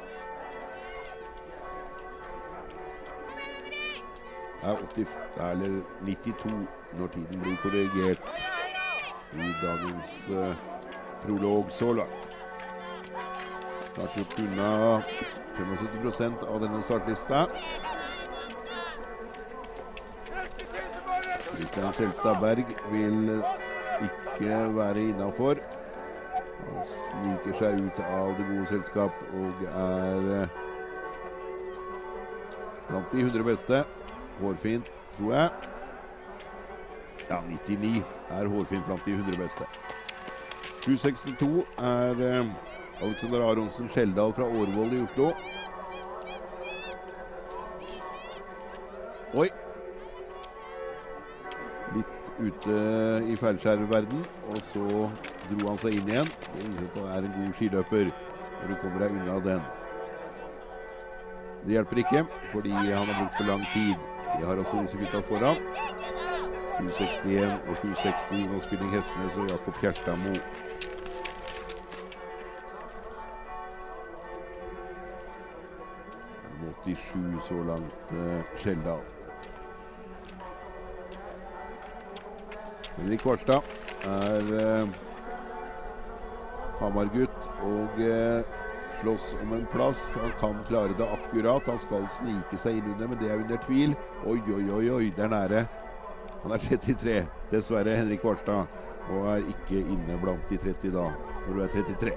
[4.66, 5.16] Er 80,
[5.50, 6.52] eller 92
[6.98, 8.22] når tiden blir korrigert
[9.32, 10.54] i dagens uh,
[11.22, 12.26] prolog så langt.
[13.90, 14.70] Starter opp unna
[15.56, 17.46] 75 av denne startlista.
[21.56, 23.32] Kristian Selstad Berg vil
[24.04, 25.62] ikke være innafor.
[26.66, 30.64] Han sniker seg ut av det gode selskap og er uh,
[32.88, 33.84] blant de 100 beste.
[34.40, 35.50] Hårfint, tror jeg.
[37.30, 39.68] Ja, 99 er hårfint blant de 100 beste.
[40.84, 42.50] 762 er eh,
[43.02, 45.30] Alexander Aronsen Skjeldal fra Årvoll i Oslo.
[49.36, 49.48] Oi.
[51.96, 52.78] Litt ute
[53.26, 54.22] i feilskjærverden,
[54.52, 54.86] og så
[55.50, 56.30] dro han seg inn igjen.
[56.54, 59.66] Det er en god skiløper når du kommer deg unna den.
[61.66, 64.15] Det hjelper ikke, fordi han har brukt for lang tid.
[64.40, 65.56] De har også disse gutta foran.
[66.78, 68.48] 761 og 760.
[68.52, 70.34] Nå spiller Hestnes og Jakob Kjerstadmo.
[76.86, 79.00] 87 så langt, eh, Skjeldal.
[82.96, 83.62] Henrik Kvarstad
[84.06, 84.88] er eh,
[86.78, 88.44] Hamar-gutt og eh,
[89.00, 90.10] slåss om en plass.
[90.14, 91.66] Han kan klare det akkurat.
[91.66, 93.96] Han skal snike seg inn under, men det er under tvil.
[94.26, 95.66] Oi, oi, oi, oi, det er nære.
[96.42, 97.18] Han er 33,
[97.50, 98.66] dessverre, Henrik Kvarstad.
[99.10, 101.10] Og er ikke inne blant de 30 da,
[101.46, 102.16] når du er 33.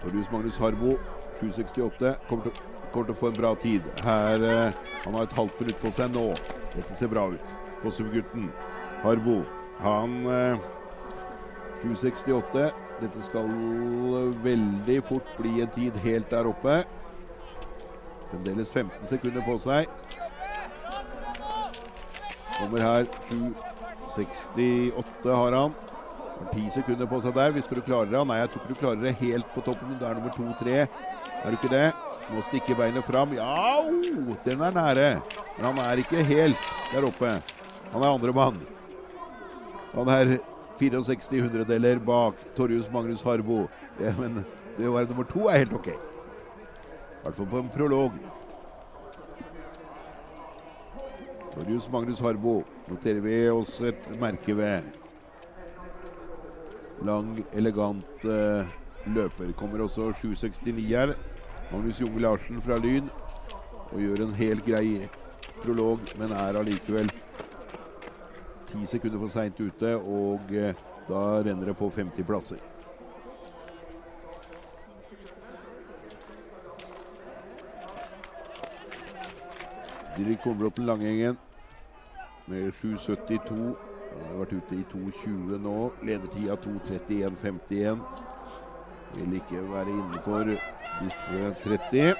[0.00, 0.96] Torjus Magnus Harbo,
[1.40, 2.52] 768, kommer til,
[2.92, 3.88] kommer til, å få en bra tid.
[4.04, 4.72] Her, eh,
[5.04, 6.26] Han har et halvt minutt på seg nå.
[6.74, 7.54] Dette ser bra ut.
[7.80, 8.50] Fossum-gutten
[9.02, 9.42] Harbo.
[9.80, 10.58] Han eh,
[11.82, 12.70] 768.
[13.00, 13.48] Dette skal
[14.44, 16.82] veldig fort bli en tid helt der oppe.
[18.30, 19.88] Fremdeles 15 sekunder på seg.
[22.58, 25.78] Kommer her 768 har han.
[26.40, 27.54] Har ti sekunder på seg der.
[27.56, 28.20] Hvis du klarer det.
[28.28, 29.96] Nei, jeg tror ikke du klarer det helt på toppen.
[29.96, 30.84] Du er nummer to-tre.
[31.40, 31.86] Er du ikke det?
[32.34, 33.32] Må stikke beinet fram.
[33.32, 33.80] Ja,
[34.44, 35.08] den er nære.
[35.56, 37.32] Men han er ikke helt der oppe.
[37.94, 38.60] Han er andremann.
[39.92, 40.36] Han er
[40.78, 43.66] 64 hundredeler bak Torjus Magnus Harbo.
[43.98, 44.44] Det, men
[44.76, 45.90] det å være nummer to er helt OK.
[45.90, 48.16] I hvert fall på en prolog.
[51.54, 54.86] Torjus Magnus Harbo noterer vi oss et merke ved.
[57.04, 58.68] Lang, elegant uh,
[59.10, 59.50] løper.
[59.58, 61.16] Kommer også 769 her.
[61.72, 63.10] Magnus Junge Larsen fra Lyn.
[63.90, 65.00] Og gjør en helt grei
[65.60, 67.10] prolog, men er allikevel
[68.72, 69.94] ti sekunder for seint ute.
[69.98, 70.72] Og uh,
[71.08, 72.62] da renner det på 50 plasser.
[80.16, 80.42] Didrik
[80.74, 81.38] til Langhengen
[82.46, 83.54] med 7,72.
[84.10, 85.92] Han har vært ute i 2,20 nå.
[86.02, 88.02] Ledertida 2,31,51.
[89.14, 90.44] Vil ikke være innenfor
[91.00, 92.14] disse 30.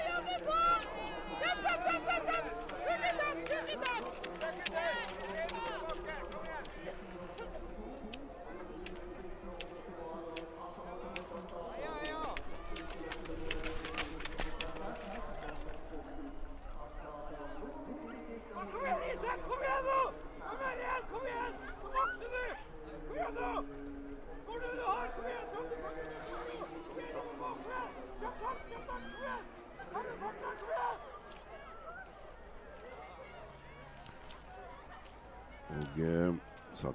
[35.91, 36.33] Og eh,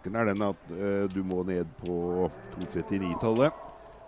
[0.07, 3.53] saken er den at uh, du må ned på 2.39-tallet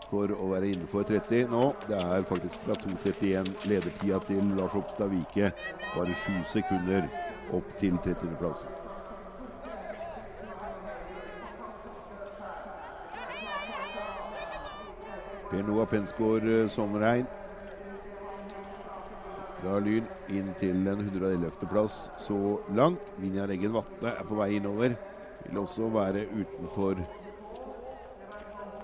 [0.09, 1.75] for å være innenfor 30 nå.
[1.89, 5.51] Det er faktisk fra 2.31 ledertida til Lars Oppstad Vike.
[5.95, 7.09] Bare sju sekunder
[7.53, 8.71] opp til 30.-plassen.
[15.49, 17.27] Per Noah Pensgaard eh, Sommerheim
[19.59, 23.13] fra Lyn inn til en 111.-plass så langt.
[23.19, 24.95] Vinjar Eggen Vatne er på vei innover.
[25.45, 26.95] Vil også være utenfor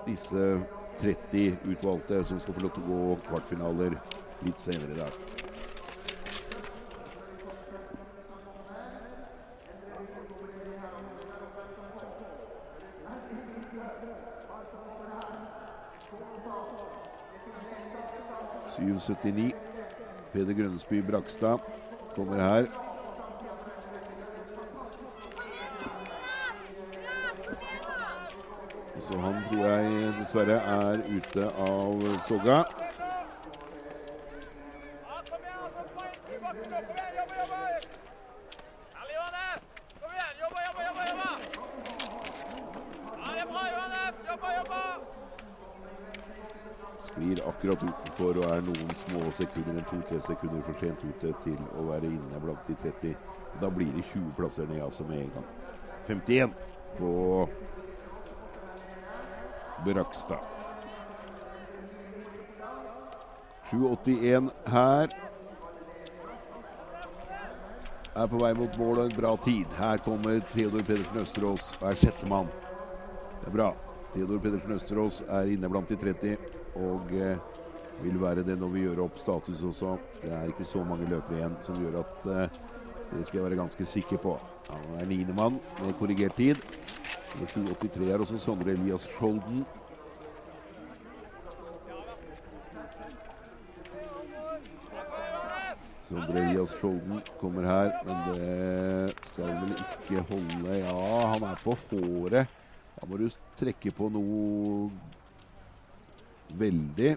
[0.07, 0.47] disse
[1.03, 3.99] 30 utvalgte som skal få lov til å gå kvartfinaler
[4.45, 5.25] litt senere i dag.
[20.35, 21.63] Peder Grønnesby Brakstad
[22.17, 22.84] kommer her.
[29.05, 32.63] Så han tror jeg dessverre er ute av soga.
[47.05, 51.85] Sklir akkurat utenfor og er noen små sekunder, to-tre sekunder for sent ute til å
[51.91, 53.13] være inne blant de 30.
[53.61, 55.49] Da blir det 20 plasser ned altså med en gang.
[56.09, 56.57] 51
[56.97, 57.13] på
[59.85, 60.39] Brakstad.
[63.71, 65.09] 7,81 her.
[68.15, 69.73] er på vei mot mål og en bra tid.
[69.81, 72.51] Her kommer Theodor Pedersen Østerås og er sjettemann.
[73.41, 73.73] Det er bra.
[74.13, 76.37] Theodor Pedersen Østerås er inne blant de 30
[76.79, 77.41] og eh,
[78.05, 79.97] vil være det når vi gjør opp status også.
[80.23, 82.61] Det er ikke så mange løpere igjen som gjør at eh,
[83.15, 84.39] det skal jeg være ganske sikker på.
[84.71, 86.63] Han er niendemann med korrigert tid.
[87.35, 89.65] Nummer 783 er også Sondre Elias Skjolden.
[96.07, 100.77] Sondre Elias Skjolden kommer her, men det skal vel ikke holde.
[100.79, 102.53] Ja, han er på håret.
[103.01, 103.27] Da må du
[103.59, 104.91] trekke på noe
[106.55, 107.17] veldig.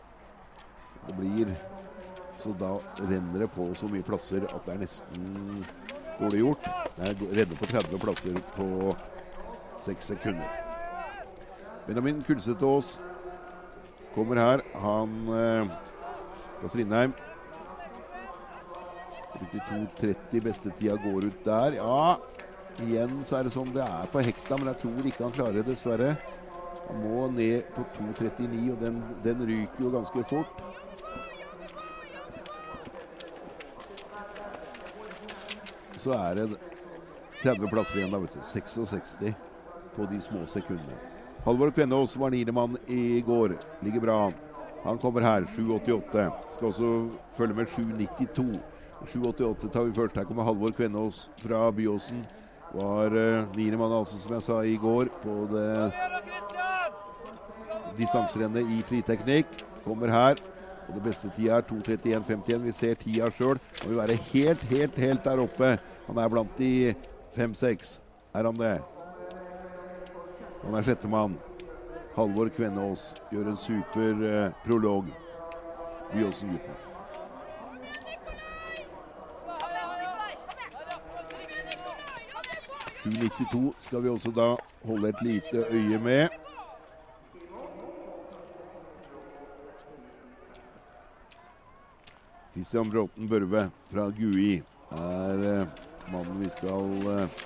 [1.08, 1.54] Det blir
[2.42, 5.64] Så da renner det på så mye plasser at det er nesten
[6.20, 6.68] dårlig gjort.
[6.98, 8.68] Det er redde på 30 plasser på
[9.86, 10.64] seks sekunder.
[11.88, 12.98] Benjamin Kulsetås
[14.16, 14.64] kommer her.
[14.82, 15.78] Han eh,
[16.62, 17.14] Kasper Lindheim
[19.38, 21.78] 32,30 bestetida går ut der.
[21.78, 22.18] Ja,
[22.82, 25.60] igjen så er det sånn det er på hekta, men jeg tror ikke han klarer
[25.60, 26.16] det, dessverre.
[26.88, 30.64] Han må ned på 2,39, og den, den, ryker jo ganske fort.
[35.98, 36.48] Så er det
[37.44, 38.42] 30 plasser igjen, da, vet du.
[38.48, 39.18] 66
[39.98, 40.98] på de små sekundene.
[41.46, 43.58] Halvor Kvennås var niendemann i går.
[43.82, 44.34] Ligger bra an.
[44.84, 46.32] Han kommer her, 7,88.
[46.56, 46.90] Skal også
[47.38, 48.60] følge med 7,92.
[49.06, 50.18] 7,88 tar vi først.
[50.18, 52.26] Her kommer Halvor Kvennås fra Byåsen.
[52.74, 55.92] Var uh, niendemann, altså, som jeg sa i går, på det
[57.98, 59.64] distanserennet i friteknikk.
[59.86, 60.44] Kommer her.
[60.88, 62.60] Og det beste tida er 2.31,51.
[62.64, 63.60] Vi ser tida sjøl.
[63.86, 65.74] Må jo være helt, helt, helt der oppe.
[66.08, 66.94] Han er blant de
[67.36, 67.98] fem-seks.
[68.36, 68.78] Er han det?
[70.68, 71.38] Han er sjettemann.
[72.12, 75.06] Halvor Kvennås gjør en super eh, prolog.
[76.12, 76.76] Byåsen-gutten.
[83.06, 84.50] 7,92 skal vi også da
[84.90, 86.28] holde et lite øye med.
[92.52, 94.62] Christian Bråten Børve fra GUI
[94.92, 95.68] er uh,
[96.12, 97.42] mannen vi skal uh,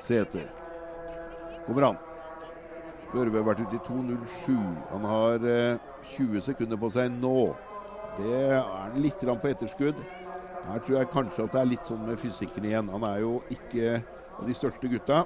[0.00, 0.65] se etter.
[1.66, 1.98] Kommer han.
[3.12, 4.54] Børve har vært ute i 2.07.
[4.92, 5.78] Han har uh,
[6.16, 7.38] 20 sekunder på seg nå.
[8.16, 9.98] Det er litt på etterskudd.
[10.66, 12.88] Her tror jeg kanskje at det er litt sånn med fysikken igjen.
[12.90, 14.00] Han er jo ikke
[14.36, 15.24] av de største gutta.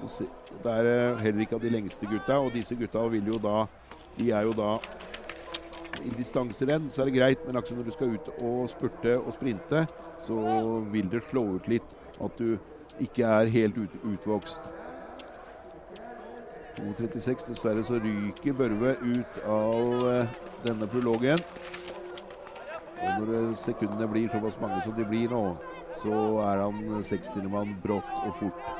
[0.00, 0.26] Så
[0.64, 3.64] det er eh, heller ikke av de lengste gutta, og disse gutta vil jo da
[4.14, 4.76] De er jo da
[6.04, 9.32] I distanserenn så er det greit, men akkurat når du skal ut og spurte og
[9.34, 9.84] sprinte,
[10.22, 10.38] så
[10.92, 12.56] vil det slå ut litt at du
[13.02, 14.62] ikke er helt ut, utvokst.
[16.78, 17.48] 2.36.
[17.48, 20.34] Dessverre så ryker Børve ut av uh,
[20.64, 21.40] denne prologen.
[23.04, 25.42] Og når sekundene blir såpass mange som de blir nå,
[26.02, 28.70] så er han 60-mann brått og fort.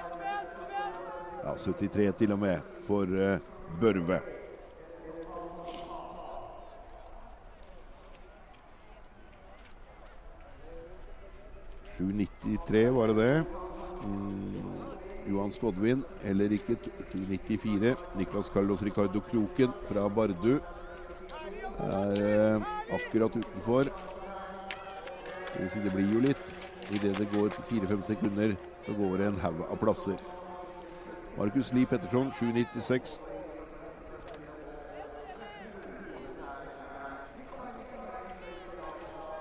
[1.44, 3.36] Ja, 73 til og med for uh,
[3.80, 4.22] Børve.
[12.94, 13.44] var det det.
[14.04, 14.54] Mm,
[15.28, 16.76] Johan Skodvin heller ikke
[17.14, 17.96] 94.
[18.18, 20.58] Niklas Carlos Ricardo Kroken fra Bardu
[21.78, 23.88] er eh, akkurat utenfor.
[25.54, 26.44] Det blir jo litt.
[26.92, 30.18] Idet det går fire-fem sekunder, så går det en haug av plasser.
[31.38, 33.16] Markus Lie Petterson, 7,96.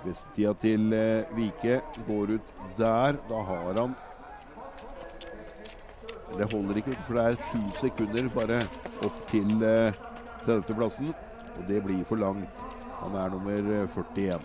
[0.04, 3.20] Bestetida til eh, Vike går ut der.
[3.30, 3.94] Da har han
[6.38, 8.64] Det holder ikke, for det er sju sekunder bare
[9.06, 9.94] opp til eh,
[10.48, 11.14] 30.-plassen.
[11.54, 12.50] Og det blir for langt.
[13.04, 14.34] Han er nummer 41.
[14.34, 14.40] Eh,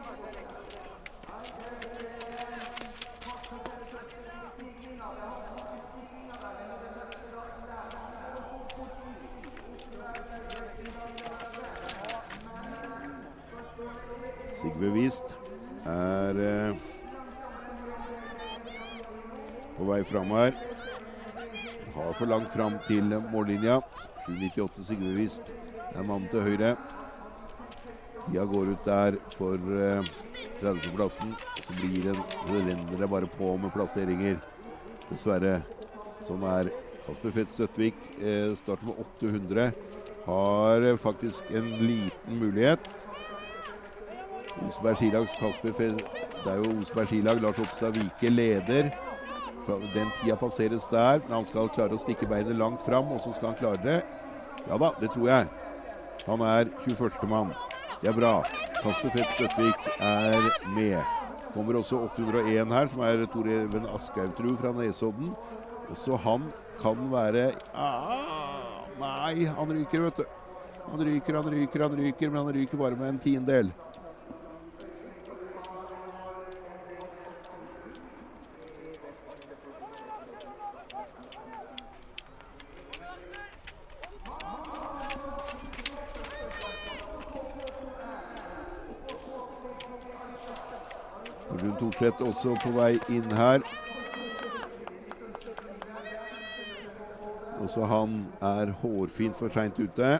[14.59, 15.37] Sigve Wist
[15.87, 16.75] er eh,
[19.77, 20.78] på vei fram her.
[21.99, 23.81] Har for langt fram til mållinja.
[24.29, 25.49] 7,98 Sigve Wist
[25.95, 26.77] er mannen til høyre.
[28.29, 30.11] Tida går ut der for eh,
[30.61, 31.33] 30.-plassen.
[31.65, 32.07] Så blir
[32.47, 34.39] renner det bare på med plasseringer.
[35.09, 35.57] Dessverre.
[36.29, 36.71] Sånn er
[37.07, 37.99] Kasper Fett Støtvik.
[38.21, 39.67] Eh, starter med 800.
[40.29, 42.87] Har eh, faktisk en liten mulighet.
[44.69, 47.43] Oseberg skilags Kasper Det er jo Oseberg skilag.
[47.43, 48.95] Lars Oppstad Vike leder.
[49.69, 53.35] Den tida passeres der, men han skal klare å stikke beinet langt fram, og så
[53.37, 53.99] skal han klare det.
[54.69, 55.51] Ja da, det tror jeg.
[56.27, 57.29] Han er 21.
[57.29, 57.53] mann.
[58.01, 58.33] Det er bra.
[58.79, 60.99] Kasper Fett Støtvik er med.
[61.53, 65.33] Kommer også 801 her, som er Tor Even Aschehoug fra Nesodden.
[65.91, 70.25] Også han kan være ah, Nei, han ryker, vet du.
[70.89, 73.73] Han ryker, han ryker, han ryker, men han ryker bare med en tiendedel.
[91.83, 93.63] Rune også på vei inn her.
[97.63, 100.19] Også han er hårfint for seint ute.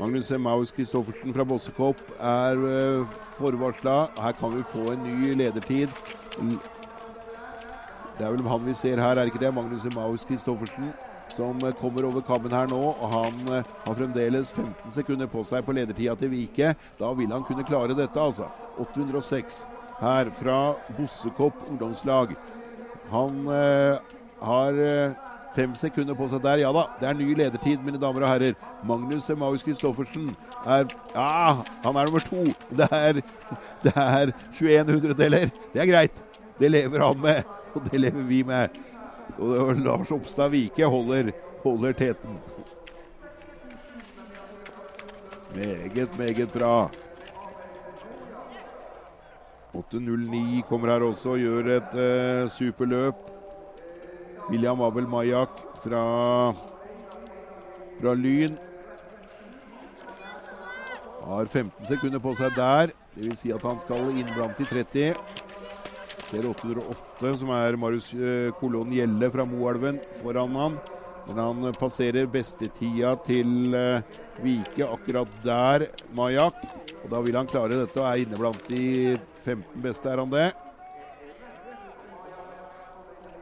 [0.00, 3.98] Magnus Maus Christoffersen fra Bossekopp er uh, forvarsla.
[4.16, 5.88] Her kan vi få en ny ledertid.
[8.18, 9.54] Det er vel han vi ser her, er ikke det?
[9.54, 10.92] Magnus Maus Christoffersen
[11.34, 12.80] som uh, kommer over kammen her nå.
[12.92, 16.74] og Han uh, har fremdeles 15 sekunder på seg på ledertida til Vike.
[17.00, 18.50] Da vil han kunne klare dette, altså.
[18.80, 19.64] 806
[20.00, 20.60] her fra
[20.96, 22.36] Bossekopp ungdomslag.
[23.10, 23.42] Han
[24.40, 24.78] har
[25.54, 26.62] Fem sekunder på seg der.
[26.62, 28.58] Ja da, det er ny ledertid, mine damer og herrer.
[28.86, 30.30] Magnus Emaus Christoffersen
[30.62, 32.44] er Ja, han er nummer to.
[32.70, 33.18] Det er,
[33.84, 35.50] det er 21 hundredeler.
[35.72, 36.22] Det er greit.
[36.60, 37.42] Det lever han med,
[37.74, 38.78] og det lever vi med.
[39.38, 41.30] Og Lars Oppstad Vike holder,
[41.62, 42.38] holder teten.
[45.54, 46.90] Meget, meget bra.
[49.74, 53.14] 8.09 kommer her også og gjør et eh, superløp.
[54.50, 55.48] William Abel Majak
[55.84, 56.02] fra,
[58.00, 58.56] fra Lyn.
[61.24, 62.90] Har 15 sekunder på seg der.
[63.14, 65.14] Vil si at han skal inn blant de 30.
[66.30, 70.76] Ser 808, som er Marius eh, Kolon Gjelle fra Moelven, foran han.
[71.26, 74.00] Men han passerer bestetida til uh,
[74.42, 75.84] Vike akkurat der,
[76.16, 76.56] Majak.
[77.02, 80.32] Og da vil han klare dette og er inne blant de 15 beste, er han
[80.32, 80.46] det?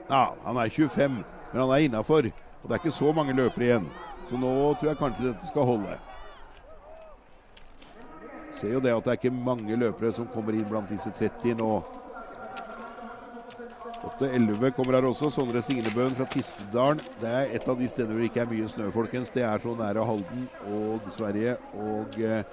[0.08, 1.20] Ja, han er 25,
[1.52, 2.30] men han er innafor.
[2.62, 3.88] Og det er ikke så mange løpere igjen.
[4.28, 6.00] Så nå tror jeg kanskje dette skal holde.
[8.56, 11.60] Ser jo det at det er ikke mange løpere som kommer inn blant disse 30
[11.60, 11.72] nå.
[14.06, 15.30] 8-11 kommer her også.
[15.34, 17.00] Sondre Signebøen fra Tistedalen.
[17.20, 19.32] Det er et av de stedene hvor det ikke er mye snø, folkens.
[19.34, 20.44] Det er så nære Halden
[20.74, 21.56] og Sverige.
[21.74, 22.44] Og eh,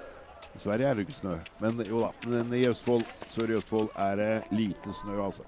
[0.56, 1.36] i Sverige er det ikke snø.
[1.62, 5.46] Men jo da, men i Østfold, sør i Østfold er det lite snø, altså.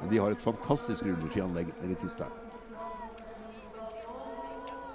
[0.00, 2.40] Men de har et fantastisk rulleskianlegg nede i Tistedalen.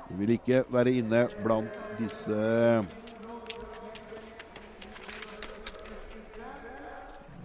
[0.10, 2.40] De vil ikke være inne blant disse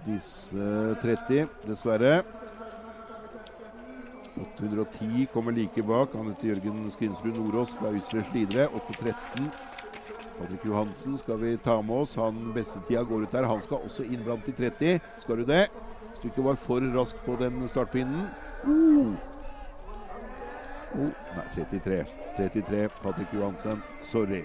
[0.04, 0.64] Disse
[1.00, 2.18] 30, dessverre.
[4.40, 6.14] 810 kommer like bak.
[6.14, 8.66] Han heter Jørgen Skrinsrud Nordås fra Ytre Slidre.
[8.66, 9.50] 813.
[10.38, 12.16] Patrick Johansen skal vi ta med oss.
[12.16, 13.46] Han Bestetida går ut der.
[13.46, 14.98] Han skal også inn blant de 30.
[15.22, 15.68] Skal du det?
[16.18, 18.26] Stykket var for rask på den startpinnen.
[18.64, 19.14] Uh.
[20.94, 22.04] Oh, nei, 33.
[22.36, 23.82] 33, Patrick Johansen.
[24.02, 24.44] Sorry.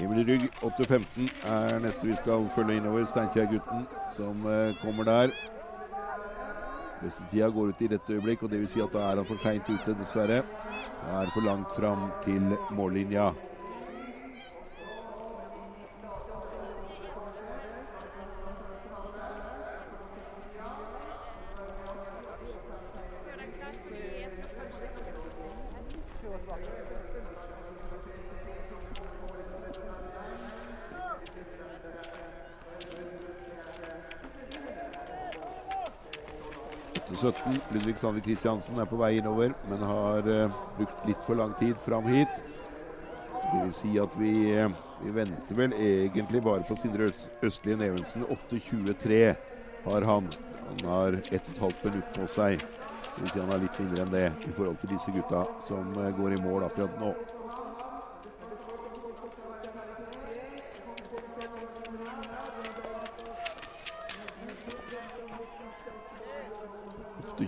[0.00, 3.04] Emil Rygg, 8.15 er neste vi skal følge innover.
[3.04, 3.84] Steinkjer-gutten
[4.16, 5.34] som uh, kommer der.
[7.02, 9.28] Beste tida går ut i rett øyeblikk, og det vil si at da er han
[9.28, 10.40] for seint ute, dessverre.
[11.02, 13.32] Da er for langt fram til mållinja.
[37.22, 37.60] 17.
[37.70, 41.78] Ludvig Sandvik Kristiansen er på vei innover, men har uh, brukt litt for lang tid
[41.84, 42.32] fram hit.
[43.42, 44.72] Det vil si at vi, uh,
[45.04, 48.26] vi venter vel egentlig bare på Sindre Øst Østlige Nevensen.
[48.50, 49.20] 8.23
[49.86, 50.30] har han.
[50.66, 52.66] Han har ett og et halvt minutt på seg.
[53.12, 55.94] Det vil si han er litt mindre enn det i forhold til disse gutta som
[56.00, 57.14] uh, går i mål akkurat nå.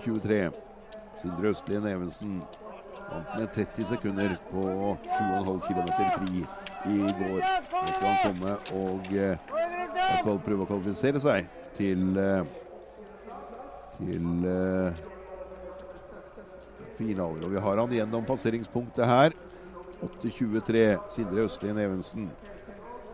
[0.02, 0.40] 23.
[1.22, 2.40] Sindre Østlien Evensen
[3.04, 4.64] vant med 30 sekunder på
[5.04, 6.44] 7,5 km fri
[6.90, 7.40] i går.
[7.40, 11.48] Nå skal han komme og eh, i hvert fall prøve å kvalifisere seg
[11.78, 12.44] til eh,
[13.98, 15.02] til eh,
[16.98, 17.44] finaler.
[17.46, 19.36] Og vi har han gjennom passeringspunktet her.
[20.04, 20.82] 8.23,
[21.14, 22.28] Sindre Østlien Evensen.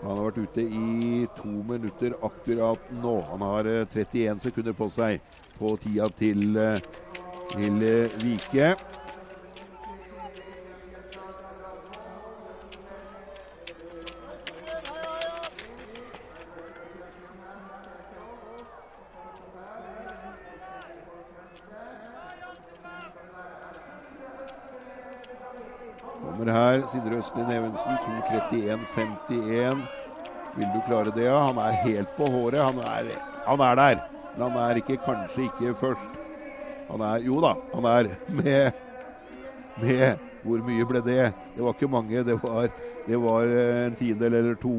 [0.01, 3.19] Han har vært ute i to minutter akkurat nå.
[3.31, 5.21] Han har 31 eh, sekunder på seg
[5.61, 6.77] på tida til, eh,
[7.53, 7.83] til
[8.23, 8.75] Vike.
[26.21, 29.83] Kommer her Sindre Østlin Evensen, 2.31,51.
[30.57, 31.25] Vil du klare det?
[31.25, 31.37] Ja?
[31.39, 32.63] Han er helt på håret.
[32.65, 33.13] Han er,
[33.47, 34.20] han er, der.
[34.37, 36.19] Men han er ikke, kanskje ikke først.
[36.91, 38.73] Han er Jo da, han er med,
[39.83, 41.33] med Hvor mye ble det?
[41.55, 42.25] Det var ikke mange.
[42.25, 42.71] Det var,
[43.07, 44.77] det var eh, en tiendedel eller to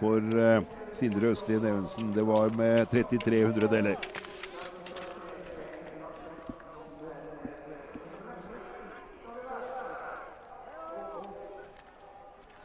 [0.00, 0.64] for uh,
[0.96, 2.12] Sindre Østlin Evensen.
[2.14, 4.00] Det var med 33 hundredeler.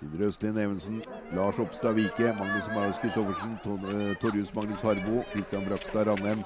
[0.10, 1.02] Sindre Østlien Evensen,
[1.38, 3.52] Lars Oppstad Vike, Magnus Marius Kristoffersen,
[3.94, 6.40] eh, Torjus Magnus Harbo, Kristian Brakstad Ranheim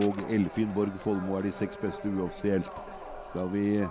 [0.00, 2.70] og Elfin Borg Folmo er de seks beste uoffisielt.
[3.28, 3.82] Skal vi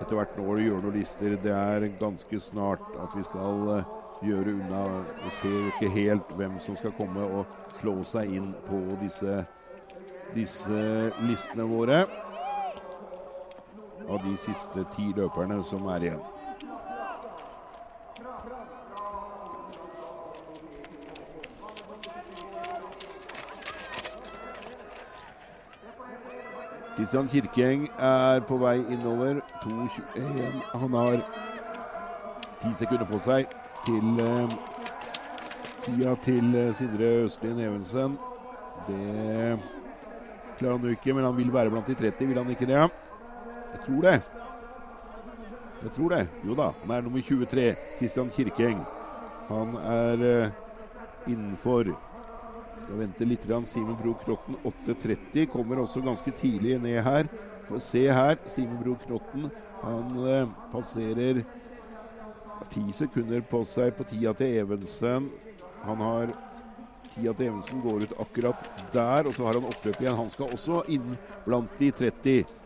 [0.00, 1.36] etter hvert nå gjøre noen lister?
[1.36, 3.92] Det er ganske snart at vi skal eh,
[4.24, 5.04] gjøre unna.
[5.26, 7.44] Vi ser ikke helt hvem som skal komme og
[7.82, 9.42] slå seg inn på disse,
[10.32, 10.84] disse
[11.28, 12.06] listene våre.
[14.08, 16.30] Av de siste ti løperne som er igjen.
[27.02, 29.40] Kristian Kirkeng er på vei innover.
[29.64, 30.60] 2.21.
[30.78, 31.16] Han har
[32.60, 33.48] ti sekunder på seg
[33.82, 34.52] til eh,
[35.82, 38.14] tida til uh, Sindre Østlien Evensen.
[38.86, 39.56] Det
[40.60, 42.28] klarer han jo ikke, men han vil være blant de 30.
[42.28, 42.78] Vil han ikke det?
[42.78, 44.14] Jeg tror det.
[45.82, 46.22] Jeg tror det.
[46.46, 47.66] Jo da, han er nummer 23.
[47.98, 48.86] Kristian Kirkeng.
[49.50, 50.54] Han er eh,
[51.26, 51.96] innenfor.
[52.78, 53.48] Skal vente litt.
[53.68, 57.28] Simen Bro Knotten 8.30 kommer også ganske tidlig ned her.
[57.68, 58.38] For se her.
[58.50, 59.50] Simen Bro Knotten
[59.82, 61.42] han eh, passerer
[62.70, 65.26] ti sekunder på seg på tida til Evensen.
[65.82, 66.32] Han har
[67.10, 70.18] tida til Evensen går ut akkurat der, og så har han oppløp igjen.
[70.20, 71.16] Han skal også inn
[71.46, 72.58] blant de 30.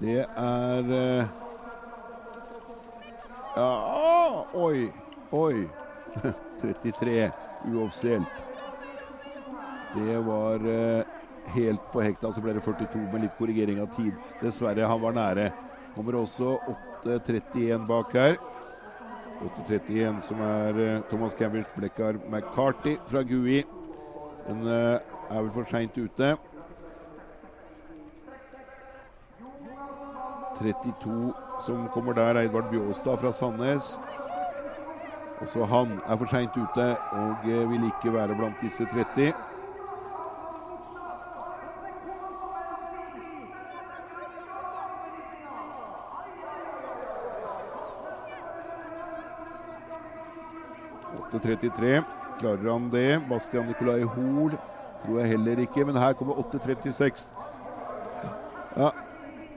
[0.00, 1.40] Det er eh,
[3.54, 3.70] Ja
[4.58, 4.90] Oi!
[5.30, 5.68] Oi!
[6.60, 7.30] 33
[7.70, 8.43] uoffisielt.
[9.94, 11.02] Det var uh,
[11.54, 12.32] helt på hekta.
[12.32, 14.14] Så ble det 42 med litt korrigering av tid.
[14.42, 15.50] Dessverre, han var nære.
[15.94, 16.56] Kommer også
[17.04, 18.36] 8.31 bak her.
[19.44, 23.62] 8.31 som er uh, Thomas Campbells Blekkar McCarty fra GUI.
[24.48, 24.98] Den uh,
[25.30, 26.34] er vel for seint ute.
[30.58, 31.32] 32
[31.66, 33.96] som kommer der, Eidvard Bjåstad fra Sandnes.
[35.42, 39.32] Også han er for seint ute og vil ikke være blant disse 30.
[51.34, 52.02] 8.33.
[52.40, 53.08] Klarer han det?
[53.30, 54.56] Bastian Nikolai Hoel
[55.04, 57.26] tror jeg heller ikke, men her kommer 8.36.
[58.76, 58.90] Ja,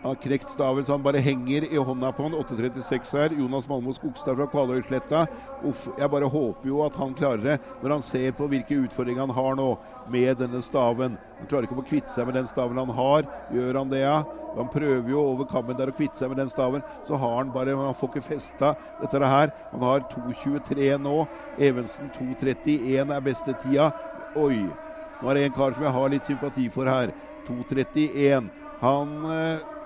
[0.08, 2.36] har krekt staven så han bare henger i hånda på han.
[2.38, 3.36] 8.36 her.
[3.40, 5.26] Jonas Malmo Skogstad fra Kvaløysletta.
[5.68, 9.26] Uff, jeg bare håper jo at han klarer det, når han ser på hvilke utfordringer
[9.26, 9.70] han har nå
[10.14, 11.18] med denne staven.
[11.40, 13.30] Han klarer ikke å kvitte seg med den staven han har.
[13.54, 14.18] Gjør han det, ja?
[14.58, 16.86] Han prøver jo over kammen der å kvitte seg med den staven.
[17.06, 19.54] Så har han bare Han får ikke festa dette her.
[19.72, 21.18] Han har 2.23 nå.
[21.60, 23.92] Evensen 2.31 er beste tida.
[24.36, 24.66] Oi.
[25.22, 27.14] Nå er det en kar som jeg har litt sympati for her.
[27.48, 28.50] 2.31.
[28.82, 29.77] Han eh,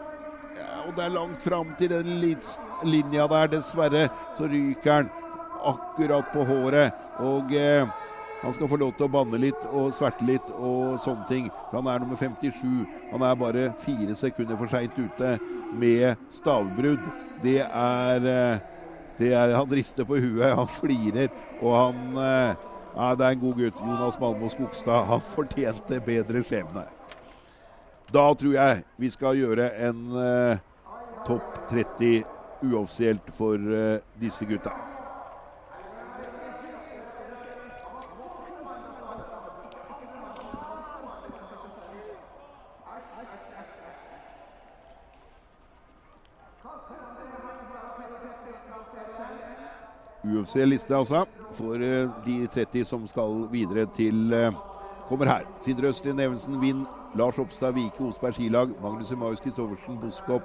[0.88, 2.14] Og det er langt fram til den
[2.84, 3.52] linja der.
[3.52, 5.12] Dessverre så ryker han
[5.62, 6.98] akkurat på håret.
[7.22, 7.88] Og eh,
[8.42, 11.50] han skal få lov til å banne litt og sverte litt og sånne ting.
[11.76, 12.66] Han er nummer 57.
[13.12, 15.36] Han er bare fire sekunder for seint ute
[15.78, 17.04] med stavbrudd.
[17.44, 18.60] Det er, eh,
[19.20, 21.30] det er Han rister på huet, han flirer,
[21.62, 22.56] og han eh,
[22.96, 23.78] ja, Det er en god gutt.
[23.80, 25.06] Jonas Malmo Skogstad.
[25.06, 26.84] Han fortjente bedre skjebne.
[28.12, 30.58] Da tror jeg vi skal gjøre en uh,
[31.26, 32.24] topp 30
[32.64, 34.72] uoffisielt for uh, disse gutta.
[50.22, 51.26] UFC-liste, altså.
[51.54, 54.54] For uh, de 30 som skal videre til uh,
[55.12, 55.42] Kommer her.
[55.60, 56.86] Sindre Østlien Evensen, Vind.
[57.16, 58.70] Lars Oppstad Vike, Osberg skilag.
[58.82, 60.42] Magnus Emaus Kristoffersen, Boskop.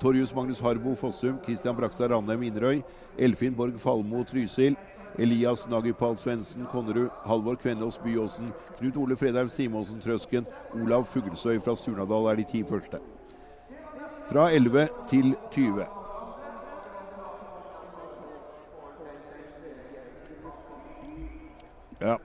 [0.00, 1.38] Torjus Magnus Harbo, Fossum.
[1.44, 2.82] Kristian Brakstad Randheim, Inderøy.
[3.18, 4.76] Elfin Borg Falmo, Trysil.
[5.18, 11.74] Elias Nagipal Svendsen Konnerud, Halvor Kvenås Byåsen, Knut Ole Fredheim Simonsen Trøsken, Olav Fuglesøy fra
[11.76, 13.00] Surnadal er de ti første.
[14.30, 15.86] Fra 11 til 20.
[22.00, 22.16] Ja.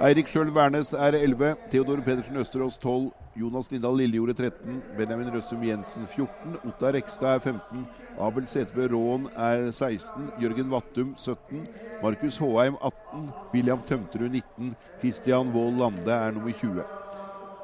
[0.00, 1.56] Eirik Sjøl Wærnes er 11.
[1.70, 3.12] Theodor Pedersen Østerås 12.
[3.38, 4.82] Jonas Lindahl Lillejordet 13.
[4.96, 6.56] Benjamin Røssum Jensen 14.
[6.66, 7.84] Ottar Rekstad er 15.
[8.18, 10.32] Abel Setebø Råen er 16.
[10.42, 11.68] Jørgen Vattum 17.
[12.02, 13.28] Markus Håheim 18.
[13.54, 14.74] William Tømterud 19.
[14.98, 16.82] Christian Wold Lande er nummer 20.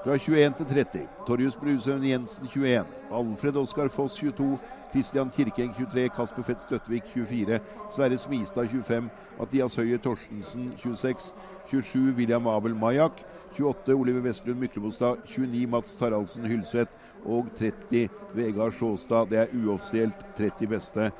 [0.04, 1.08] Fra 21 til 30.
[1.26, 2.86] Torjus Brusøen Jensen 21.
[3.10, 4.58] Alfred Oskar Foss 22.
[4.92, 6.08] Christian Kirkeng 23.
[6.14, 7.60] Kasper Fett Støttvik 24.
[7.90, 9.10] Sverre Smistad 25.
[9.40, 11.34] Mathias Høyer Torstensen 26.
[11.70, 13.24] 27 William Abel Majak.
[13.54, 15.16] 28 Oliver Vestlund Myklebostad.
[15.26, 16.92] 29 Mats Taraldsen Hylseth.
[17.24, 19.30] Og 30 Vegard Sjåstad.
[19.30, 21.10] Det er uoffisielt 30 beste.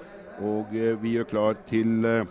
[0.42, 2.26] Og eh, vi gjør klar til eh,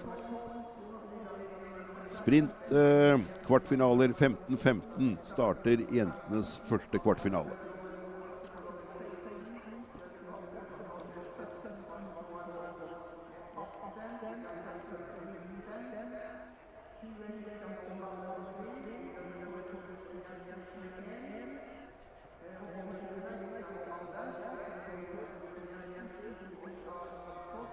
[2.11, 2.71] sprint.
[2.71, 7.62] Eh, kvartfinaler 15-15 starter jentenes første kvartfinale.